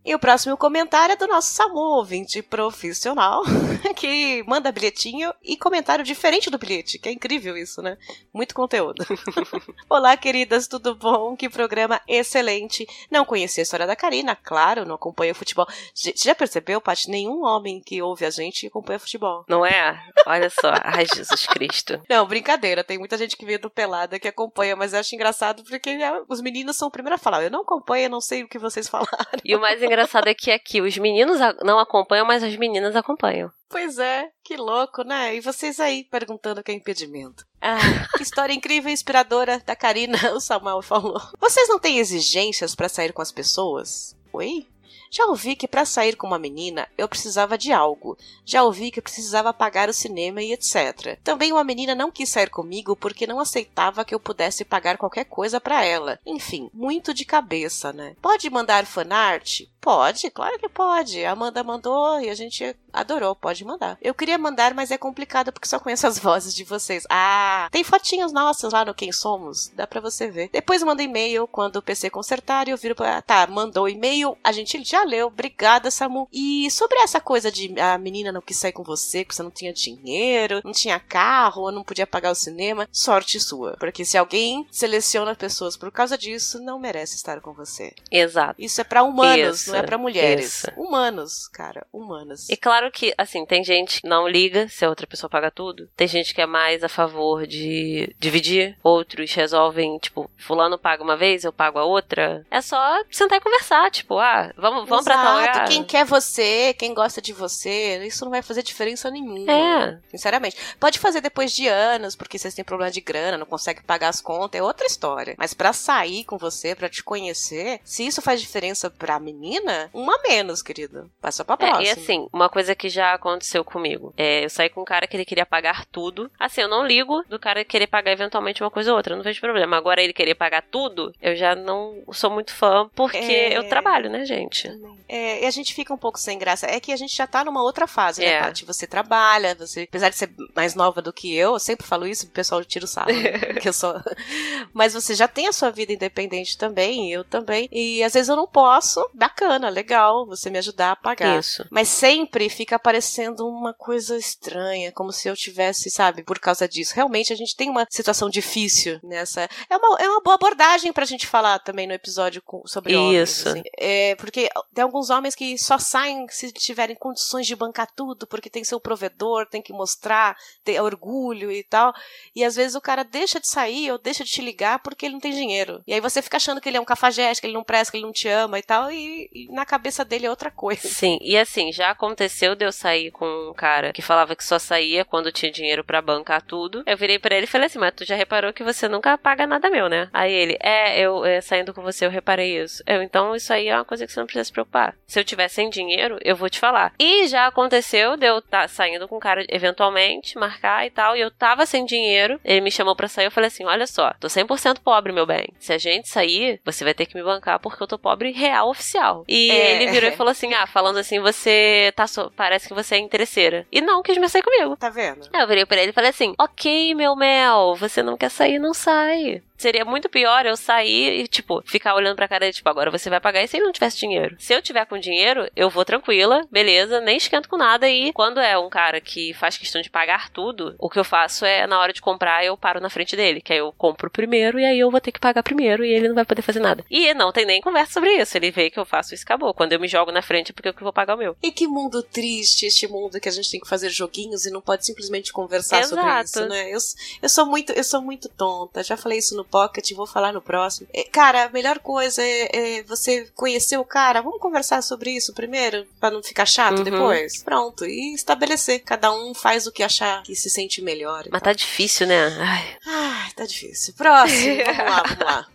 E 0.07 0.15
o 0.15 0.21
próximo 0.21 0.57
comentário 0.57 1.15
é 1.15 1.17
do 1.17 1.27
nosso 1.27 1.53
Samu, 1.53 1.81
ouvinte 1.81 2.41
profissional, 2.41 3.43
que 3.97 4.41
manda 4.47 4.71
bilhetinho 4.71 5.35
e 5.43 5.57
comentário 5.57 6.05
diferente 6.05 6.49
do 6.49 6.57
bilhete, 6.57 6.97
que 6.97 7.09
é 7.09 7.13
incrível 7.13 7.57
isso, 7.57 7.83
né? 7.83 7.99
Muito 8.33 8.55
conteúdo. 8.55 9.05
Olá, 9.91 10.17
queridas, 10.17 10.69
tudo 10.69 10.95
bom? 10.95 11.35
Que 11.35 11.49
programa 11.49 12.01
excelente. 12.07 12.87
Não 13.11 13.25
conheci 13.25 13.59
a 13.59 13.65
história 13.65 13.85
da 13.85 13.97
Karina, 13.97 14.37
claro, 14.37 14.85
não 14.85 14.95
acompanho 14.95 15.35
futebol. 15.35 15.67
Você 15.93 16.15
já 16.17 16.37
percebeu, 16.37 16.81
Paty? 16.81 17.11
Nenhum 17.11 17.43
homem 17.43 17.83
que 17.85 18.01
ouve 18.01 18.25
a 18.25 18.31
gente 18.31 18.69
acompanha 18.69 19.01
futebol. 19.01 19.45
Não 19.49 19.67
é? 19.67 20.01
Olha 20.25 20.49
só. 20.51 20.73
Ai, 20.87 21.05
Jesus 21.13 21.49
Cristo. 21.49 22.01
Não, 22.09 22.29
brincadeira. 22.29 22.85
Tem 22.85 22.97
muita 22.97 23.19
gente 23.19 23.37
que 23.37 23.45
veio 23.45 23.59
do 23.59 23.69
Pelada 23.69 24.21
que 24.21 24.29
acompanha, 24.29 24.77
mas 24.77 24.93
eu 24.93 25.01
acho 25.01 25.17
engraçado 25.17 25.65
porque 25.65 25.91
é, 25.91 26.23
os 26.29 26.41
meninos 26.41 26.77
são 26.77 26.87
o 26.87 26.93
primeiro 26.93 27.17
a 27.17 27.19
falar. 27.19 27.43
Eu 27.43 27.51
não 27.51 27.63
acompanho, 27.63 28.05
eu 28.05 28.11
não 28.11 28.21
sei 28.21 28.45
o 28.45 28.49
que 28.49 28.57
vocês 28.57 28.87
falaram. 28.87 29.11
E 29.45 29.57
o 29.57 29.61
mais 29.61 29.83
engraçado 29.83 29.96
é 30.03 30.35
que 30.35 30.51
aqui 30.51 30.81
os 30.81 30.97
meninos 30.99 31.39
não 31.63 31.79
acompanham, 31.79 32.27
mas 32.27 32.43
as 32.43 32.57
meninas 32.57 32.95
acompanham. 32.97 33.51
Pois 33.69 33.99
é, 33.99 34.29
que 34.45 34.57
louco, 34.57 35.03
né? 35.03 35.35
E 35.35 35.41
vocês 35.41 35.81
aí 35.81 36.05
perguntando 36.05 36.61
o 36.61 36.65
que 36.65 36.71
é 36.71 36.75
impedimento. 36.75 37.45
Ah, 37.61 37.79
que 38.17 38.23
história 38.23 38.53
incrível 38.53 38.91
e 38.91 38.93
inspiradora 38.93 39.61
da 39.67 39.75
Karina, 39.75 40.19
o 40.35 40.41
Samuel 40.41 40.83
falou. 40.83 41.21
Vocês 41.39 41.69
não 41.69 41.79
têm 41.79 41.99
exigências 41.99 42.75
pra 42.75 42.89
sair 42.89 43.13
com 43.13 43.23
as 43.23 43.33
pessoas? 43.33 44.17
Oi? 44.33 44.67
Já 45.11 45.27
ouvi 45.27 45.57
que 45.57 45.69
pra 45.69 45.85
sair 45.85 46.17
com 46.17 46.27
uma 46.27 46.39
menina 46.39 46.89
eu 46.97 47.09
precisava 47.09 47.57
de 47.57 47.73
algo. 47.73 48.17
Já 48.45 48.63
ouvi 48.63 48.91
que 48.91 49.01
precisava 49.01 49.53
pagar 49.53 49.89
o 49.89 49.95
cinema 49.95 50.43
e 50.43 50.53
etc. 50.53 51.19
Também 51.23 51.53
uma 51.53 51.65
menina 51.65 51.95
não 51.95 52.11
quis 52.11 52.29
sair 52.29 52.51
comigo 52.51 52.97
porque 52.97 53.27
não 53.27 53.41
aceitava 53.41 54.05
que 54.05 54.15
eu 54.15 54.21
pudesse 54.21 54.65
pagar 54.65 54.97
qualquer 54.99 55.25
coisa 55.25 55.61
pra 55.61 55.85
ela. 55.85 56.19
Enfim, 56.27 56.71
muito 56.73 57.13
de 57.15 57.25
cabeça, 57.25 57.93
né? 57.93 58.15
Pode 58.21 58.49
mandar 58.51 58.87
fanart? 58.87 59.63
Pode, 59.87 60.31
claro 60.33 60.59
que 60.59 60.69
pode. 60.69 61.25
A 61.25 61.31
Amanda 61.31 61.63
mandou 61.63 62.21
e 62.21 62.29
a 62.29 62.35
gente 62.35 62.75
adorou, 62.93 63.37
pode 63.37 63.65
mandar. 63.65 63.97
Eu 64.03 64.15
queria 64.15 64.37
mandar, 64.37 64.75
mas 64.75 64.91
é 64.91 64.99
complicado 64.99 65.53
porque 65.53 65.69
só 65.69 65.79
conheço 65.79 66.09
as 66.09 66.19
vozes 66.19 66.53
de 66.53 66.65
vocês. 66.65 67.05
Ah, 67.09 67.69
tem 67.71 67.85
fotinhos 67.85 68.33
nossas 68.33 68.73
lá 68.73 68.85
no 68.85 68.95
Quem 68.95 69.13
Somos, 69.13 69.71
dá 69.77 69.87
pra 69.87 70.01
você 70.01 70.29
ver. 70.29 70.51
Depois 70.51 70.83
manda 70.83 71.05
e-mail 71.05 71.47
quando 71.47 71.77
o 71.77 71.83
PC 71.83 72.11
consertar 72.11 72.67
e 72.67 72.73
eu 72.73 72.77
viro 72.77 72.97
pra... 72.97 73.23
Tá, 73.23 73.47
mandou 73.47 73.89
e-mail, 73.89 74.37
a 74.43 74.51
gente 74.51 74.83
já 74.83 74.96
leu, 75.05 75.27
obrigada 75.29 75.91
Samu. 75.91 76.29
E 76.33 76.71
sobre 76.71 76.99
essa 76.99 77.21
coisa 77.21 77.51
de 77.51 77.79
a 77.81 77.99
menina 77.99 78.33
não 78.33 78.41
quis 78.41 78.57
sair 78.57 78.73
com 78.73 78.83
você, 78.83 79.25
porque 79.25 79.35
você 79.35 79.43
não 79.43 79.51
tinha 79.51 79.73
dinheiro, 79.73 80.61
não 80.65 80.73
tinha 80.73 80.99
carro, 80.99 81.63
ou 81.63 81.73
não 81.73 81.83
podia 81.85 82.07
pagar 82.07 82.31
o 82.31 82.35
cinema, 82.35 82.89
sorte 82.93 83.39
sua. 83.41 83.77
Porque 83.79 84.05
se 84.05 84.17
alguém 84.19 84.67
seleciona 84.71 85.35
pessoas 85.35 85.77
por 85.77 85.91
causa 85.91 86.17
disso, 86.17 86.61
não 86.63 86.79
merece 86.79 87.17
estar 87.17 87.41
com 87.41 87.53
você. 87.53 87.93
Exato. 88.11 88.55
Isso 88.61 88.81
é 88.81 88.85
pra 88.85 89.03
humanos, 89.03 89.63
Isso, 89.63 89.71
não 89.73 89.79
é 89.79 89.83
pra 89.83 89.99
mulheres. 89.99 90.47
isso. 90.59 90.67
Humanos, 90.77 91.49
cara, 91.49 91.87
humanos. 91.93 92.49
E 92.49 92.57
claro 92.57 92.91
que, 92.91 93.13
assim, 93.17 93.45
tem 93.45 93.63
gente 93.65 94.01
que 94.01 94.09
não 94.09 94.29
liga 94.29 94.69
se 94.69 94.85
a 94.85 94.89
outra 94.89 95.07
pessoa 95.07 95.31
paga 95.31 95.51
tudo. 95.51 95.89
Tem 95.97 96.07
gente 96.09 96.35
que 96.35 96.41
é 96.41 96.47
mais 96.47 96.83
a 96.83 96.89
favor 96.89 97.47
de 97.47 98.15
dividir. 98.19 98.77
Outros 98.83 99.33
resolvem, 99.35 99.99
tipo, 99.99 100.31
fulano 100.37 100.79
paga 100.79 101.03
uma 101.03 101.17
vez, 101.17 101.45
eu 101.45 101.53
pago 101.53 101.79
a 101.79 101.85
outra. 101.85 102.45
É 102.51 102.61
só 102.61 103.03
sentar 103.11 103.39
e 103.39 103.41
conversar, 103.41 103.91
tipo, 103.91 104.19
ah, 104.19 104.53
vamos, 104.57 104.86
vamos 104.87 105.05
pra 105.05 105.17
tal 105.17 105.39
lugar. 105.39 105.69
Quem 105.69 105.85
quer 105.85 106.05
você, 106.05 106.75
quem 106.75 106.95
gosta 106.95 107.21
de 107.21 107.33
você, 107.33 108.05
isso 108.07 108.25
não 108.25 108.31
vai 108.31 108.43
fazer 108.43 108.63
diferença 108.63 109.11
nenhuma. 109.11 109.51
É. 109.51 109.99
Sinceramente. 110.11 110.57
Pode 110.79 110.99
fazer 110.99 111.21
depois 111.21 111.53
de 111.55 111.67
anos, 111.69 112.15
porque 112.17 112.39
vocês 112.39 112.55
têm 112.55 112.65
problema 112.65 112.91
de 112.91 113.01
grana, 113.01 113.37
não 113.39 113.47
conseguem 113.47 113.83
pagar 113.83 114.09
as 114.09 114.21
contas, 114.21 114.59
é 114.59 114.63
outra 114.63 114.87
história. 114.87 115.35
Mas 115.39 115.53
pra 115.55 115.73
sair 115.73 116.25
com 116.25 116.39
você, 116.39 116.75
pra 116.75 116.89
te 116.89 117.03
conhecer, 117.03 117.81
se 117.85 118.07
isso 118.07 118.23
faz 118.23 118.41
diferença 118.41 118.89
pra 118.91 119.19
menina, 119.21 119.91
uma 119.93 120.19
menos, 120.27 120.63
querido. 120.63 121.11
Passa 121.21 121.45
pra 121.45 121.57
próxima. 121.57 121.83
É, 121.83 121.87
e 121.87 121.91
assim, 121.91 122.29
uma 122.33 122.49
coisa 122.49 122.75
que 122.75 122.89
já 122.89 123.15
aconteceu 123.15 123.65
comigo. 123.65 124.13
É, 124.17 124.45
eu 124.45 124.51
saí 124.51 124.69
com 124.69 124.81
um 124.83 124.85
cara 124.85 125.07
que 125.07 125.17
ele 125.17 125.25
queria 125.25 125.47
pagar 125.47 125.85
tudo. 125.87 126.31
Assim, 126.39 126.61
eu 126.63 126.69
não 126.69 126.87
ligo 126.87 127.23
do 127.29 127.39
cara 127.39 127.65
querer 127.65 127.87
pagar 127.87 128.13
eventualmente 128.13 128.63
uma 128.63 128.71
coisa 128.71 128.91
ou 128.91 128.97
outra, 128.97 129.13
eu 129.13 129.17
não 129.17 129.25
vejo 129.25 129.41
problema. 129.41 129.77
Agora 129.77 130.03
ele 130.03 130.13
querer 130.13 130.35
pagar 130.35 130.63
tudo, 130.71 131.13
eu 131.21 131.35
já 131.37 131.55
não 131.55 132.03
sou 132.13 132.31
muito 132.31 132.53
fã, 132.55 132.89
porque 132.95 133.17
É. 133.17 133.57
eu 133.57 133.69
trabalho, 133.69 134.09
né, 134.11 134.25
gente? 134.25 134.69
É, 135.09 135.43
e 135.43 135.47
a 135.47 135.51
gente 135.51 135.73
fica 135.75 135.93
um 135.93 135.99
pouco 135.99 136.19
sem 136.19 136.39
graça. 136.39 136.67
É 136.67 136.81
que 136.81 136.93
a 136.93 136.97
gente 136.97 137.15
já 137.17 137.27
tá 137.27 137.45
numa 137.45 137.63
outra 137.63 137.87
fase, 137.87 138.21
né, 138.21 138.27
É. 138.29 138.41
Paty? 138.41 138.65
Você 138.65 138.87
trabalha, 138.87 139.55
você, 139.55 139.83
apesar 139.83 140.09
de 140.09 140.17
ser 140.17 140.31
mais 140.55 140.75
nova 140.75 141.01
do 141.03 141.13
que 141.13 141.35
eu, 141.35 141.53
eu 141.55 141.59
sempre 141.59 141.87
falo 141.87 142.07
isso, 142.07 142.27
o 142.27 142.31
pessoal 142.31 142.65
tira 142.65 142.85
o 142.85 142.89
sarro, 142.89 143.13
né? 143.13 143.39
que 143.63 143.69
eu 143.69 143.73
sou. 143.73 143.95
Mas 144.73 144.95
você 144.95 145.15
já 145.15 145.29
tem 145.29 145.47
a 145.49 145.53
sua 145.53 145.71
vida 145.71 145.93
independente 145.93 146.57
também, 146.59 147.11
eu 147.13 147.25
também. 147.25 147.69
E 147.73 148.03
às 148.03 148.13
vezes 148.15 148.29
eu 148.29 148.37
não 148.37 148.47
posso. 148.47 149.09
Bacana, 149.15 149.69
legal, 149.69 150.27
você 150.27 150.51
me 150.51 150.59
ajudar 150.59 150.93
a 150.93 150.97
pagar. 150.97 151.39
Isso. 151.39 151.65
Mas 151.71 151.89
sempre 151.89 152.49
fica 152.49 152.79
parecendo 152.79 153.47
uma 153.49 153.73
coisa 153.73 154.17
estranha, 154.17 154.93
como 154.93 155.13
se 155.13 155.29
eu 155.29 155.37
tivesse, 155.37 155.91
sabe, 155.91 156.23
por 156.23 156.39
causa 156.39 156.69
disso. 156.69 156.95
Realmente 156.95 157.33
a 157.33 157.37
gente 157.37 157.55
tem 157.57 157.71
uma 157.71 157.87
situação 157.91 158.29
difícil 158.29 158.99
nessa. 159.03 159.49
É 159.71 159.77
uma, 159.77 159.99
é 160.01 160.09
uma 160.09 160.21
boa 160.21 160.35
abordagem 160.35 160.93
pra 160.93 161.05
gente 161.05 161.27
falar 161.27 161.59
também 161.61 161.87
no 161.87 161.93
episódio 161.95 162.43
com- 162.43 162.67
sobre 162.67 162.97
homens. 162.97 163.31
Isso. 163.31 163.49
assim. 163.49 163.63
É, 163.79 164.15
porque 164.17 164.49
tem 164.75 164.83
alguns 164.83 165.11
homens 165.11 165.35
que 165.35 165.57
só 165.59 165.79
saem 165.79 166.27
se 166.29 166.53
tiverem 166.53 166.97
condições 166.97 167.47
de 167.47 167.57
bancar 167.57 167.89
tudo, 167.95 168.27
porque 168.27 168.51
tem 168.51 168.63
o 168.73 168.81
provedor, 168.81 169.47
tem 169.47 169.63
que 169.63 169.73
mostrar, 169.73 170.37
ter 170.65 170.81
orgulho 170.81 171.51
e 171.51 171.63
tal. 171.63 171.95
E 172.35 172.45
às 172.45 172.57
vezes 172.57 172.75
o 172.75 172.81
cara 172.81 173.03
deixa 173.03 173.41
de 173.41 173.49
sair 173.49 173.91
ou 173.91 173.99
deixa 173.99 174.25
de 174.25 174.31
te 174.31 174.43
ligar 174.43 174.81
porque 174.81 175.07
ele 175.07 175.15
não 175.15 175.21
tem 175.21 175.33
dinheiro. 175.33 175.83
E 175.87 175.95
aí 175.95 176.01
você 176.01 176.21
fica 176.21 176.37
achando 176.37 176.61
que 176.61 176.69
ele 176.69 176.77
é 176.77 176.81
um 176.81 176.85
cafajeste, 176.85 177.41
que 177.41 177.47
ele 177.47 177.55
não 177.55 177.65
presta, 177.65 177.93
que 177.93 177.99
ele 177.99 178.07
não 178.07 178.13
te 178.13 178.29
ama 178.29 178.59
e 178.59 178.63
tal, 178.63 178.91
e, 178.91 179.31
e 179.33 179.49
na 179.53 179.65
cabeça 179.65 180.05
dele 180.05 180.27
é 180.27 180.31
outra 180.31 180.51
coisa. 180.51 180.89
Sim, 180.89 181.19
e 181.21 181.37
assim, 181.39 181.73
já 181.73 181.91
aconteceu 181.91 182.55
de 182.55 182.65
eu 182.65 182.73
sair 182.73 183.11
com 183.11 183.27
um 183.51 183.55
cara 183.55 183.93
que 183.93 184.03
falava 184.03 184.37
que 184.37 184.45
só 184.45 184.59
saía 184.59 185.05
quando 185.05 185.33
tinha 185.33 185.51
dinheiro 185.51 185.85
pra 185.85 186.03
bancar 186.03 186.43
tudo. 186.43 186.83
Eu 186.87 186.97
virei 186.97 187.19
pra 187.19 187.37
ele 187.37 187.45
e 187.45 187.49
falei 187.49 187.67
assim: 187.67 187.79
Mas 187.79 187.95
tu 187.95 188.05
já 188.05 188.17
reparou 188.17 188.53
que 188.53 188.65
você 188.65 188.89
nunca 188.89 189.17
paga 189.19 189.47
nada 189.47 189.71
meu, 189.71 189.89
né? 189.89 190.09
Aí 190.13 190.33
ele, 190.33 190.57
é, 190.61 190.99
eu 191.01 191.25
é, 191.25 191.41
saindo 191.41 191.73
com 191.75 191.83
você, 191.83 192.07
eu 192.07 192.11
reparei 192.11 192.63
isso. 192.63 192.83
Eu, 192.87 193.03
então 193.03 193.35
isso 193.35 193.53
aí 193.53 193.69
é 193.69 193.75
uma 193.75 193.85
coisa 193.85 194.07
que 194.07 194.13
você 194.13 194.21
não 194.21 194.27
precisa 194.27 194.45
se 194.45 194.53
preocupar. 194.57 194.95
Se 195.07 195.21
eu 195.21 195.25
tiver 195.25 195.49
sem 195.49 195.69
dinheiro, 195.71 196.19
eu 196.25 196.35
vou 196.35 196.49
te 196.51 196.59
falar. 196.59 196.93
E 196.99 197.27
já 197.29 197.47
aconteceu 197.47 198.17
de 198.17 198.27
eu 198.27 198.39
estar 198.39 198.69
saindo 198.69 199.07
com 199.07 199.17
um 199.17 199.21
cara 199.21 199.45
eventualmente, 199.49 200.39
marcar 200.39 200.87
e 200.87 200.91
tal, 200.91 201.17
e 201.17 201.21
eu 201.21 201.31
tava 201.31 201.67
sem 201.67 201.85
dinheiro. 201.85 202.41
Ele 202.45 202.61
me 202.61 202.71
chamou 202.71 202.97
pra 202.97 203.09
sair, 203.09 203.27
eu 203.27 203.31
falei 203.31 203.49
assim: 203.49 203.65
Olha 203.65 203.87
só, 203.87 204.13
tô 204.19 204.29
100% 204.29 204.79
pobre, 204.83 205.13
meu 205.13 205.27
bem. 205.27 205.49
Se 205.59 205.73
a 205.73 205.79
gente 205.79 206.09
sair, 206.09 206.61
você 206.65 206.85
vai 206.85 206.95
ter 206.95 207.07
que 207.07 207.15
me 207.17 207.23
bancar 207.23 207.59
porque 207.61 207.83
eu 207.83 207.87
tô 207.87 207.99
pobre 207.99 208.33
real 208.33 208.71
oficial. 208.71 209.25
E 209.29 209.51
É. 209.51 209.75
ele 209.83 209.91
virou 209.91 210.11
e 210.11 210.17
falou 210.17 210.31
assim: 210.31 210.53
Ah, 210.55 210.67
falando 210.67 210.99
assim, 210.99 211.21
você 211.21 211.93
tá 211.95 212.07
so... 212.07 212.33
parece 212.37 212.69
que 212.69 212.75
você 212.75 212.95
é 212.97 212.99
interesseira. 212.99 213.67
E 213.71 213.81
não 213.81 214.03
quis 214.03 214.17
me 214.19 214.29
sair 214.29 214.43
comigo. 214.43 214.77
Tá 214.77 214.89
vendo? 214.91 215.29
Aí 215.33 215.41
eu 215.43 215.47
virei 215.49 215.67
pra 215.67 215.81
ele 215.81 215.91
e 215.91 215.95
falei 215.95 216.11
assim: 216.11 216.35
Ok, 216.39 216.95
meu 216.95 217.15
mel, 217.15 217.75
você 217.77 218.03
não 218.03 218.17
quer 218.17 218.31
sair, 218.31 218.59
não 218.59 218.73
sai. 218.75 219.43
Seria 219.57 219.85
muito 219.85 220.09
pior 220.09 220.47
eu 220.47 220.57
sair 220.57 221.21
e, 221.21 221.29
tipo, 221.29 221.63
ficar 221.67 221.95
olhando 221.95 222.17
pra 222.17 222.29
cara 222.29 222.41
dele, 222.41 222.53
tipo, 222.53 222.69
agora 222.69 222.91
você 222.91 223.11
vai 223.11 223.21
pagar 223.21 223.43
e 223.43 223.49
se 223.49 223.57
ele 223.57 223.65
não 223.65 223.73
tivesse 223.73 223.99
dinheiro? 223.99 224.37
Se 224.39 224.53
eu 224.53 224.63
tiver 224.63 224.85
com 224.87 224.99
dinheiro, 224.99 225.49
eu 225.55 225.71
vou 225.71 225.85
tranquila, 225.85 226.47
beleza, 226.51 227.01
nem 227.01 227.17
esquento 227.17 227.49
com 227.49 227.57
nada. 227.57 227.89
E 227.89 228.13
quando 228.13 228.41
é 228.41 228.59
um 228.59 228.69
cara 228.69 229.01
que 229.01 229.35
faz 229.35 229.57
questão 229.57 229.81
de 229.81 229.91
pagar 229.91 230.31
tudo, 230.31 230.75
o 230.79 230.89
que 230.89 230.99
eu 230.99 231.05
faço 231.05 231.45
é, 231.45 231.67
na 231.67 231.79
hora 231.79 231.93
de 231.93 232.01
comprar, 232.01 232.45
eu 232.45 232.57
paro 232.57 232.81
na 232.81 232.91
frente 232.91 233.17
dele, 233.17 233.41
que 233.41 233.53
aí 233.53 233.59
eu 233.59 233.73
compro 233.77 234.11
primeiro 234.11 234.59
e 234.59 234.65
aí 234.65 234.79
eu 234.79 234.91
vou 234.91 235.01
ter 235.01 235.13
que 235.13 235.21
pagar 235.21 235.43
primeiro 235.43 235.85
e 235.85 235.91
ele 235.91 236.09
não 236.09 236.15
vai 236.15 236.25
poder 236.25 236.43
fazer 236.43 236.61
nada. 236.61 236.85
E 236.91 237.13
não 237.15 237.33
tem 237.33 237.45
nem 237.45 237.61
conversa 237.61 237.95
sobre 237.95 238.11
isso. 238.15 238.37
Ele 238.37 238.51
vê 238.51 238.71
que 238.71 238.79
eu 238.79 238.85
faço 238.85 239.15
isso, 239.15 239.25
acabou. 239.25 239.55
Quando 239.55 239.73
eu 239.73 239.81
me 239.81 239.89
jogo 239.89 240.13
na 240.13 240.23
frente 240.23 240.51
é 240.51 240.55
porque 240.55 240.69
eu 240.69 240.75
que 240.75 240.83
vou 240.83 240.93
pagar 240.93 241.15
o 241.15 241.19
meu. 241.19 241.37
E 241.43 241.51
que 241.51 241.67
mundo 241.67 242.03
triste 242.03 242.67
este 242.67 242.87
mundo 242.87 243.21
que 243.21 243.29
a 243.29 243.33
gente 243.33 243.51
tem 243.51 243.61
que 243.61 243.69
fazer 243.69 243.89
joguinhos 243.91 244.47
e 244.47 244.51
não 244.51 244.61
pode 244.61 244.85
simplesmente 244.85 245.33
conversar 245.33 245.85
sobre 245.85 246.05
Exato. 246.05 246.25
isso, 246.25 246.47
né? 246.47 246.71
Eu, 246.71 246.79
eu 247.23 247.29
sou 247.29 247.47
muito, 247.47 247.73
eu 247.73 247.85
sou 247.85 248.03
muito 248.03 248.29
tonta. 248.29 248.83
Já 248.83 248.97
falei 248.97 249.19
isso 249.19 249.37
no 249.37 249.45
Pocket, 249.47 249.93
vou 249.95 250.07
falar 250.07 250.33
no 250.33 250.43
próximo. 250.43 250.87
É, 250.93 251.05
Cara, 251.05 251.45
a 251.45 251.49
melhor 251.49 251.79
coisa 251.79 252.23
é, 252.23 252.79
é 252.79 252.83
você 252.83 253.27
conhecer 253.35 253.79
o 253.79 253.85
cara. 253.85 254.21
Vamos 254.21 254.41
conversar 254.41 254.83
sobre 254.83 255.11
isso 255.11 255.33
primeiro, 255.33 255.87
pra 255.99 256.11
não 256.11 256.23
ficar 256.23 256.47
chato 256.47 256.79
Uhum. 256.79 256.85
depois. 256.85 257.43
Pronto, 257.43 257.87
e 257.87 258.15
estabelecer. 258.15 258.81
Cada 258.81 259.13
um 259.13 259.33
faz 259.35 259.67
o 259.67 259.73
que 259.73 259.83
achar 259.83 260.23
que 260.23 260.35
se 260.37 260.51
sente 260.51 260.83
melhor. 260.83 261.25
Mas 261.31 261.43
tá 261.43 261.53
difícil, 261.53 262.07
né? 262.07 262.27
Ai. 262.39 262.77
Ai, 262.87 263.31
tá 263.33 263.47
difícil. 263.47 263.95
Próximo, 263.97 264.57
vamos 264.65 264.79
lá, 264.91 265.03
vamos 265.03 265.25
lá. 265.25 265.47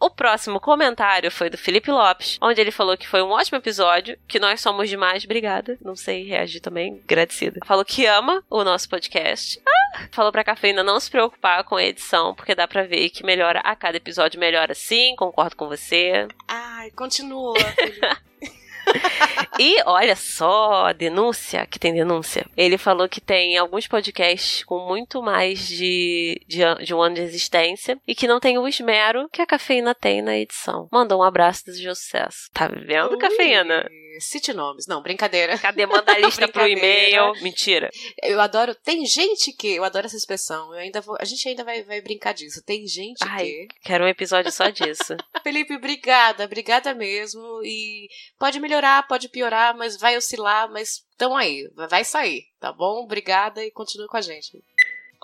O 0.00 0.10
próximo 0.10 0.60
comentário 0.60 1.30
foi 1.30 1.48
do 1.48 1.56
Felipe 1.56 1.90
Lopes, 1.90 2.38
onde 2.40 2.60
ele 2.60 2.70
falou 2.70 2.96
que 2.96 3.08
foi 3.08 3.22
um 3.22 3.30
ótimo 3.30 3.58
episódio, 3.58 4.18
que 4.28 4.38
nós 4.38 4.60
somos 4.60 4.88
demais, 4.88 5.24
obrigada. 5.24 5.78
Não 5.80 5.96
sei 5.96 6.24
reagir 6.24 6.60
também, 6.60 7.00
agradecida. 7.04 7.60
Falou 7.64 7.84
que 7.84 8.06
ama 8.06 8.42
o 8.50 8.64
nosso 8.64 8.88
podcast. 8.88 9.60
Ah! 9.66 10.08
Falou 10.10 10.32
pra 10.32 10.44
Cafeína 10.44 10.82
não 10.82 10.98
se 10.98 11.10
preocupar 11.10 11.64
com 11.64 11.76
a 11.76 11.84
edição, 11.84 12.34
porque 12.34 12.54
dá 12.54 12.66
pra 12.66 12.82
ver 12.82 13.10
que 13.10 13.24
melhora 13.24 13.60
a 13.60 13.76
cada 13.76 13.96
episódio, 13.96 14.40
melhora 14.40 14.74
sim, 14.74 15.14
concordo 15.16 15.56
com 15.56 15.68
você. 15.68 16.26
Ai, 16.48 16.90
continua. 16.90 17.54
E 19.58 19.80
olha 19.86 20.16
só, 20.16 20.92
denúncia, 20.92 21.64
que 21.66 21.78
tem 21.78 21.94
denúncia. 21.94 22.44
Ele 22.56 22.76
falou 22.76 23.08
que 23.08 23.20
tem 23.20 23.56
alguns 23.56 23.86
podcasts 23.86 24.64
com 24.64 24.80
muito 24.80 25.22
mais 25.22 25.68
de, 25.68 26.40
de, 26.48 26.58
de 26.84 26.92
um 26.92 27.00
ano 27.00 27.14
de 27.14 27.20
existência 27.20 27.96
e 28.06 28.16
que 28.16 28.26
não 28.26 28.40
tem 28.40 28.58
o 28.58 28.66
esmero 28.66 29.28
que 29.30 29.40
a 29.40 29.46
cafeína 29.46 29.94
tem 29.94 30.20
na 30.22 30.36
edição. 30.36 30.88
Mandou 30.90 31.20
um 31.20 31.22
abraço 31.22 31.66
desejo 31.66 31.94
sucesso. 31.94 32.50
Tá 32.52 32.66
vendo, 32.66 33.16
cafeína? 33.16 33.88
Cite 34.20 34.52
nomes. 34.52 34.86
Não, 34.86 35.02
brincadeira. 35.02 35.58
Cadê? 35.58 35.86
Manda 35.86 36.12
a 36.12 36.18
lista 36.18 36.46
pro 36.48 36.66
e-mail. 36.66 37.32
Mentira. 37.42 37.90
Eu 38.22 38.40
adoro. 38.40 38.74
Tem 38.74 39.04
gente 39.06 39.52
que. 39.52 39.68
Eu 39.74 39.84
adoro 39.84 40.06
essa 40.06 40.16
expressão. 40.16 40.72
Eu 40.72 40.80
ainda 40.80 41.00
vou. 41.00 41.16
A 41.20 41.24
gente 41.24 41.48
ainda 41.48 41.64
vai, 41.64 41.82
vai 41.82 42.00
brincar 42.00 42.32
disso. 42.32 42.62
Tem 42.64 42.86
gente 42.86 43.18
Ai. 43.22 43.44
que. 43.44 43.68
Quero 43.82 44.04
um 44.04 44.08
episódio 44.08 44.50
só 44.52 44.68
disso. 44.70 45.16
Felipe, 45.42 45.74
obrigada. 45.74 46.44
Obrigada 46.44 46.94
mesmo. 46.94 47.62
E 47.64 48.08
pode 48.38 48.60
melhorar, 48.60 49.06
pode 49.06 49.28
piorar, 49.28 49.76
mas 49.76 49.96
vai 49.98 50.16
oscilar, 50.16 50.70
mas 50.70 51.04
tão 51.16 51.36
aí. 51.36 51.70
Vai 51.74 52.04
sair, 52.04 52.44
tá 52.60 52.72
bom? 52.72 53.02
Obrigada 53.02 53.64
e 53.64 53.70
continue 53.70 54.06
com 54.06 54.16
a 54.16 54.20
gente. 54.20 54.62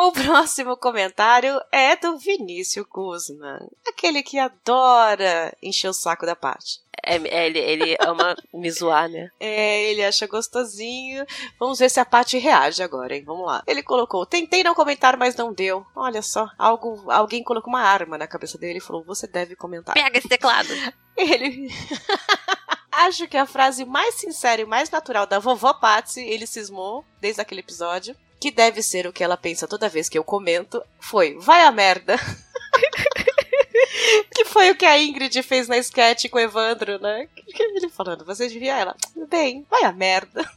O 0.03 0.13
próximo 0.13 0.79
comentário 0.79 1.61
é 1.71 1.95
do 1.95 2.17
Vinícius 2.17 2.87
Guzman. 2.91 3.69
Aquele 3.87 4.23
que 4.23 4.39
adora 4.39 5.55
encher 5.63 5.91
o 5.91 5.93
saco 5.93 6.25
da 6.25 6.35
parte. 6.35 6.81
É, 7.05 7.17
é, 7.17 7.47
ele, 7.47 7.59
ele 7.59 7.97
ama 8.01 8.35
me 8.55 8.71
zoar, 8.71 9.11
né? 9.11 9.31
É, 9.39 9.91
ele 9.91 10.03
acha 10.03 10.27
gostosinho. 10.27 11.27
Vamos 11.59 11.79
ver 11.79 11.91
se 11.91 12.01
a 12.01 12.07
Paty 12.07 12.39
reage 12.39 12.83
agora, 12.83 13.15
hein? 13.15 13.25
Vamos 13.27 13.45
lá. 13.45 13.63
Ele 13.67 13.83
colocou: 13.83 14.25
tentei 14.25 14.65
não 14.65 14.75
comentar, 14.75 15.19
mas 15.19 15.37
não 15.37 15.53
deu. 15.53 15.85
Olha 15.95 16.23
só, 16.23 16.49
algo, 16.57 17.11
alguém 17.11 17.45
colocou 17.45 17.71
uma 17.71 17.83
arma 17.83 18.17
na 18.17 18.27
cabeça 18.27 18.57
dele 18.57 18.79
e 18.79 18.83
falou: 18.83 19.05
você 19.05 19.27
deve 19.27 19.55
comentar. 19.55 19.93
Pega 19.93 20.17
esse 20.17 20.29
teclado. 20.29 20.71
Ele. 21.15 21.69
Acho 22.91 23.29
que 23.29 23.37
a 23.37 23.47
frase 23.47 23.85
mais 23.85 24.15
sincera 24.15 24.63
e 24.63 24.65
mais 24.65 24.89
natural 24.89 25.27
da 25.27 25.39
vovó 25.39 25.75
Patsy, 25.75 26.23
ele 26.23 26.47
cismou 26.47 27.05
desde 27.21 27.41
aquele 27.41 27.61
episódio, 27.61 28.17
que 28.41 28.51
deve 28.51 28.83
ser 28.83 29.07
o 29.07 29.13
que 29.13 29.23
ela 29.23 29.37
pensa 29.37 29.69
toda 29.69 29.89
vez 29.89 30.09
que 30.09 30.19
eu 30.19 30.25
comento, 30.25 30.83
foi: 30.99 31.37
vai 31.39 31.63
a 31.63 31.71
merda. 31.71 32.17
que 34.35 34.45
foi 34.47 34.71
o 34.71 34.77
que 34.77 34.87
a 34.87 34.99
Ingrid 34.99 35.43
fez 35.43 35.69
na 35.69 35.77
sketch 35.77 36.29
com 36.31 36.39
o 36.39 36.41
Evandro, 36.41 36.99
né? 37.01 37.29
Ele 37.47 37.91
falando, 37.91 38.25
você 38.25 38.49
devia 38.49 38.77
ela. 38.77 38.97
Bem, 39.29 39.67
vai 39.71 39.85
a 39.85 39.93
merda. 39.93 40.51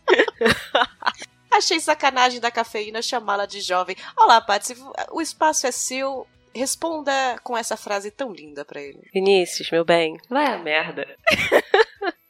Achei 1.52 1.80
sacanagem 1.80 2.40
da 2.40 2.50
cafeína 2.50 3.02
chamá-la 3.02 3.46
de 3.46 3.62
jovem. 3.62 3.96
Olá, 4.18 4.42
Patsy, 4.42 4.76
o 5.12 5.22
espaço 5.22 5.68
é 5.68 5.72
seu. 5.72 6.26
Responda 6.56 7.40
com 7.44 7.58
essa 7.58 7.76
frase 7.76 8.12
tão 8.12 8.32
linda 8.32 8.64
pra 8.64 8.80
ele. 8.80 9.10
Vinícius, 9.12 9.72
meu 9.72 9.84
bem, 9.84 10.20
vai 10.30 10.46
a 10.46 10.58
merda. 10.58 11.06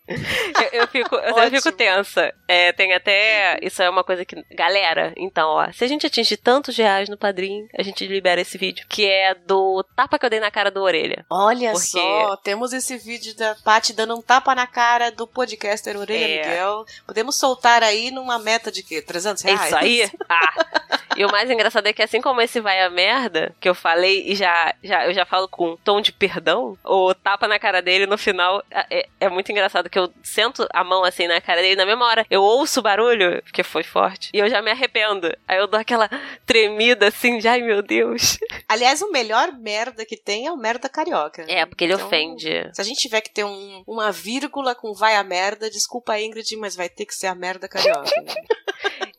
eu, 0.07 0.81
eu 0.81 0.87
fico, 0.87 1.15
eu 1.15 1.49
fico 1.51 1.71
tensa. 1.71 2.33
É, 2.47 2.71
tem 2.73 2.93
até. 2.93 3.57
Isso 3.61 3.81
é 3.81 3.89
uma 3.89 4.03
coisa 4.03 4.25
que. 4.25 4.35
Galera, 4.51 5.13
então, 5.15 5.49
ó. 5.49 5.71
Se 5.71 5.83
a 5.83 5.87
gente 5.87 6.05
atingir 6.05 6.37
tantos 6.37 6.75
reais 6.75 7.07
no 7.09 7.17
padrinho, 7.17 7.67
a 7.77 7.81
gente 7.83 8.05
libera 8.05 8.41
esse 8.41 8.57
vídeo. 8.57 8.85
Que 8.89 9.05
é 9.09 9.33
do 9.33 9.83
tapa 9.95 10.19
que 10.19 10.25
eu 10.25 10.29
dei 10.29 10.39
na 10.39 10.51
cara 10.51 10.69
do 10.69 10.81
orelha. 10.81 11.25
Olha 11.29 11.71
Porque- 11.71 11.87
só, 11.87 12.35
temos 12.37 12.73
esse 12.73 12.97
vídeo 12.97 13.35
da 13.35 13.55
Paty 13.63 13.93
dando 13.93 14.15
um 14.15 14.21
tapa 14.21 14.53
na 14.53 14.67
cara 14.67 15.09
do 15.09 15.25
podcaster 15.25 15.97
Orelha 15.97 16.25
É. 16.25 16.37
Miguel. 16.47 16.85
Podemos 17.05 17.37
soltar 17.37 17.81
aí 17.83 18.11
numa 18.11 18.37
meta 18.39 18.71
de 18.71 18.83
quê? 18.83 19.01
300 19.01 19.45
É 19.45 19.47
reais? 19.47 19.65
isso 19.67 19.75
aí? 19.75 20.11
Ah. 20.29 20.99
E 21.17 21.25
o 21.25 21.31
mais 21.31 21.49
engraçado 21.49 21.87
é 21.87 21.93
que 21.93 22.01
assim 22.01 22.21
como 22.21 22.41
esse 22.41 22.59
vai 22.59 22.81
a 22.81 22.89
merda, 22.89 23.55
que 23.59 23.67
eu 23.69 23.75
falei 23.75 24.23
e 24.27 24.35
já, 24.35 24.73
já 24.83 25.05
eu 25.05 25.13
já 25.13 25.25
falo 25.25 25.47
com 25.47 25.71
um 25.71 25.77
tom 25.77 26.01
de 26.01 26.11
perdão, 26.11 26.77
o 26.83 27.13
tapa 27.13 27.47
na 27.47 27.59
cara 27.59 27.81
dele 27.81 28.05
no 28.05 28.17
final 28.17 28.63
é, 28.71 29.07
é 29.19 29.29
muito 29.29 29.51
engraçado 29.51 29.89
que 29.89 29.97
eu 29.99 30.11
sento 30.23 30.67
a 30.73 30.83
mão 30.83 31.03
assim 31.03 31.27
na 31.27 31.39
cara 31.41 31.61
dele 31.61 31.75
na 31.75 31.85
mesma 31.85 32.05
hora, 32.05 32.25
eu 32.29 32.41
ouço 32.41 32.79
o 32.79 32.83
barulho, 32.83 33.41
porque 33.43 33.63
foi 33.63 33.83
forte, 33.83 34.29
e 34.33 34.39
eu 34.39 34.49
já 34.49 34.61
me 34.61 34.71
arrependo. 34.71 35.33
Aí 35.47 35.57
eu 35.57 35.67
dou 35.67 35.79
aquela 35.79 36.09
tremida 36.45 37.07
assim, 37.07 37.37
de 37.37 37.47
ai 37.47 37.61
meu 37.61 37.81
Deus. 37.81 38.37
Aliás, 38.67 39.01
o 39.01 39.11
melhor 39.11 39.51
merda 39.53 40.05
que 40.05 40.17
tem 40.17 40.47
é 40.47 40.51
o 40.51 40.57
merda 40.57 40.89
carioca. 40.89 41.45
É, 41.47 41.65
porque 41.65 41.83
ele 41.83 41.93
Então, 41.93 42.05
ofende. 42.07 42.69
Se 42.73 42.81
a 42.81 42.83
gente 42.83 42.99
tiver 42.99 43.21
que 43.21 43.29
ter 43.31 43.43
um- 43.43 43.83
uma 43.87 44.11
vírgula 44.11 44.73
com 44.75 44.93
vai 44.93 45.15
a 45.15 45.23
merda, 45.23 45.69
desculpa 45.69 46.19
Ingrid, 46.19 46.55
mas 46.57 46.75
vai 46.75 46.89
ter 46.89 47.05
que 47.05 47.13
ser 47.15 47.27
a 47.27 47.35
merda 47.35 47.67
carioca. 47.67 48.09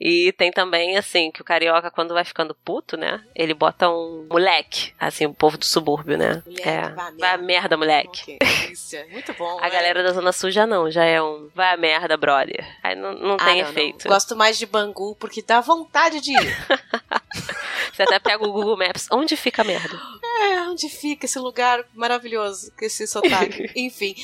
E 0.01 0.33
tem 0.33 0.51
também, 0.53 0.97
assim, 0.99 1.31
que 1.31 1.41
o 1.41 1.45
carioca, 1.45 1.91
quando 1.91 2.13
vai 2.13 2.25
ficando 2.25 2.55
puto, 2.55 2.97
né? 2.97 3.23
Ele 3.35 3.55
bota 3.55 3.89
um 3.89 4.27
moleque, 4.31 4.93
assim, 5.01 5.25
o 5.27 5.33
povo 5.33 5.57
do 5.57 5.65
subúrbio, 5.65 6.19
né? 6.19 6.43
Moleque, 6.45 6.69
é. 6.69 6.81
vai 6.91 6.91
a 6.91 6.93
Vai 6.95 7.05
a 7.09 7.37
merda. 7.39 7.43
merda, 7.43 7.77
moleque. 7.77 8.23
Ok, 8.23 8.39
delícia. 8.39 9.07
Muito 9.11 9.33
bom. 9.35 9.59
A 9.59 9.63
né? 9.63 9.71
galera 9.71 10.03
da 10.03 10.13
Zona 10.13 10.33
Sul 10.33 10.51
já 10.51 10.67
não, 10.67 10.91
já 10.91 11.05
é 11.05 11.23
um 11.23 11.49
vai 11.55 11.73
a 11.73 11.77
merda, 11.77 12.17
brother. 12.17 12.67
Aí 12.83 12.95
não, 12.95 13.15
não 13.15 13.35
Ah, 13.37 13.45
tem 13.45 13.57
não, 13.57 13.63
não. 13.65 13.71
efeito. 13.71 14.09
Gosto 14.09 14.37
mais 14.37 14.59
de 14.59 14.67
Bangu 14.67 15.15
porque 15.17 15.41
dá 15.43 15.61
vontade 15.61 16.21
de 16.21 16.33
ir. 16.33 16.57
Você 17.93 18.03
até 18.03 18.19
pega 18.19 18.45
o 18.45 18.53
Google 18.53 18.77
Maps, 18.77 19.07
onde 19.11 19.37
fica 19.37 19.63
a 19.63 19.65
merda? 19.65 19.97
É, 20.37 20.63
onde 20.69 20.89
fica 20.89 21.27
esse 21.27 21.39
lugar 21.39 21.85
maravilhoso 21.95 22.73
com 22.77 22.85
esse 22.85 23.07
sotaque? 23.07 23.71
Enfim, 23.77 24.15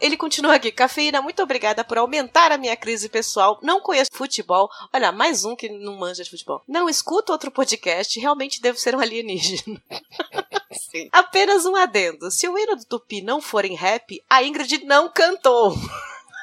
ele 0.00 0.16
continua 0.16 0.54
aqui. 0.54 0.72
Cafeína, 0.72 1.20
muito 1.20 1.42
obrigada 1.42 1.84
por 1.84 1.98
aumentar 1.98 2.50
a 2.50 2.58
minha 2.58 2.76
crise 2.76 3.08
pessoal. 3.08 3.58
Não 3.62 3.80
conheço 3.80 4.10
futebol. 4.12 4.70
Olha, 4.92 5.12
mais 5.12 5.44
um 5.44 5.54
que 5.54 5.68
não 5.68 5.96
manja 5.96 6.24
de 6.24 6.30
futebol. 6.30 6.62
Não 6.66 6.88
escuto 6.88 7.32
outro 7.32 7.50
podcast. 7.50 8.18
Realmente 8.18 8.62
devo 8.62 8.78
ser 8.78 8.94
um 8.94 9.00
alienígena. 9.00 9.82
Sim. 10.72 11.08
Apenas 11.12 11.66
um 11.66 11.76
adendo. 11.76 12.30
Se 12.30 12.48
o 12.48 12.58
hino 12.58 12.76
do 12.76 12.84
Tupi 12.84 13.20
não 13.20 13.40
for 13.40 13.64
em 13.64 13.74
rap, 13.74 14.22
a 14.28 14.42
Ingrid 14.42 14.84
não 14.84 15.10
cantou. 15.10 15.76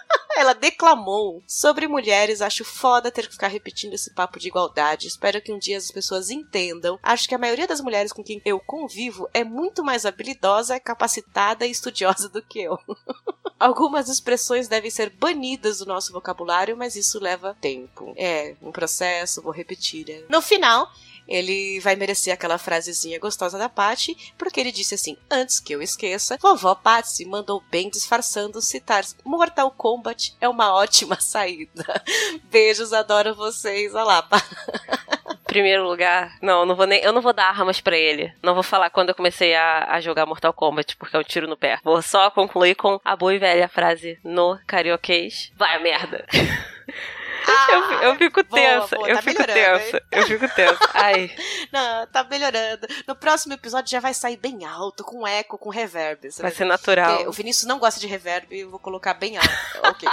Ela 0.38 0.54
declamou 0.54 1.44
sobre 1.48 1.88
mulheres. 1.88 2.42
Acho 2.42 2.66
foda 2.66 3.12
ter 3.12 3.28
que 3.28 3.34
ficar 3.34 3.48
repetindo 3.48 3.94
esse 3.94 4.14
papo 4.14 4.40
de 4.40 4.48
igualdade. 4.48 5.08
Espero 5.08 5.42
que 5.42 5.52
um 5.52 5.60
dia 5.60 5.78
as 5.78 5.92
pessoas 5.92 6.30
entendam. 6.30 7.00
Acho 7.02 7.28
que 7.28 7.36
a 7.36 7.40
maioria 7.40 7.68
das 7.68 7.82
mulheres 7.82 8.12
com 8.12 8.24
quem 8.24 8.42
eu 8.46 8.60
convivo 8.60 9.30
é 9.34 9.44
muito 9.44 9.84
mais 9.84 10.06
habilidosa, 10.06 10.80
capacitada 10.80 11.66
e 11.66 11.72
estudiosa 11.72 12.28
do 12.30 12.42
que 12.42 12.62
eu. 12.62 12.78
Algumas 13.58 14.10
expressões 14.10 14.68
devem 14.68 14.92
ser 14.92 15.10
banidas 15.10 15.80
do 15.80 15.86
nosso 15.86 16.12
vocabulário, 16.12 16.76
mas 16.76 16.96
isso 16.96 17.20
leva 17.20 17.56
tempo. 17.62 18.14
É, 18.18 18.56
um 18.62 18.72
processo, 18.72 19.42
vou 19.42 19.54
repetir. 19.54 20.10
é. 20.10 20.24
No 20.30 20.42
final, 20.42 20.92
ele 21.28 21.80
vai 21.80 21.96
merecer 21.96 22.34
aquela 22.34 22.58
frasezinha 22.58 23.20
gostosa 23.20 23.58
da 23.58 23.70
Paty, 23.70 24.34
porque 24.38 24.60
ele 24.60 24.72
disse 24.72 24.96
assim: 24.96 25.18
Antes 25.30 25.60
que 25.60 25.74
eu 25.74 25.82
esqueça, 25.82 26.38
vovó 26.42 26.76
Patsy 26.76 27.26
mandou 27.26 27.64
bem 27.72 27.90
disfarçando 27.90 28.62
citar 28.62 29.04
Mortal 29.24 29.72
Kombat 29.72 30.36
é 30.40 30.48
uma 30.48 30.74
ótima 30.74 31.20
saída. 31.22 32.04
Beijos, 32.50 32.94
adoro 32.94 33.36
vocês. 33.36 33.94
Olha 33.94 34.04
lá, 34.04 34.22
Pá. 34.22 34.42
Primeiro 35.46 35.88
lugar, 35.88 36.38
não, 36.42 36.62
eu 36.62 36.66
não 36.66 36.76
vou 36.76 36.86
nem, 36.86 37.02
eu 37.02 37.14
não 37.14 37.22
vou 37.22 37.32
dar 37.32 37.48
armas 37.48 37.80
pra 37.80 37.98
ele. 37.98 38.34
Não 38.44 38.54
vou 38.54 38.64
falar 38.64 38.90
quando 38.90 39.10
eu 39.10 39.16
comecei 39.16 39.56
a, 39.56 39.86
a 39.90 40.02
jogar 40.02 40.26
Mortal 40.26 40.52
Kombat, 40.52 40.98
porque 40.98 41.16
é 41.16 41.20
um 41.20 41.24
tiro 41.24 41.48
no 41.48 41.56
pé. 41.56 41.80
Vou 41.84 42.02
só 42.02 42.30
concluir 42.30 42.76
com 42.76 43.00
a 43.06 43.16
boa 43.16 43.34
e 43.34 43.40
velha 43.40 43.68
frase 43.70 44.20
no 44.24 44.60
carioquês. 44.68 45.52
Vai 45.56 45.76
a 45.76 45.80
merda. 45.80 46.26
Ah, 47.48 47.68
eu, 47.72 48.10
eu 48.10 48.16
fico 48.16 48.44
boa, 48.44 48.62
tensa, 48.62 48.96
boa, 48.96 49.10
eu 49.10 49.16
tá 49.16 49.22
fico 49.22 49.44
tensa, 49.44 50.04
eu 50.12 50.24
fico 50.24 50.56
tensa. 50.56 50.90
Ai, 50.94 51.32
Não, 51.72 52.08
tá 52.08 52.24
melhorando. 52.24 52.88
No 53.08 53.16
próximo 53.16 53.54
episódio 53.54 53.92
já 53.92 54.00
vai 54.00 54.14
sair 54.14 54.38
bem 54.38 54.66
alto, 54.66 55.04
com 55.04 55.28
eco, 55.28 55.58
com 55.58 55.70
reverb. 55.70 56.30
Vai 56.40 56.52
ser 56.52 56.66
natural. 56.66 57.16
Porque 57.16 57.30
o 57.30 57.32
Vinícius 57.32 57.68
não 57.68 57.80
gosta 57.80 58.00
de 58.00 58.08
reverb, 58.08 58.48
eu 58.58 58.70
vou 58.70 58.80
colocar 58.80 59.14
bem 59.14 59.38
alto. 59.38 59.50
ok. 59.84 60.10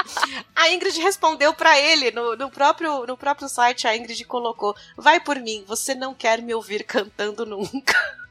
A 0.55 0.71
Ingrid 0.71 1.01
respondeu 1.01 1.53
pra 1.55 1.79
ele 1.79 2.11
no, 2.11 2.37
no, 2.37 2.51
próprio, 2.51 3.07
no 3.07 3.17
próprio 3.17 3.49
site. 3.49 3.87
A 3.87 3.97
Ingrid 3.97 4.25
colocou: 4.25 4.75
Vai 4.97 5.21
por 5.21 5.39
mim, 5.39 5.65
você 5.67 5.95
não 5.95 6.15
quer 6.15 6.41
me 6.43 6.55
ouvir 6.55 6.85
cantando 6.85 7.47
nunca. 7.47 7.95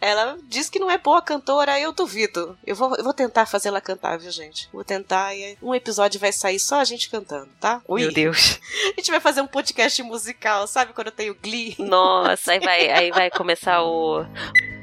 Ela 0.00 0.38
diz 0.44 0.70
que 0.70 0.78
não 0.78 0.90
é 0.90 0.96
boa 0.96 1.20
cantora, 1.20 1.78
eu 1.78 1.92
duvido. 1.92 2.56
Eu 2.64 2.76
vou, 2.76 2.94
eu 2.94 3.02
vou 3.02 3.12
tentar 3.12 3.46
fazer 3.46 3.68
ela 3.68 3.80
cantar, 3.80 4.16
viu, 4.18 4.30
gente? 4.30 4.68
Vou 4.72 4.84
tentar 4.84 5.34
e 5.34 5.58
um 5.60 5.74
episódio 5.74 6.20
vai 6.20 6.30
sair 6.32 6.60
só 6.60 6.80
a 6.80 6.84
gente 6.84 7.10
cantando, 7.10 7.48
tá? 7.60 7.82
Ui. 7.88 8.02
Meu 8.02 8.12
Deus. 8.12 8.60
A 8.96 9.00
gente 9.00 9.10
vai 9.10 9.20
fazer 9.20 9.40
um 9.40 9.46
podcast 9.46 10.02
musical, 10.02 10.66
sabe 10.66 10.92
quando 10.92 11.08
eu 11.08 11.12
tenho 11.12 11.36
Glee? 11.40 11.76
Nossa, 11.78 12.52
aí 12.52 12.60
vai, 12.60 12.90
aí 12.90 13.10
vai 13.10 13.30
começar 13.30 13.82
o. 13.82 14.24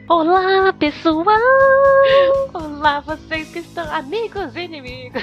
Olá, 0.07 0.71
pessoal! 0.73 1.25
Olá, 2.53 2.99
vocês 3.01 3.49
que 3.49 3.59
estão 3.59 3.89
amigos 3.91 4.55
e 4.55 4.59
inimigos. 4.61 5.21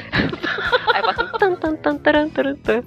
Aí 0.93 1.03
bota 1.03 1.25
um 1.25 1.39
tan, 1.39 1.55
tan, 1.55 1.77
tan, 1.77 1.99
taran, 1.99 2.29
taran, 2.29 2.57
tan. 2.57 2.83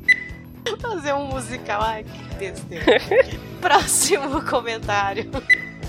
Fazer 0.82 1.14
um 1.14 1.26
musical. 1.26 1.82
Ai, 1.82 2.04
que 2.04 2.36
besteira. 2.36 2.86
Próximo 3.62 4.44
comentário. 4.46 5.32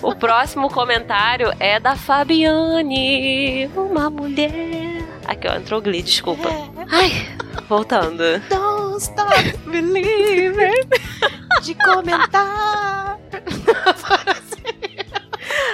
O 0.03 0.15
próximo 0.15 0.69
comentário 0.71 1.53
é 1.59 1.81
da 1.81 1.97
Fabiane, 1.97 3.67
uma 3.75 4.09
mulher. 4.11 5.03
Aqui, 5.27 5.49
ó, 5.49 5.57
entrou 5.57 5.81
o 5.81 5.83
Glee, 5.83 6.03
desculpa. 6.03 6.49
Ai, 6.91 7.11
voltando. 7.69 8.23
Don't 8.49 8.99
stop 9.03 9.57
believing 9.67 10.89
de 11.63 11.75
comentar. 11.75 13.19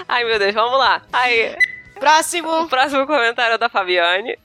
Ai, 0.09 0.25
meu 0.25 0.39
Deus, 0.39 0.55
vamos 0.55 0.79
lá. 0.79 1.03
Aí, 1.13 1.55
o 1.97 2.01
Próximo. 2.01 2.69
próximo 2.69 3.07
comentário 3.07 3.55
é 3.55 3.59
da 3.59 3.69
Fabiane. 3.69 4.39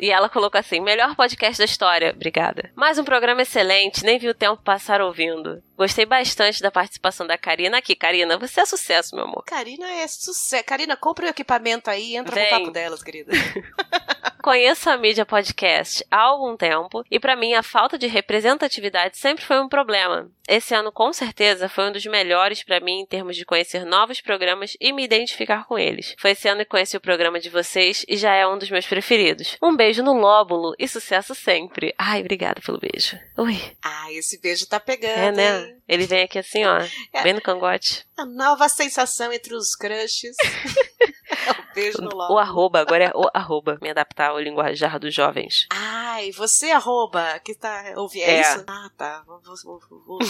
E 0.00 0.10
ela 0.10 0.28
colocou 0.28 0.58
assim: 0.58 0.80
melhor 0.80 1.14
podcast 1.14 1.58
da 1.58 1.64
história. 1.64 2.12
Obrigada. 2.14 2.70
Mais 2.74 2.98
um 2.98 3.04
programa 3.04 3.42
excelente, 3.42 4.04
nem 4.04 4.18
vi 4.18 4.28
o 4.28 4.34
tempo 4.34 4.62
passar 4.62 5.00
ouvindo. 5.00 5.62
Gostei 5.76 6.06
bastante 6.06 6.62
da 6.62 6.70
participação 6.70 7.26
da 7.26 7.36
Karina 7.36 7.78
aqui. 7.78 7.94
Karina, 7.94 8.38
você 8.38 8.60
é 8.60 8.66
sucesso, 8.66 9.14
meu 9.14 9.24
amor. 9.24 9.44
Karina 9.44 9.88
é 9.88 10.08
sucesso. 10.08 10.64
Karina, 10.64 10.96
compra 10.96 11.26
o 11.26 11.28
equipamento 11.28 11.90
aí 11.90 12.12
e 12.12 12.16
entra 12.16 12.34
Vem. 12.34 12.50
no 12.50 12.58
papo 12.58 12.70
delas, 12.70 13.02
querida. 13.02 13.32
Conheço 14.42 14.88
a 14.88 14.96
mídia 14.96 15.26
podcast 15.26 16.02
há 16.10 16.16
algum 16.22 16.56
tempo 16.56 17.04
e 17.10 17.20
para 17.20 17.36
mim 17.36 17.52
a 17.52 17.62
falta 17.62 17.98
de 17.98 18.06
representatividade 18.06 19.18
sempre 19.18 19.44
foi 19.44 19.60
um 19.60 19.68
problema. 19.68 20.30
Esse 20.48 20.74
ano 20.74 20.90
com 20.90 21.12
certeza 21.12 21.68
foi 21.68 21.88
um 21.88 21.92
dos 21.92 22.06
melhores 22.06 22.62
para 22.64 22.80
mim 22.80 23.00
em 23.00 23.06
termos 23.06 23.36
de 23.36 23.44
conhecer 23.44 23.84
novos 23.84 24.20
programas 24.22 24.76
e 24.80 24.92
me 24.92 25.04
identificar 25.04 25.66
com 25.66 25.78
eles. 25.78 26.14
Foi 26.18 26.30
esse 26.30 26.48
ano 26.48 26.60
que 26.60 26.70
conheci 26.70 26.96
o 26.96 27.00
programa 27.00 27.38
de 27.38 27.50
vocês 27.50 28.04
e 28.08 28.16
já 28.16 28.34
é 28.34 28.46
um 28.46 28.56
dos 28.56 28.70
meus 28.70 28.86
preferidos. 28.86 29.58
Um 29.62 29.76
beijo 29.76 30.02
no 30.02 30.14
lóbulo 30.14 30.74
e 30.78 30.88
sucesso 30.88 31.34
sempre. 31.34 31.94
Ai, 31.98 32.20
obrigada 32.20 32.62
pelo 32.64 32.78
beijo. 32.78 33.18
Ui, 33.36 33.60
Ah, 33.84 34.10
esse 34.12 34.40
beijo 34.40 34.66
tá 34.66 34.80
pegando, 34.80 35.18
é 35.18 35.32
né? 35.32 35.58
hein? 35.60 35.76
Ele 35.86 36.06
vem 36.06 36.22
aqui 36.22 36.38
assim, 36.38 36.64
ó, 36.64 36.78
É. 37.12 37.22
bem 37.22 37.34
no 37.34 37.42
cangote. 37.42 38.06
A 38.16 38.24
nova 38.24 38.68
sensação 38.70 39.30
entre 39.32 39.54
os 39.54 39.74
crushes. 39.76 40.34
é 41.46 41.50
o 41.60 41.74
beijo 41.74 41.98
no 42.02 42.10
O 42.10 42.14
lóbulo. 42.16 42.38
arroba, 42.38 42.80
agora 42.80 43.04
é 43.04 43.12
o 43.14 43.28
arroba. 43.34 43.78
Me 43.80 43.90
adaptar 43.90 44.30
ao 44.30 44.40
linguajar 44.40 44.98
dos 44.98 45.14
jovens. 45.14 45.66
Ai, 45.70 46.30
você 46.32 46.70
arroba, 46.70 47.38
que 47.40 47.54
tá 47.54 47.92
ouvindo, 47.96 48.24
é, 48.24 48.36
É. 48.36 48.40
isso? 48.40 48.64
Ah, 48.66 48.90
tá, 48.96 49.22
vou, 49.26 49.40
vou, 49.64 49.80
vou. 50.06 50.18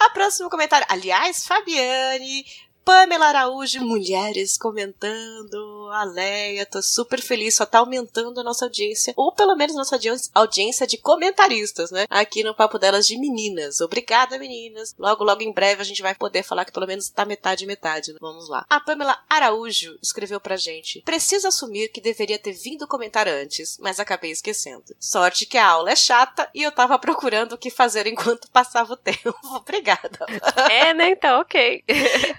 A 0.00 0.10
próximo 0.10 0.50
comentário, 0.50 0.86
aliás, 0.90 1.46
Fabiane, 1.46 2.44
Pamela 2.84 3.26
Araújo, 3.26 3.80
mulheres 3.84 4.56
comentando, 4.58 5.88
a 5.92 6.04
Leia, 6.04 6.66
tô 6.66 6.82
super 6.82 7.20
feliz, 7.20 7.54
só 7.54 7.64
tá 7.64 7.78
aumentando 7.78 8.40
a 8.40 8.42
nossa 8.42 8.64
audiência, 8.64 9.14
ou 9.16 9.32
pelo 9.32 9.56
menos 9.56 9.76
nossa 9.76 9.94
audiência, 9.94 10.30
audiência 10.34 10.86
de 10.86 10.96
comentaristas, 10.96 11.90
né? 11.90 12.06
Aqui 12.10 12.42
no 12.42 12.54
Papo 12.54 12.78
Delas 12.78 13.06
de 13.06 13.18
Meninas. 13.18 13.80
Obrigada, 13.80 14.38
meninas. 14.38 14.94
Logo, 14.98 15.22
logo 15.22 15.42
em 15.42 15.52
breve 15.52 15.80
a 15.80 15.84
gente 15.84 16.02
vai 16.02 16.14
poder 16.14 16.42
falar 16.42 16.64
que 16.64 16.72
pelo 16.72 16.86
menos 16.86 17.08
tá 17.08 17.24
metade, 17.24 17.66
metade. 17.66 18.12
né? 18.12 18.18
Vamos 18.20 18.48
lá. 18.48 18.64
A 18.68 18.80
Pamela 18.80 19.22
Araújo 19.28 19.96
escreveu 20.02 20.40
pra 20.40 20.56
gente: 20.56 21.02
Preciso 21.02 21.46
assumir 21.48 21.88
que 21.88 22.00
deveria 22.00 22.38
ter 22.38 22.52
vindo 22.52 22.86
comentar 22.88 23.28
antes, 23.28 23.78
mas 23.80 24.00
acabei 24.00 24.30
esquecendo. 24.30 24.84
Sorte 24.98 25.46
que 25.46 25.58
a 25.58 25.66
aula 25.66 25.90
é 25.90 25.96
chata 25.96 26.48
e 26.54 26.62
eu 26.62 26.72
tava 26.72 26.98
procurando 26.98 27.52
o 27.52 27.58
que 27.58 27.70
fazer 27.70 28.06
enquanto 28.06 28.50
passava 28.50 28.92
o 28.94 28.96
tempo. 28.96 29.34
Obrigada. 29.54 30.26
é, 30.70 30.92
né? 30.94 31.10
Então, 31.10 31.40
ok. 31.40 31.84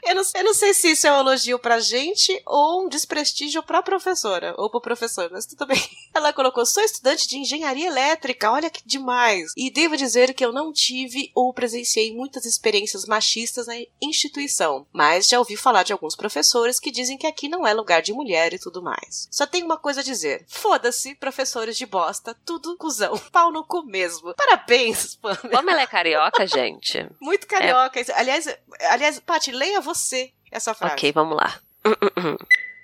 Eu 0.04 0.16
não, 0.16 0.24
eu 0.36 0.44
não 0.44 0.54
sei 0.54 0.74
se 0.74 0.92
isso 0.92 1.08
é 1.08 1.12
um 1.12 1.20
elogio 1.20 1.60
pra 1.60 1.80
gente 1.80 2.42
ou 2.46 2.86
um 2.86 2.90
desprestígio 2.90 3.62
pra 3.62 3.84
professora, 3.84 4.54
ou 4.58 4.70
pro 4.70 4.82
professor, 4.82 5.30
mas 5.32 5.46
tudo 5.46 5.66
bem. 5.66 5.82
Ela 6.14 6.34
colocou: 6.34 6.66
sou 6.66 6.84
estudante 6.84 7.28
de 7.28 7.38
engenharia 7.38 7.88
elétrica, 7.88 8.52
olha 8.52 8.70
que 8.70 8.82
demais. 8.86 9.52
E 9.56 9.70
devo 9.70 9.96
dizer 9.96 10.34
que 10.34 10.44
eu 10.44 10.52
não 10.52 10.74
tive 10.74 11.32
ou 11.36 11.54
presenciei 11.54 12.14
muitas 12.14 12.46
experiências 12.46 13.06
machistas 13.06 13.68
na 13.68 13.76
instituição, 14.02 14.88
mas 14.92 15.28
já 15.28 15.40
ouvi 15.40 15.56
falar 15.56 15.84
de 15.84 15.94
alguns 15.94 16.16
professores 16.16 16.80
que 16.80 16.92
dizem 16.92 17.18
que 17.18 17.28
aqui 17.28 17.48
não 17.48 17.66
é 17.66 17.74
lugar 17.74 18.02
de 18.02 18.14
mulher 18.14 18.54
e 18.54 18.60
tudo 18.60 18.82
mais. 18.82 19.28
Só 19.32 19.46
tenho 19.46 19.66
uma 19.66 19.78
coisa 19.78 20.02
a 20.02 20.04
dizer: 20.04 20.46
foda-se, 20.48 21.16
professores 21.16 21.78
de 21.78 21.86
bosta, 21.86 22.36
tudo 22.46 22.78
cuzão, 22.78 23.18
pau 23.32 23.52
no 23.52 23.66
cu 23.66 23.84
mesmo. 23.84 24.34
Parabéns, 24.36 25.16
Pamela. 25.16 25.50
Como 25.50 25.70
ela 25.70 25.82
é 25.82 25.88
carioca, 25.88 26.46
gente? 26.48 27.06
Muito 27.20 27.46
carioca. 27.48 28.04
Aliás, 28.16 28.48
aliás, 28.90 29.20
Paty, 29.20 29.52
leia 29.52 29.82
você 29.82 30.23
essa 30.54 30.74
frase. 30.74 30.93
Ok, 30.93 31.12
vamos 31.12 31.36
lá. 31.36 31.60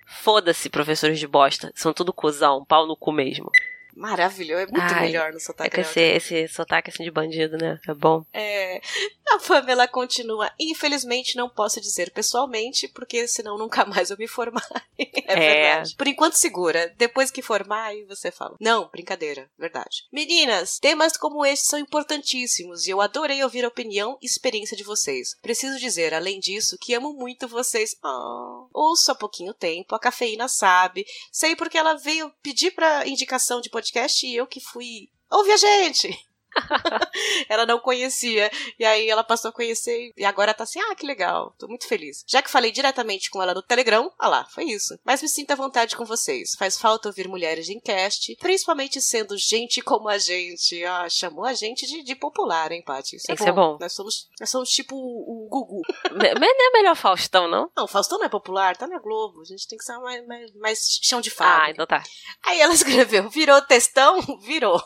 Foda-se, 0.05 0.70
professores 0.70 1.20
de 1.20 1.28
bosta. 1.28 1.72
São 1.76 1.93
tudo 1.93 2.11
cuzão, 2.11 2.65
pau 2.65 2.88
no 2.88 2.97
cu 2.97 3.11
mesmo. 3.11 3.51
Maravilhoso, 4.00 4.62
é 4.62 4.66
muito 4.66 4.93
Ai, 4.93 5.08
melhor 5.08 5.34
no 5.34 5.41
sotaque 5.41 5.70
É 5.70 5.76
com 5.76 5.82
esse, 5.82 6.00
esse 6.00 6.47
sotaque 6.47 6.89
assim 6.89 7.04
de 7.04 7.12
bandido, 7.12 7.58
né? 7.58 7.78
É 7.86 7.93
bom. 7.93 8.24
É, 8.32 8.80
a 9.28 9.39
Pamela 9.39 9.89
continua. 9.89 10.50
Infelizmente 10.58 11.36
não 11.36 11.50
posso 11.50 11.82
dizer 11.82 12.10
pessoalmente, 12.12 12.88
porque 12.88 13.28
senão 13.28 13.58
nunca 13.58 13.84
mais 13.86 14.10
eu 14.10 14.18
me 14.18 14.26
formar. 14.26 14.66
é, 14.97 15.36
verdade. 15.36 15.95
Por 15.97 16.08
enquanto 16.08 16.36
segura. 16.36 16.93
Depois 16.97 17.30
que 17.30 17.41
formar, 17.41 17.88
aí 17.88 18.06
você 18.06 18.32
fala. 18.32 18.56
Não, 18.62 18.88
brincadeira. 18.88 19.52
Verdade. 19.60 20.08
Meninas, 20.14 20.80
temas 20.80 21.18
como 21.18 21.45
este 21.45 21.68
são 21.68 21.78
importantíssimos 21.78 22.88
e 22.88 22.91
eu 22.91 23.02
adorei 23.02 23.43
ouvir 23.43 23.66
a 23.66 23.68
opinião 23.68 24.18
e 24.22 24.26
experiência 24.26 24.78
de 24.78 24.84
vocês. 24.84 25.36
Preciso 25.41 25.78
dizer, 25.78 26.14
além 26.14 26.39
disso, 26.39 26.78
que 26.80 26.93
amo 26.93 27.12
muito 27.12 27.50
vocês. 27.50 27.97
Oh, 28.02 28.70
ouço 28.74 29.12
há 29.12 29.16
pouquinho 29.16 29.54
tempo, 29.54 29.93
a 29.93 30.00
cafeína 30.00 30.47
sabe. 30.47 31.06
Sei 31.34 31.54
porque 31.54 31.78
ela 31.78 31.95
veio 31.95 32.32
pedir 32.41 32.72
pra 32.72 33.06
indicação 33.06 33.60
de 33.60 33.70
podcast 33.70 33.89
e 34.28 34.36
eu 34.36 34.48
que 34.48 34.60
fui. 34.60 35.10
Ouve 35.32 35.52
a 35.52 35.58
gente! 35.58 36.28
ela 37.50 37.66
não 37.66 37.80
conhecia. 37.80 38.50
E 38.78 38.86
aí 38.86 39.10
ela 39.10 39.24
passou 39.24 39.50
a 39.50 39.54
conhecer 39.54 40.12
e 40.18 40.26
agora 40.26 40.54
tá 40.54 40.64
assim, 40.64 40.80
ah, 40.80 40.95
que 40.95 41.06
legal, 41.06 41.54
tô 41.58 41.68
muito 41.68 41.88
feliz. 41.88 42.24
Já 42.28 42.41
que 42.41 42.50
falei 42.50 42.72
diretamente 42.72 43.30
com 43.30 43.41
ela 43.41 43.54
no 43.54 43.62
Telegram, 43.62 44.12
ah 44.18 44.28
lá, 44.28 44.45
foi 44.45 44.66
isso. 44.66 44.97
Mas 45.04 45.22
me 45.22 45.30
sinta 45.30 45.54
à 45.54 45.58
vontade 45.58 45.95
com 45.95 46.06
vocês. 46.06 46.56
Faz 46.58 46.78
falta 46.78 47.10
ouvir 47.10 47.28
mulheres 47.28 47.70
em 47.70 47.80
cast, 47.80 48.36
principalmente 48.39 49.02
sendo 49.02 49.38
gente 49.38 49.82
como 49.82 50.08
a 50.10 50.18
gente. 50.18 50.84
Ah, 50.86 51.08
chamou 51.10 51.45
a 51.45 51.54
gente 51.54 51.86
de, 51.86 52.04
de 52.04 52.16
popular, 52.16 52.72
hein, 52.72 52.84
Paty? 52.84 53.16
Isso, 53.16 53.32
Isso 53.32 53.47
é 53.47 53.52
bom. 53.52 53.78
Nós 53.80 53.93
somos, 53.93 54.28
nós 54.39 54.50
somos 54.50 54.70
tipo 54.70 54.95
o, 54.95 55.45
o 55.45 55.50
Gugu. 55.50 55.82
Mas 56.12 56.34
não 56.34 56.68
é 56.68 56.72
melhor 56.74 56.95
Faustão, 56.95 57.47
não? 57.47 57.70
Não, 57.76 57.88
Faustão 57.88 58.18
não 58.18 58.26
é 58.26 58.30
popular, 58.30 58.76
tá 58.76 58.88
na 58.88 59.00
Globo. 59.00 59.41
A 59.41 59.45
gente 59.45 59.68
tem 59.68 59.78
que 59.78 59.84
ser 59.84 59.97
mais, 60.00 60.26
mais, 60.28 60.54
mais 60.56 61.00
chão 61.02 61.22
de 61.22 61.30
Ah, 61.30 61.34
fábrica. 61.34 61.72
então 61.72 61.88
tá. 61.88 62.04
Aí 62.45 62.60
ela 62.60 62.74
escreveu, 62.74 63.30
virou 63.30 63.62
textão? 63.62 64.20
Virou. 64.41 64.82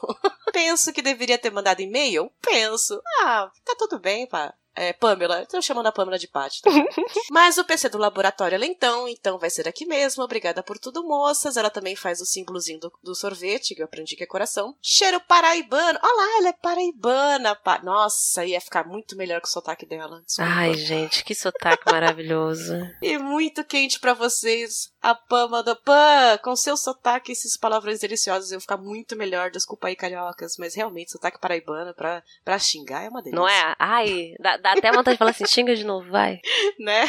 Penso 0.51 0.93
que 0.93 1.01
deveria 1.01 1.37
ter 1.37 1.51
mandado 1.53 1.81
e-mail? 1.81 2.31
Penso. 2.41 3.01
Ah, 3.21 3.49
tá 3.63 3.75
tudo 3.77 3.99
bem, 3.99 4.27
pá. 4.27 4.53
É, 4.75 4.91
Pamela, 4.91 5.45
tô 5.45 5.61
chamando 5.61 5.87
a 5.87 5.91
Pamela 5.91 6.17
de 6.17 6.27
Paty. 6.27 6.61
Tá? 6.61 6.71
Mas 7.29 7.57
o 7.57 7.63
PC 7.63 7.89
do 7.89 7.97
laboratório 7.97 8.55
é 8.55 8.57
lentão, 8.57 9.07
então 9.07 9.37
vai 9.37 9.49
ser 9.49 9.67
aqui 9.67 9.85
mesmo. 9.85 10.23
Obrigada 10.23 10.63
por 10.63 10.79
tudo, 10.79 11.03
moças. 11.03 11.57
Ela 11.57 11.69
também 11.69 11.95
faz 11.95 12.19
o 12.21 12.25
símbolozinho 12.25 12.79
do, 12.79 12.91
do 13.03 13.13
sorvete, 13.15 13.75
que 13.75 13.81
eu 13.81 13.85
aprendi 13.85 14.15
que 14.15 14.23
é 14.23 14.27
coração. 14.27 14.75
Cheiro 14.81 15.21
paraibano. 15.21 15.99
Olha 16.01 16.15
lá, 16.15 16.37
ela 16.39 16.49
é 16.49 16.53
paraibana. 16.53 17.55
pá. 17.55 17.81
Nossa, 17.83 18.45
ia 18.45 18.59
ficar 18.59 18.87
muito 18.87 19.15
melhor 19.15 19.41
com 19.41 19.47
o 19.47 19.51
sotaque 19.51 19.85
dela. 19.85 20.21
Desculpa. 20.25 20.51
Ai, 20.51 20.73
gente, 20.73 21.23
que 21.23 21.35
sotaque 21.35 21.83
maravilhoso. 21.91 22.73
E 23.01 23.17
muito 23.17 23.63
quente 23.65 23.99
pra 23.99 24.13
vocês. 24.13 24.92
A 25.03 25.13
Pama 25.13 25.61
do 25.61 25.75
Pan, 25.75 26.37
com 26.41 26.55
seu 26.55 26.77
sotaque 26.77 27.29
e 27.29 27.33
esses 27.33 27.57
palavrões 27.57 27.99
deliciosos, 27.99 28.53
eu 28.53 28.61
ficar 28.61 28.77
muito 28.77 29.17
melhor. 29.17 29.51
Desculpa 29.51 29.89
aí, 29.89 29.97
cariocas, 29.97 30.55
mas 30.57 30.73
realmente, 30.75 31.11
sotaque 31.11 31.41
paraibano 31.41 31.93
pra, 31.93 32.23
pra 32.45 32.57
xingar 32.57 33.03
é 33.03 33.09
uma 33.09 33.21
delícia. 33.21 33.37
Não 33.37 33.45
é? 33.45 33.75
Ai, 33.77 34.33
dá, 34.39 34.55
dá 34.55 34.71
até 34.71 34.89
vontade 34.93 35.15
de 35.15 35.19
falar 35.19 35.31
assim, 35.31 35.45
xinga 35.45 35.75
de 35.75 35.83
novo, 35.83 36.09
vai. 36.09 36.39
Né? 36.79 37.03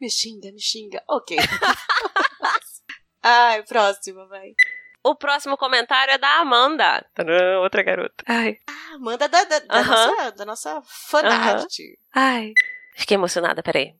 Me 0.00 0.10
xinga, 0.10 0.50
me 0.52 0.60
xinga. 0.60 1.02
Ok. 1.06 1.36
Ai, 3.22 3.62
próxima, 3.64 4.26
vai. 4.26 4.54
O 5.04 5.14
próximo 5.14 5.58
comentário 5.58 6.14
é 6.14 6.18
da 6.18 6.40
Amanda. 6.40 7.04
Tadã, 7.14 7.58
outra 7.60 7.82
garota. 7.82 8.24
Ai. 8.26 8.56
Ah, 8.66 8.94
Amanda 8.94 9.28
da, 9.28 9.44
da, 9.44 9.58
da 9.58 9.80
Aham. 9.80 9.90
nossa, 9.90 10.32
da 10.32 10.44
nossa 10.46 10.82
fanart. 10.82 11.66
Ai. 12.14 12.52
Fiquei 12.96 13.16
emocionada, 13.16 13.62
peraí. 13.62 13.94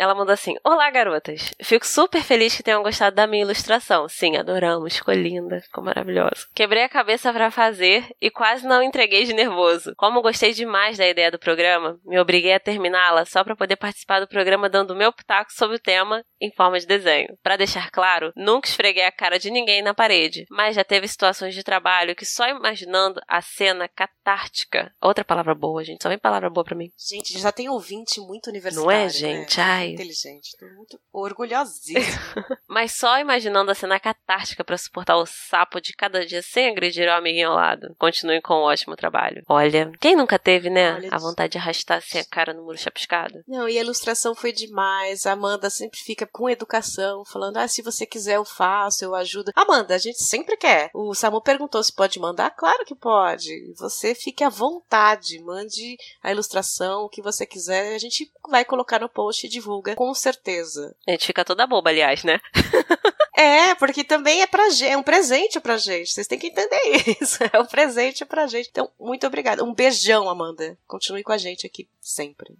Ela 0.00 0.14
mandou 0.14 0.32
assim: 0.32 0.54
Olá, 0.64 0.90
garotas. 0.90 1.52
Fico 1.62 1.86
super 1.86 2.22
feliz 2.22 2.56
que 2.56 2.62
tenham 2.62 2.82
gostado 2.82 3.14
da 3.14 3.26
minha 3.26 3.42
ilustração. 3.42 4.08
Sim, 4.08 4.34
adoramos. 4.34 4.96
Ficou 4.96 5.12
linda. 5.12 5.60
Ficou 5.60 5.84
maravilhosa. 5.84 6.46
Quebrei 6.54 6.84
a 6.84 6.88
cabeça 6.88 7.30
pra 7.34 7.50
fazer 7.50 8.08
e 8.18 8.30
quase 8.30 8.66
não 8.66 8.82
entreguei 8.82 9.24
de 9.24 9.34
nervoso. 9.34 9.92
Como 9.98 10.22
gostei 10.22 10.54
demais 10.54 10.96
da 10.96 11.06
ideia 11.06 11.30
do 11.30 11.38
programa, 11.38 12.00
me 12.02 12.18
obriguei 12.18 12.54
a 12.54 12.58
terminá-la 12.58 13.26
só 13.26 13.44
pra 13.44 13.54
poder 13.54 13.76
participar 13.76 14.20
do 14.20 14.26
programa 14.26 14.70
dando 14.70 14.92
o 14.92 14.96
meu 14.96 15.12
pitaco 15.12 15.52
sobre 15.52 15.76
o 15.76 15.80
tema 15.80 16.24
em 16.40 16.50
forma 16.50 16.80
de 16.80 16.86
desenho. 16.86 17.36
Pra 17.42 17.58
deixar 17.58 17.90
claro, 17.90 18.32
nunca 18.34 18.68
esfreguei 18.68 19.04
a 19.04 19.12
cara 19.12 19.38
de 19.38 19.50
ninguém 19.50 19.82
na 19.82 19.92
parede, 19.92 20.46
mas 20.50 20.76
já 20.76 20.82
teve 20.82 21.06
situações 21.06 21.54
de 21.54 21.62
trabalho 21.62 22.16
que 22.16 22.24
só 22.24 22.48
imaginando 22.48 23.20
a 23.28 23.42
cena 23.42 23.86
catártica. 23.86 24.90
Outra 25.02 25.26
palavra 25.26 25.54
boa, 25.54 25.84
gente. 25.84 26.02
Só 26.02 26.08
vem 26.08 26.18
palavra 26.18 26.48
boa 26.48 26.64
pra 26.64 26.74
mim. 26.74 26.90
Gente, 26.98 27.38
já 27.38 27.52
tem 27.52 27.68
ouvinte 27.68 28.18
muito 28.18 28.48
universitário. 28.48 28.86
Não 28.86 28.90
é, 28.90 29.04
né? 29.04 29.08
gente? 29.10 29.60
Inteligente. 29.94 30.56
Tô 30.58 30.66
muito 30.74 31.00
orgulhosíssima. 31.12 32.00
Mas 32.68 32.92
só 32.92 33.18
imaginando 33.18 33.70
a 33.70 33.74
cena 33.74 33.98
catártica 33.98 34.64
pra 34.64 34.78
suportar 34.78 35.16
o 35.16 35.26
sapo 35.26 35.80
de 35.80 35.92
cada 35.92 36.24
dia 36.24 36.42
sem 36.42 36.68
agredir 36.68 37.08
o 37.08 37.12
amiguinho 37.12 37.50
ao 37.50 37.56
lado. 37.56 37.94
Continuem 37.98 38.40
com 38.40 38.54
um 38.54 38.62
ótimo 38.62 38.96
trabalho. 38.96 39.42
Olha, 39.48 39.90
quem 40.00 40.16
nunca 40.16 40.38
teve, 40.38 40.70
né? 40.70 40.94
Olha 40.94 41.08
a 41.12 41.18
vontade 41.18 41.52
de 41.52 41.58
arrastar 41.58 41.98
assim 41.98 42.18
a 42.18 42.24
cara 42.24 42.52
no 42.52 42.62
muro 42.62 42.78
chapiscado? 42.78 43.42
Não, 43.46 43.68
e 43.68 43.78
a 43.78 43.82
ilustração 43.82 44.34
foi 44.34 44.52
demais. 44.52 45.26
A 45.26 45.32
Amanda 45.32 45.70
sempre 45.70 45.98
fica 46.00 46.26
com 46.26 46.48
educação, 46.48 47.24
falando: 47.24 47.56
ah, 47.56 47.68
se 47.68 47.82
você 47.82 48.06
quiser, 48.06 48.36
eu 48.36 48.44
faço, 48.44 49.04
eu 49.04 49.14
ajudo. 49.14 49.52
Amanda, 49.54 49.94
a 49.94 49.98
gente 49.98 50.22
sempre 50.22 50.56
quer. 50.56 50.90
O 50.94 51.14
Samu 51.14 51.40
perguntou 51.40 51.82
se 51.82 51.94
pode 51.94 52.18
mandar. 52.18 52.50
Claro 52.50 52.84
que 52.84 52.94
pode. 52.94 53.72
Você 53.78 54.14
fique 54.14 54.44
à 54.44 54.48
vontade. 54.48 55.40
Mande 55.40 55.96
a 56.22 56.30
ilustração, 56.30 57.02
o 57.02 57.08
que 57.08 57.22
você 57.22 57.46
quiser. 57.46 57.94
A 57.94 57.98
gente 57.98 58.30
vai 58.48 58.64
colocar 58.64 59.00
no 59.00 59.08
post 59.08 59.46
e 59.46 59.50
divulga, 59.50 59.79
com 59.96 60.14
certeza. 60.14 60.94
A 61.06 61.12
gente 61.12 61.26
fica 61.26 61.44
toda 61.44 61.66
boba, 61.66 61.90
aliás, 61.90 62.24
né? 62.24 62.40
É, 63.40 63.74
porque 63.76 64.04
também 64.04 64.42
é 64.42 64.46
pra 64.46 64.68
gente, 64.68 64.92
é 64.92 64.96
um 64.98 65.02
presente 65.02 65.58
pra 65.58 65.78
gente. 65.78 66.12
Vocês 66.12 66.26
têm 66.26 66.38
que 66.38 66.48
entender 66.48 66.78
isso. 67.22 67.38
É 67.50 67.58
um 67.58 67.64
presente 67.64 68.22
pra 68.26 68.46
gente. 68.46 68.68
Então, 68.70 68.90
muito 69.00 69.26
obrigada. 69.26 69.64
Um 69.64 69.72
beijão, 69.72 70.28
Amanda. 70.28 70.76
Continue 70.86 71.22
com 71.22 71.32
a 71.32 71.38
gente 71.38 71.66
aqui 71.66 71.88
sempre. 72.02 72.54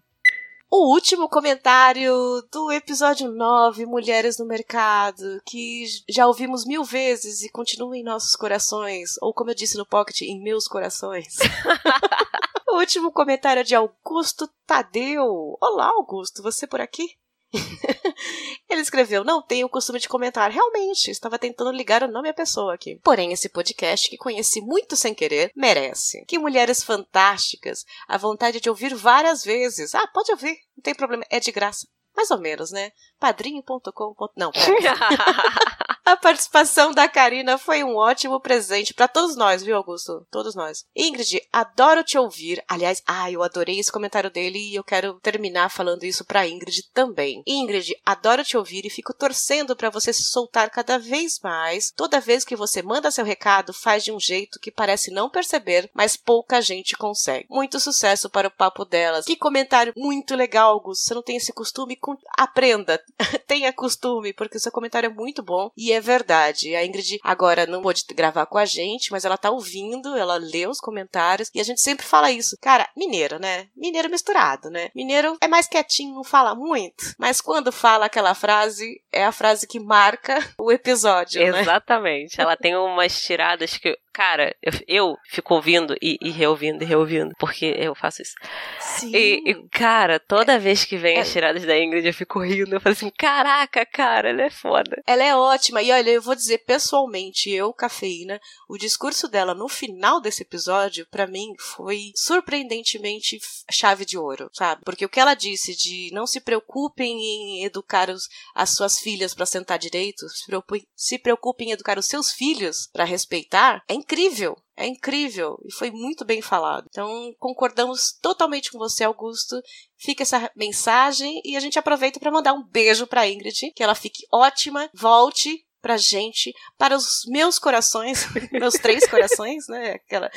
O 0.71 0.95
último 0.95 1.29
comentário 1.29 2.14
do 2.51 2.71
episódio 2.71 3.29
9, 3.31 3.85
Mulheres 3.85 4.39
no 4.39 4.47
Mercado, 4.47 5.43
que 5.45 5.85
já 6.09 6.27
ouvimos 6.29 6.64
mil 6.64 6.85
vezes 6.85 7.43
e 7.43 7.51
continua 7.51 7.97
em 7.97 8.05
nossos 8.05 8.37
corações, 8.37 9.16
ou 9.21 9.35
como 9.35 9.51
eu 9.51 9.55
disse 9.55 9.77
no 9.77 9.85
Pocket, 9.85 10.23
em 10.23 10.41
meus 10.41 10.68
corações. 10.68 11.39
o 12.71 12.79
último 12.79 13.11
comentário 13.11 13.61
é 13.61 13.64
de 13.64 13.75
Augusto 13.75 14.49
Tadeu. 14.66 15.57
Olá, 15.61 15.87
Augusto, 15.89 16.43
você 16.43 16.66
por 16.66 16.81
aqui? 16.81 17.16
Ele 18.71 18.81
escreveu: 18.81 19.25
Não 19.25 19.43
tenho 19.43 19.66
o 19.66 19.71
costume 19.71 19.99
de 19.99 20.09
comentar. 20.09 20.51
Realmente, 20.51 21.11
estava 21.11 21.39
tentando 21.39 21.73
ligar 21.73 22.03
o 22.05 22.11
nome 22.11 22.29
à 22.29 22.35
pessoa 22.35 22.75
aqui. 22.75 23.01
Porém, 23.03 23.33
esse 23.33 23.49
podcast, 23.49 24.09
que 24.09 24.16
conheci 24.16 24.61
muito 24.61 24.95
sem 24.95 25.12
querer, 25.12 25.51
merece. 25.57 26.25
Que 26.27 26.39
mulheres 26.39 26.85
fantásticas. 26.85 27.85
A 28.07 28.16
vontade 28.16 28.61
de 28.61 28.71
ouvir 28.71 28.95
várias 28.95 29.43
vezes. 29.43 29.95
Ah, 29.95 30.07
pode 30.07 30.31
ouvir, 30.31 30.57
não 30.77 30.83
tem 30.83 30.95
problema, 30.95 31.25
é 31.29 31.41
de 31.41 31.51
graça. 31.51 31.89
Mais 32.14 32.31
ou 32.31 32.39
menos, 32.39 32.71
né? 32.71 32.93
padrinho.com. 33.18 34.14
Não. 34.37 34.53
A 36.11 36.16
participação 36.16 36.90
da 36.90 37.08
Karina 37.08 37.56
foi 37.56 37.84
um 37.84 37.94
ótimo 37.94 38.40
presente 38.40 38.92
para 38.92 39.06
todos 39.06 39.36
nós, 39.36 39.62
viu, 39.62 39.76
Augusto? 39.76 40.26
Todos 40.28 40.56
nós. 40.56 40.84
Ingrid, 40.94 41.40
adoro 41.52 42.02
te 42.02 42.18
ouvir. 42.18 42.61
Aliás, 42.66 43.00
ah, 43.06 43.30
eu 43.30 43.44
adorei 43.44 43.78
esse 43.78 43.92
comentário 43.92 44.28
dele 44.28 44.58
e 44.58 44.74
eu 44.74 44.82
quero 44.82 45.20
terminar 45.20 45.70
falando 45.70 46.02
isso 46.02 46.24
pra 46.24 46.48
Ingrid 46.48 46.82
também. 46.92 47.44
Ingrid, 47.46 47.94
adoro 48.04 48.42
te 48.42 48.56
ouvir 48.56 48.84
e 48.84 48.90
fico 48.90 49.14
torcendo 49.14 49.76
para 49.76 49.88
você 49.88 50.12
se 50.12 50.24
soltar 50.24 50.68
cada 50.70 50.98
vez 50.98 51.38
mais. 51.44 51.92
Toda 51.92 52.18
vez 52.18 52.44
que 52.44 52.56
você 52.56 52.82
manda 52.82 53.12
seu 53.12 53.24
recado, 53.24 53.72
faz 53.72 54.02
de 54.02 54.11
um 54.11 54.18
jeito 54.18 54.58
que 54.58 54.72
parece 54.72 55.12
não 55.12 55.30
perceber, 55.30 55.88
mas 55.94 56.16
pouca 56.16 56.61
gente 56.61 56.96
consegue. 56.96 57.46
Muito 57.48 57.78
sucesso 57.78 58.28
para 58.28 58.48
o 58.48 58.50
papo 58.50 58.84
delas. 58.84 59.26
Que 59.26 59.36
comentário 59.36 59.92
muito 59.96 60.34
legal, 60.34 60.72
Augusto. 60.72 61.04
Você 61.04 61.14
não 61.14 61.22
tem 61.22 61.36
esse 61.36 61.52
costume? 61.52 61.96
Aprenda. 62.36 63.00
Tenha 63.46 63.72
costume, 63.72 64.32
porque 64.32 64.56
o 64.56 64.61
seu 64.61 64.72
comentário 64.72 65.06
é 65.06 65.14
muito 65.14 65.40
bom 65.40 65.70
e 65.76 65.92
é 65.92 65.99
verdade. 66.01 66.74
A 66.74 66.84
Ingrid 66.84 67.18
agora 67.22 67.66
não 67.66 67.82
pôde 67.82 68.03
gravar 68.14 68.46
com 68.46 68.59
a 68.59 68.64
gente, 68.64 69.11
mas 69.11 69.24
ela 69.24 69.36
tá 69.36 69.51
ouvindo, 69.51 70.16
ela 70.16 70.36
lê 70.36 70.66
os 70.66 70.78
comentários 70.78 71.51
e 71.55 71.61
a 71.61 71.64
gente 71.64 71.80
sempre 71.80 72.05
fala 72.05 72.30
isso. 72.30 72.57
Cara, 72.61 72.88
mineiro, 72.96 73.38
né? 73.38 73.68
Mineiro 73.76 74.11
misturado, 74.11 74.70
né? 74.70 74.88
Mineiro 74.94 75.36
é 75.40 75.48
mais 75.48 75.68
quietinho, 75.68 76.14
não 76.14 76.24
fala 76.24 76.55
muito, 76.55 77.14
mas 77.18 77.40
quando 77.40 77.72
fala 77.72 78.07
aquela 78.07 78.34
frase, 78.34 79.01
é 79.12 79.24
a 79.24 79.32
frase 79.32 79.66
que 79.66 79.80
marca 79.80 80.38
o 80.59 80.72
episódio, 80.72 81.40
né? 81.40 81.61
Exatamente. 81.61 82.40
Ela 82.40 82.57
tem 82.57 82.76
umas 82.76 83.20
tiradas 83.20 83.76
que. 83.76 83.96
Cara, 84.12 84.54
eu, 84.61 84.72
eu 84.88 85.16
fico 85.28 85.54
ouvindo 85.54 85.94
e, 86.02 86.18
e 86.20 86.30
reouvindo 86.30 86.82
e 86.82 86.86
reouvindo, 86.86 87.32
porque 87.38 87.74
eu 87.78 87.94
faço 87.94 88.22
isso. 88.22 88.34
Sim. 88.80 89.14
E, 89.14 89.50
e, 89.50 89.68
cara, 89.68 90.18
toda 90.18 90.58
vez 90.58 90.84
que 90.84 90.96
vem 90.96 91.16
é- 91.16 91.20
as 91.20 91.30
tiradas 91.30 91.64
da 91.64 91.78
Ingrid, 91.78 92.06
eu 92.06 92.12
fico 92.12 92.40
rindo. 92.40 92.74
Eu 92.74 92.80
falo 92.80 92.92
assim: 92.92 93.11
caraca, 93.16 93.86
cara, 93.86 94.30
ela 94.30 94.42
é 94.42 94.50
foda. 94.50 95.00
Ela 95.06 95.22
é 95.24 95.34
ótima. 95.34 95.80
E 95.80 95.92
olha, 95.92 96.11
eu 96.11 96.20
vou 96.22 96.34
dizer 96.34 96.58
pessoalmente, 96.58 97.50
eu, 97.50 97.72
cafeína, 97.72 98.40
o 98.68 98.76
discurso 98.76 99.28
dela 99.28 99.54
no 99.54 99.68
final 99.68 100.20
desse 100.20 100.42
episódio, 100.42 101.06
pra 101.11 101.26
mim, 101.26 101.54
foi 101.58 102.11
surpreendentemente 102.16 103.38
chave 103.70 104.04
de 104.04 104.18
ouro, 104.18 104.50
sabe? 104.52 104.82
Porque 104.84 105.04
o 105.04 105.08
que 105.08 105.20
ela 105.20 105.34
disse 105.34 105.74
de 105.76 106.11
não 106.12 106.26
se 106.26 106.40
preocupem 106.40 107.12
em 107.20 107.64
educar 107.64 108.11
os, 108.11 108.24
as 108.54 108.70
suas 108.70 108.98
filhas 108.98 109.34
pra 109.34 109.46
sentar 109.46 109.78
direito, 109.78 110.28
se 110.28 110.46
preocupem, 110.46 110.82
se 110.96 111.18
preocupem 111.18 111.68
em 111.68 111.72
educar 111.72 111.98
os 111.98 112.06
seus 112.06 112.32
filhos 112.32 112.88
pra 112.92 113.04
respeitar, 113.04 113.82
é 113.88 113.99
incrível. 114.01 114.57
É 114.76 114.86
incrível 114.86 115.59
e 115.66 115.72
foi 115.74 115.90
muito 115.90 116.24
bem 116.24 116.40
falado. 116.40 116.86
Então, 116.88 117.34
concordamos 117.38 118.12
totalmente 118.22 118.70
com 118.72 118.78
você, 118.78 119.05
Augusto. 119.05 119.61
Fica 119.98 120.22
essa 120.22 120.51
mensagem 120.57 121.40
e 121.44 121.57
a 121.57 121.61
gente 121.61 121.78
aproveita 121.78 122.18
para 122.18 122.30
mandar 122.30 122.55
um 122.55 122.62
beijo 122.64 123.07
para 123.07 123.28
Ingrid, 123.28 123.72
que 123.76 123.82
ela 123.82 123.94
fique 123.94 124.26
ótima, 124.32 124.88
volte 124.94 125.64
pra 125.82 125.96
gente, 125.96 126.53
para 126.78 126.96
os 126.96 127.22
meus 127.26 127.59
corações, 127.59 128.26
meus 128.53 128.74
três 128.74 129.07
corações, 129.07 129.66
né? 129.68 129.92
Aquela 129.92 130.30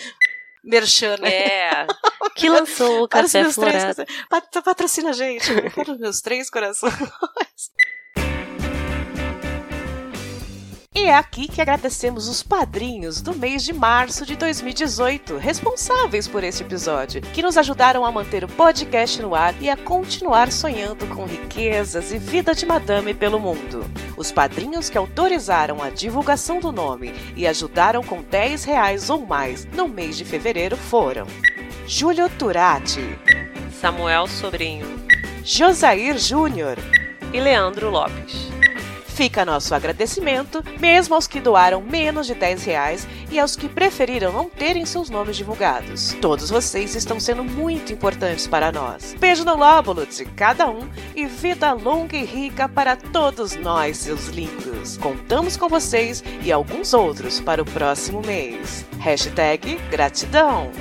merchan, 0.63 1.17
né? 1.17 1.29
É. 1.29 1.87
Que 2.35 2.49
lançou 2.49 3.03
o 3.03 3.07
Café 3.07 3.41
três 3.41 3.53
Florado. 3.53 4.05
Pat- 4.29 4.63
Patrocina 4.63 5.11
a 5.11 5.13
gente. 5.13 5.45
Para 5.71 5.91
os 5.91 5.99
meus 5.99 6.19
três 6.19 6.49
corações. 6.49 6.93
E 10.95 11.05
é 11.05 11.15
aqui 11.15 11.47
que 11.47 11.59
agradecemos 11.59 12.27
os 12.27 12.43
padrinhos 12.43 13.19
do 13.19 13.33
mês 13.33 13.63
de 13.63 13.73
março 13.73 14.25
de 14.25 14.35
2018, 14.35 15.37
responsáveis 15.37 16.27
por 16.27 16.43
este 16.43 16.61
episódio, 16.61 17.19
que 17.21 17.41
nos 17.41 17.57
ajudaram 17.57 18.05
a 18.05 18.11
manter 18.11 18.43
o 18.43 18.47
podcast 18.47 19.19
no 19.19 19.33
ar 19.33 19.55
e 19.59 19.71
a 19.71 19.75
continuar 19.75 20.51
sonhando 20.51 21.07
com 21.07 21.25
riquezas 21.25 22.11
e 22.11 22.19
vida 22.19 22.53
de 22.53 22.67
madame 22.67 23.13
pelo 23.13 23.39
mundo. 23.39 23.83
Os 24.15 24.31
padrinhos 24.31 24.87
que 24.87 24.97
autorizaram 24.97 25.81
a 25.81 25.89
divulgação 25.89 26.59
do 26.59 26.71
nome 26.71 27.11
e 27.35 27.47
ajudaram 27.47 28.03
com 28.03 28.21
10 28.21 28.63
reais 28.63 29.09
ou 29.09 29.25
mais 29.25 29.65
no 29.65 29.87
mês 29.87 30.15
de 30.15 30.23
fevereiro 30.23 30.77
foram 30.77 31.25
Júlio 31.87 32.29
Turati, 32.29 33.17
Samuel 33.81 34.27
Sobrinho 34.27 35.03
Josair 35.43 36.17
Júnior, 36.17 36.77
e 37.33 37.39
Leandro 37.41 37.89
Lopes. 37.89 38.52
Fica 39.13 39.45
nosso 39.45 39.75
agradecimento, 39.75 40.63
mesmo 40.79 41.13
aos 41.13 41.27
que 41.27 41.39
doaram 41.39 41.81
menos 41.81 42.25
de 42.25 42.33
10 42.33 42.63
reais 42.65 43.07
e 43.29 43.39
aos 43.39 43.55
que 43.55 43.69
preferiram 43.69 44.33
não 44.33 44.49
terem 44.49 44.87
seus 44.87 45.07
nomes 45.07 45.37
divulgados. 45.37 46.17
Todos 46.19 46.49
vocês 46.49 46.95
estão 46.95 47.19
sendo 47.19 47.43
muito 47.43 47.93
importantes 47.93 48.47
para 48.47 48.71
nós. 48.71 49.15
Beijo 49.19 49.45
no 49.45 49.55
lóbulo 49.55 50.07
de 50.07 50.25
cada 50.25 50.67
um 50.67 50.89
e 51.15 51.27
vida 51.27 51.73
longa 51.73 52.17
e 52.17 52.25
rica 52.25 52.67
para 52.67 52.95
todos 52.95 53.55
nós, 53.55 53.97
seus 53.97 54.29
lindos. 54.29 54.97
Contamos 54.97 55.55
com 55.55 55.69
vocês 55.69 56.23
e 56.41 56.51
alguns 56.51 56.91
outros 56.93 57.39
para 57.39 57.61
o 57.61 57.65
próximo 57.65 58.19
mês. 58.25 58.83
Hashtag 58.99 59.75
gratidão. 59.91 60.71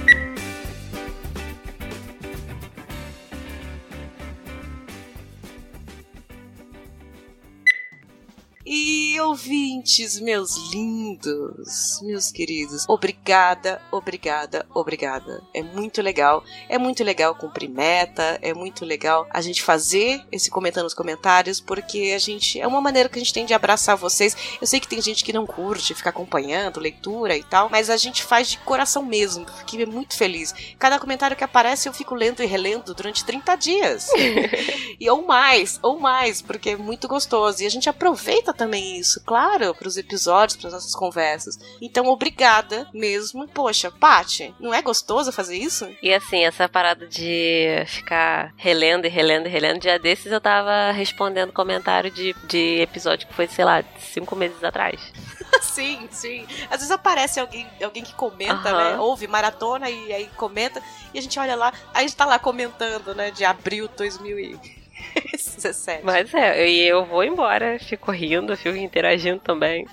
Ouvintes, 9.83 10.20
meus 10.20 10.57
lindos, 10.72 12.01
meus 12.03 12.30
queridos, 12.30 12.85
obrigada, 12.89 13.83
obrigada, 13.91 14.64
obrigada. 14.72 15.43
É 15.53 15.61
muito 15.61 16.01
legal, 16.01 16.45
é 16.68 16.78
muito 16.78 17.03
legal 17.03 17.35
cumprir 17.35 17.68
meta, 17.68 18.39
é 18.41 18.55
muito 18.55 18.85
legal 18.85 19.26
a 19.30 19.41
gente 19.41 19.61
fazer 19.61 20.24
esse 20.30 20.51
comentando 20.51 20.85
nos 20.85 20.95
comentários, 20.95 21.61
porque 21.61 22.12
a 22.14 22.18
gente 22.18 22.61
é 22.61 22.66
uma 22.66 22.80
maneira 22.80 23.09
que 23.09 23.18
a 23.18 23.22
gente 23.22 23.35
tem 23.35 23.45
de 23.45 23.55
abraçar 23.55 23.97
vocês. 23.97 24.37
Eu 24.61 24.66
sei 24.68 24.78
que 24.78 24.87
tem 24.87 25.03
gente 25.03 25.24
que 25.24 25.33
não 25.33 25.47
curte 25.47 25.95
ficar 25.95 26.11
acompanhando 26.11 26.78
leitura 26.78 27.37
e 27.37 27.43
tal, 27.43 27.68
mas 27.68 27.91
a 27.91 27.97
gente 27.97 28.22
faz 28.22 28.49
de 28.49 28.59
coração 28.59 29.05
mesmo, 29.05 29.45
porque 29.45 29.83
é 29.83 29.87
muito 29.87 30.16
feliz. 30.16 30.55
Cada 30.78 31.01
comentário 31.01 31.37
que 31.37 31.45
aparece 31.45 31.89
eu 31.89 31.93
fico 31.93 32.14
lendo 32.14 32.41
e 32.41 32.47
relendo 32.47 32.95
durante 32.95 33.24
30 33.24 33.57
dias. 33.57 34.09
e 35.01 35.11
ou 35.11 35.26
mais, 35.26 35.80
ou 35.83 35.99
mais, 35.99 36.41
porque 36.41 36.70
é 36.70 36.76
muito 36.76 37.09
gostoso. 37.09 37.62
E 37.62 37.66
a 37.66 37.70
gente 37.70 37.89
aproveita 37.89 38.53
também 38.53 38.97
isso, 38.97 39.20
claro, 39.24 39.72
para 39.75 39.89
os 39.89 39.97
episódios, 39.97 40.57
para 40.57 40.68
as 40.68 40.75
nossas 40.75 40.95
conversas. 40.95 41.59
Então, 41.81 42.07
obrigada 42.07 42.89
mesmo. 42.93 43.47
Poxa, 43.49 43.91
Paty, 43.91 44.55
não 44.59 44.73
é 44.73 44.83
gostoso 44.83 45.33
fazer 45.33 45.57
isso? 45.57 45.89
E 46.03 46.12
assim, 46.12 46.45
essa 46.45 46.68
parada 46.68 47.07
de 47.07 47.85
ficar 47.87 48.53
relendo 48.57 49.07
e 49.07 49.09
relendo 49.09 49.47
e 49.47 49.51
relendo, 49.51 49.81
dia 49.81 49.99
desses 49.99 50.33
eu 50.33 50.41
tava 50.41 50.93
respondendo 50.93 51.53
comentário 51.53 52.11
de, 52.11 52.35
de 52.45 52.81
episódio 52.81 53.27
que 53.27 53.35
foi, 53.35 53.47
sei 53.47 53.64
lá, 53.64 53.85
cinco 53.99 54.35
meses 54.35 54.62
atrás. 54.62 55.01
sim, 55.61 56.09
sim. 56.11 56.47
Às 56.64 56.79
vezes 56.79 56.91
aparece 56.91 57.41
alguém, 57.41 57.66
alguém 57.83 58.03
que 58.03 58.14
comenta, 58.14 58.73
né? 58.73 58.99
Ouve 58.99 59.27
maratona 59.27 59.91
e 59.91 60.12
aí 60.12 60.31
comenta. 60.37 60.83
E 61.12 61.18
a 61.18 61.23
gente 61.23 61.39
olha 61.39 61.55
lá, 61.55 61.73
aí 61.93 62.05
a 62.05 62.09
gente 62.09 62.16
tá 62.16 62.25
lá 62.25 62.39
comentando, 62.39 63.14
né? 63.14 63.31
De 63.31 63.45
abril 63.45 63.89
de 63.89 64.82
2017. 65.15 66.05
Mas 66.05 66.33
é, 66.35 66.69
e 66.69 66.87
eu 66.87 67.05
vou 67.05 67.23
embora, 67.23 67.79
fico 67.79 68.11
rindo, 68.11 68.57
fico 68.57 68.77
interagindo 68.77 69.41
também. 69.41 69.87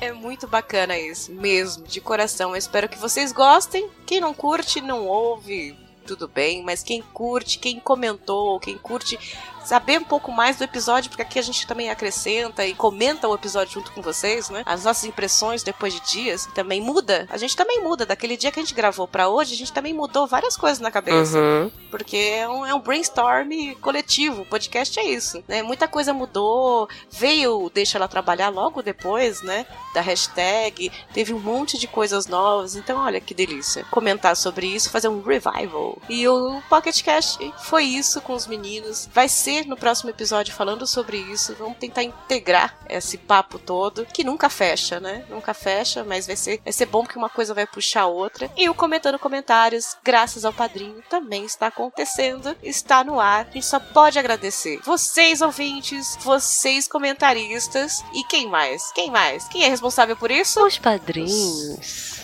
é 0.00 0.12
muito 0.12 0.46
bacana 0.46 0.98
isso, 0.98 1.32
mesmo, 1.32 1.84
de 1.86 2.00
coração. 2.00 2.50
Eu 2.50 2.56
espero 2.56 2.88
que 2.88 2.98
vocês 2.98 3.32
gostem. 3.32 3.88
Quem 4.06 4.20
não 4.20 4.34
curte, 4.34 4.80
não 4.80 5.06
ouve, 5.06 5.76
tudo 6.06 6.26
bem, 6.26 6.62
mas 6.62 6.82
quem 6.82 7.02
curte, 7.02 7.58
quem 7.58 7.78
comentou, 7.78 8.58
quem 8.58 8.76
curte, 8.76 9.18
saber 9.64 9.98
um 9.98 10.04
pouco 10.04 10.32
mais 10.32 10.56
do 10.56 10.64
episódio, 10.64 11.10
porque 11.10 11.22
aqui 11.22 11.38
a 11.38 11.42
gente 11.42 11.66
também 11.66 11.90
acrescenta 11.90 12.66
e 12.66 12.74
comenta 12.74 13.28
o 13.28 13.34
episódio 13.34 13.74
junto 13.74 13.92
com 13.92 14.02
vocês, 14.02 14.50
né? 14.50 14.62
As 14.66 14.84
nossas 14.84 15.04
impressões 15.04 15.62
depois 15.62 15.94
de 15.94 16.00
dias 16.00 16.48
também 16.54 16.80
muda. 16.80 17.26
A 17.30 17.36
gente 17.36 17.56
também 17.56 17.80
muda. 17.82 18.06
Daquele 18.06 18.36
dia 18.36 18.50
que 18.50 18.58
a 18.58 18.62
gente 18.62 18.74
gravou 18.74 19.06
para 19.06 19.28
hoje, 19.28 19.54
a 19.54 19.56
gente 19.56 19.72
também 19.72 19.92
mudou 19.92 20.26
várias 20.26 20.56
coisas 20.56 20.78
na 20.78 20.90
cabeça. 20.90 21.38
Uhum. 21.38 21.70
Porque 21.90 22.16
é 22.16 22.48
um, 22.48 22.66
é 22.66 22.74
um 22.74 22.80
brainstorm 22.80 23.50
coletivo. 23.80 24.42
O 24.42 24.46
podcast 24.46 24.98
é 24.98 25.04
isso, 25.04 25.42
né? 25.46 25.62
Muita 25.62 25.86
coisa 25.88 26.12
mudou. 26.12 26.88
Veio 27.10 27.70
Deixa 27.72 27.98
Ela 27.98 28.08
Trabalhar 28.08 28.48
logo 28.48 28.82
depois, 28.82 29.42
né? 29.42 29.66
Da 29.94 30.00
hashtag. 30.00 30.90
Teve 31.12 31.32
um 31.32 31.38
monte 31.38 31.78
de 31.78 31.86
coisas 31.86 32.26
novas. 32.26 32.76
Então, 32.76 32.98
olha 32.98 33.20
que 33.20 33.34
delícia. 33.34 33.84
Comentar 33.90 34.36
sobre 34.36 34.66
isso, 34.66 34.90
fazer 34.90 35.08
um 35.08 35.22
revival. 35.22 35.98
E 36.08 36.26
o 36.26 36.62
Pocket 36.68 37.02
Cast 37.02 37.52
foi 37.64 37.84
isso 37.84 38.20
com 38.20 38.34
os 38.34 38.46
meninos. 38.46 39.08
Vai 39.12 39.28
ser 39.28 39.49
no 39.66 39.76
próximo 39.76 40.10
episódio 40.10 40.54
falando 40.54 40.86
sobre 40.86 41.16
isso. 41.18 41.54
Vamos 41.58 41.78
tentar 41.78 42.02
integrar 42.02 42.78
esse 42.88 43.18
papo 43.18 43.58
todo, 43.58 44.06
que 44.06 44.24
nunca 44.24 44.48
fecha, 44.48 45.00
né? 45.00 45.24
Nunca 45.28 45.52
fecha, 45.52 46.04
mas 46.04 46.26
vai 46.26 46.36
ser, 46.36 46.60
vai 46.62 46.72
ser 46.72 46.86
bom 46.86 47.02
porque 47.02 47.18
uma 47.18 47.28
coisa 47.28 47.54
vai 47.54 47.66
puxar 47.66 48.02
a 48.02 48.06
outra. 48.06 48.50
E 48.56 48.68
o 48.68 48.74
Comentando 48.74 49.18
Comentários, 49.18 49.96
graças 50.02 50.44
ao 50.44 50.52
padrinho, 50.52 51.02
também 51.08 51.44
está 51.44 51.66
acontecendo, 51.66 52.56
está 52.62 53.04
no 53.04 53.20
ar. 53.20 53.46
A 53.50 53.52
gente 53.52 53.66
só 53.66 53.80
pode 53.80 54.18
agradecer. 54.18 54.80
Vocês, 54.84 55.42
ouvintes, 55.42 56.16
vocês, 56.20 56.88
comentaristas, 56.88 58.02
e 58.12 58.24
quem 58.24 58.48
mais? 58.48 58.90
Quem 58.92 59.10
mais? 59.10 59.46
Quem 59.48 59.64
é 59.64 59.68
responsável 59.68 60.16
por 60.16 60.30
isso? 60.30 60.64
Os 60.64 60.78
padrinhos 60.78 62.20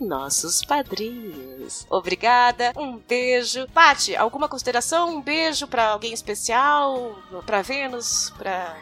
nossos 0.00 0.64
padrinhos. 0.64 1.53
Obrigada, 1.90 2.72
um 2.76 2.96
beijo. 2.96 3.66
Pati, 3.72 4.16
alguma 4.16 4.48
consideração? 4.48 5.16
Um 5.16 5.20
beijo 5.20 5.66
para 5.66 5.88
alguém 5.88 6.12
especial? 6.12 7.16
Para 7.46 7.62
Vênus? 7.62 8.32
Para 8.38 8.76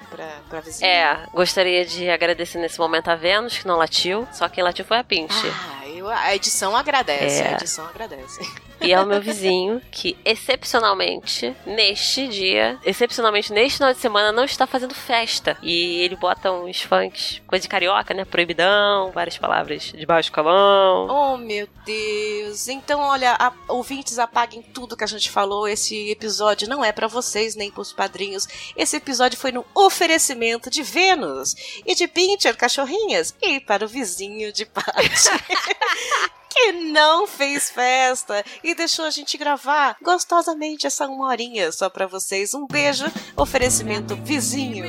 pra, 0.49 0.61
vizinha? 0.61 0.89
É, 0.89 1.27
gostaria 1.33 1.85
de 1.85 2.09
agradecer 2.09 2.59
nesse 2.59 2.79
momento 2.79 3.09
a 3.09 3.15
Vênus, 3.15 3.59
que 3.59 3.67
não 3.67 3.77
latiu, 3.77 4.27
só 4.33 4.49
quem 4.49 4.63
latiu 4.63 4.85
foi 4.85 4.99
a 4.99 5.05
Pinche. 5.05 5.49
Ah, 5.49 5.89
eu, 5.89 6.09
a 6.09 6.35
edição 6.35 6.77
agradece, 6.77 7.43
é. 7.43 7.49
a 7.49 7.53
edição 7.53 7.87
agradece. 7.87 8.41
E 8.83 8.93
é 8.93 9.01
o 9.01 9.07
meu 9.07 9.21
vizinho 9.21 9.81
que, 9.93 10.17
excepcionalmente, 10.25 11.55
neste 11.65 12.27
dia, 12.27 12.79
excepcionalmente 12.85 13.53
neste 13.53 13.79
final 13.79 13.93
de 13.93 14.01
semana, 14.01 14.33
não 14.33 14.45
está 14.45 14.67
fazendo 14.67 14.95
festa. 14.95 15.57
E 15.63 16.01
ele 16.01 16.17
bota 16.17 16.51
uns 16.51 16.83
funks, 16.83 17.41
coisa 17.47 17.63
de 17.63 17.69
carioca, 17.69 18.13
né? 18.13 18.25
Proibidão, 18.25 19.13
várias 19.13 19.39
palavras 19.39 19.85
de 19.85 20.05
baixo 20.05 20.33
calão. 20.33 21.07
Oh, 21.09 21.37
meu 21.37 21.69
Deus. 21.87 22.67
Então, 22.73 23.01
olha, 23.01 23.37
a, 23.39 23.53
ouvintes, 23.69 24.19
apaguem 24.19 24.63
tudo 24.63 24.97
que 24.97 25.05
a 25.05 25.07
gente 25.07 25.31
falou. 25.31 25.69
Esse 25.69 26.11
episódio 26.11 26.69
não 26.69 26.85
é 26.85 26.91
para 26.91 27.07
vocês 27.07 27.55
nem 27.55 27.71
pros 27.71 27.93
padrinhos. 27.93 28.49
Esse 28.77 28.97
episódio 28.97 29.39
foi 29.39 29.53
no 29.53 29.65
oferecimento 29.75 30.71
de 30.71 30.83
Vênus 30.83 31.55
e 31.87 31.95
de 31.95 32.09
Pincher 32.09 32.57
Cachorrinhas 32.57 33.35
e 33.41 33.61
para 33.61 33.85
o 33.85 33.89
vizinho 33.89 34.53
de 34.53 34.65
Paty. 34.65 34.93
que 36.53 36.73
não 36.73 37.27
fez 37.27 37.71
festa 37.71 38.45
e 38.63 38.75
deixou 38.75 39.05
a 39.05 39.11
gente 39.11 39.39
gravar 39.39 39.97
gostosamente 40.03 40.87
essa 40.87 41.07
uma 41.07 41.29
horinha 41.29 41.73
só 41.73 41.89
para 41.89 42.07
vocês. 42.07 42.55
Um 42.55 42.67
beijo, 42.67 43.05
oferecimento 43.37 44.15
vizinho. 44.17 44.85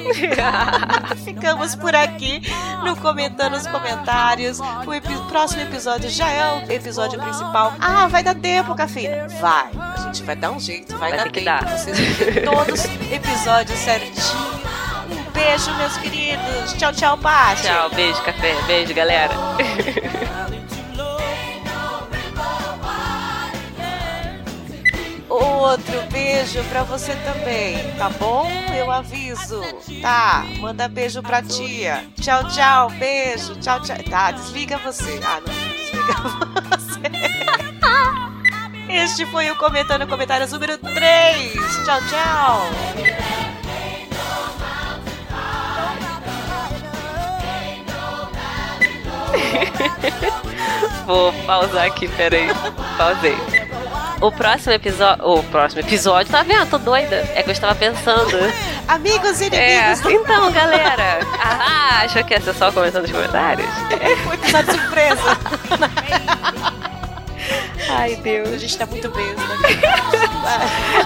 Ficamos 1.23 1.75
por 1.75 1.95
aqui 1.95 2.41
no 2.83 2.95
Comentando 2.97 3.55
os 3.55 3.65
Comentários. 3.67 4.59
O 4.59 4.93
epi 4.93 5.13
próximo 5.29 5.61
episódio 5.61 6.09
já 6.09 6.29
é 6.29 6.65
o 6.65 6.71
episódio 6.71 7.19
principal. 7.19 7.73
Ah, 7.79 8.07
vai 8.07 8.23
dar 8.23 8.35
tempo, 8.35 8.75
Cafina? 8.75 9.27
Vai. 9.39 9.71
A 9.75 10.01
gente 10.05 10.23
vai 10.23 10.35
dar 10.35 10.51
um 10.51 10.59
jeito, 10.59 10.97
vai, 10.97 11.11
vai 11.11 11.19
dar 11.19 11.31
tempo. 11.31 11.45
Dar. 11.45 11.77
Vocês 11.77 11.97
vão 11.97 12.53
todos 12.53 12.79
os 12.79 13.11
episódios 13.11 13.79
certinho. 13.79 14.63
Um 15.09 15.31
beijo, 15.31 15.73
meus 15.75 15.97
queridos. 15.97 16.73
Tchau, 16.77 16.93
tchau, 16.93 17.17
Paty. 17.17 17.63
Tchau, 17.63 17.89
beijo, 17.89 18.21
café. 18.23 18.55
Beijo, 18.67 18.93
galera. 18.93 19.33
Outro 25.33 25.99
beijo 26.11 26.63
pra 26.65 26.83
você 26.83 27.15
também, 27.15 27.91
tá 27.97 28.07
bom? 28.07 28.47
Eu 28.71 28.91
aviso. 28.91 29.59
Tá, 29.99 30.45
manda 30.59 30.87
beijo 30.87 31.23
pra 31.23 31.41
tia. 31.41 32.05
Tchau, 32.21 32.47
tchau, 32.49 32.91
beijo. 32.91 33.55
Tchau, 33.55 33.81
tchau. 33.81 33.97
Tá, 34.07 34.29
desliga 34.29 34.77
você. 34.77 35.19
Ah, 35.25 35.41
não, 35.41 35.51
desliga 35.73 36.13
você. 36.77 37.01
Este 38.93 39.25
foi 39.25 39.49
o 39.49 39.55
Comentando 39.55 40.05
Comentários 40.05 40.51
número 40.51 40.77
3. 40.77 41.53
Tchau, 41.83 41.99
tchau. 42.09 42.69
Vou 51.07 51.33
pausar 51.47 51.87
aqui, 51.87 52.07
peraí. 52.07 52.49
Pausei. 52.99 53.62
O 54.23 54.31
próximo 54.31 54.71
episódio. 54.73 55.27
O 55.27 55.43
próximo 55.43 55.81
episódio, 55.81 56.31
tá 56.31 56.43
vendo? 56.43 56.69
Tô 56.69 56.77
doida. 56.77 57.29
É 57.35 57.43
que 57.43 57.49
eu 57.49 57.51
estava 57.51 57.75
pensando. 57.75 58.37
Amigos 58.87 59.41
e 59.41 59.47
inimigos. 59.47 60.05
É. 60.05 60.11
Então, 60.13 60.49
galera. 60.49 61.19
Ah, 61.37 62.03
achou 62.05 62.23
que 62.23 62.33
ia 62.33 62.39
ser 62.39 62.53
só 62.53 62.71
comentando 62.71 63.01
nos 63.01 63.11
comentários? 63.11 63.67
É 63.91 64.15
um 64.29 64.33
episódio 64.33 64.71
surpresa. 64.79 65.37
Ai, 67.91 68.15
Deus. 68.15 68.47
A 68.47 68.57
gente 68.57 68.77
tá 68.77 68.85
muito 68.85 69.09
bem. 69.09 69.35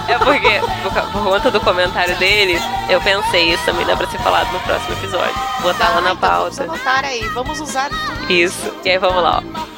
é 0.06 0.18
porque, 0.18 0.60
por, 0.84 0.92
por, 1.10 1.24
conta 1.24 1.50
do 1.50 1.60
comentário 1.60 2.16
deles, 2.18 2.62
eu 2.88 3.00
pensei, 3.00 3.52
isso 3.52 3.64
também 3.64 3.84
dá 3.84 3.96
pra 3.96 4.06
ser 4.06 4.18
falado 4.18 4.52
no 4.52 4.60
próximo 4.60 4.92
episódio. 4.92 5.34
Botar 5.60 5.88
lá 5.88 6.00
na 6.00 6.12
então 6.12 6.16
pauta. 6.18 6.66
Vamos 6.66 6.80
anotar 6.80 7.04
aí, 7.04 7.24
vamos 7.30 7.60
usar 7.60 7.90
tudo 7.90 8.32
isso. 8.32 8.68
isso. 8.68 8.76
E 8.84 8.90
aí 8.90 8.98
vamos 8.98 9.20
lá, 9.20 9.42
ó. 9.42 9.77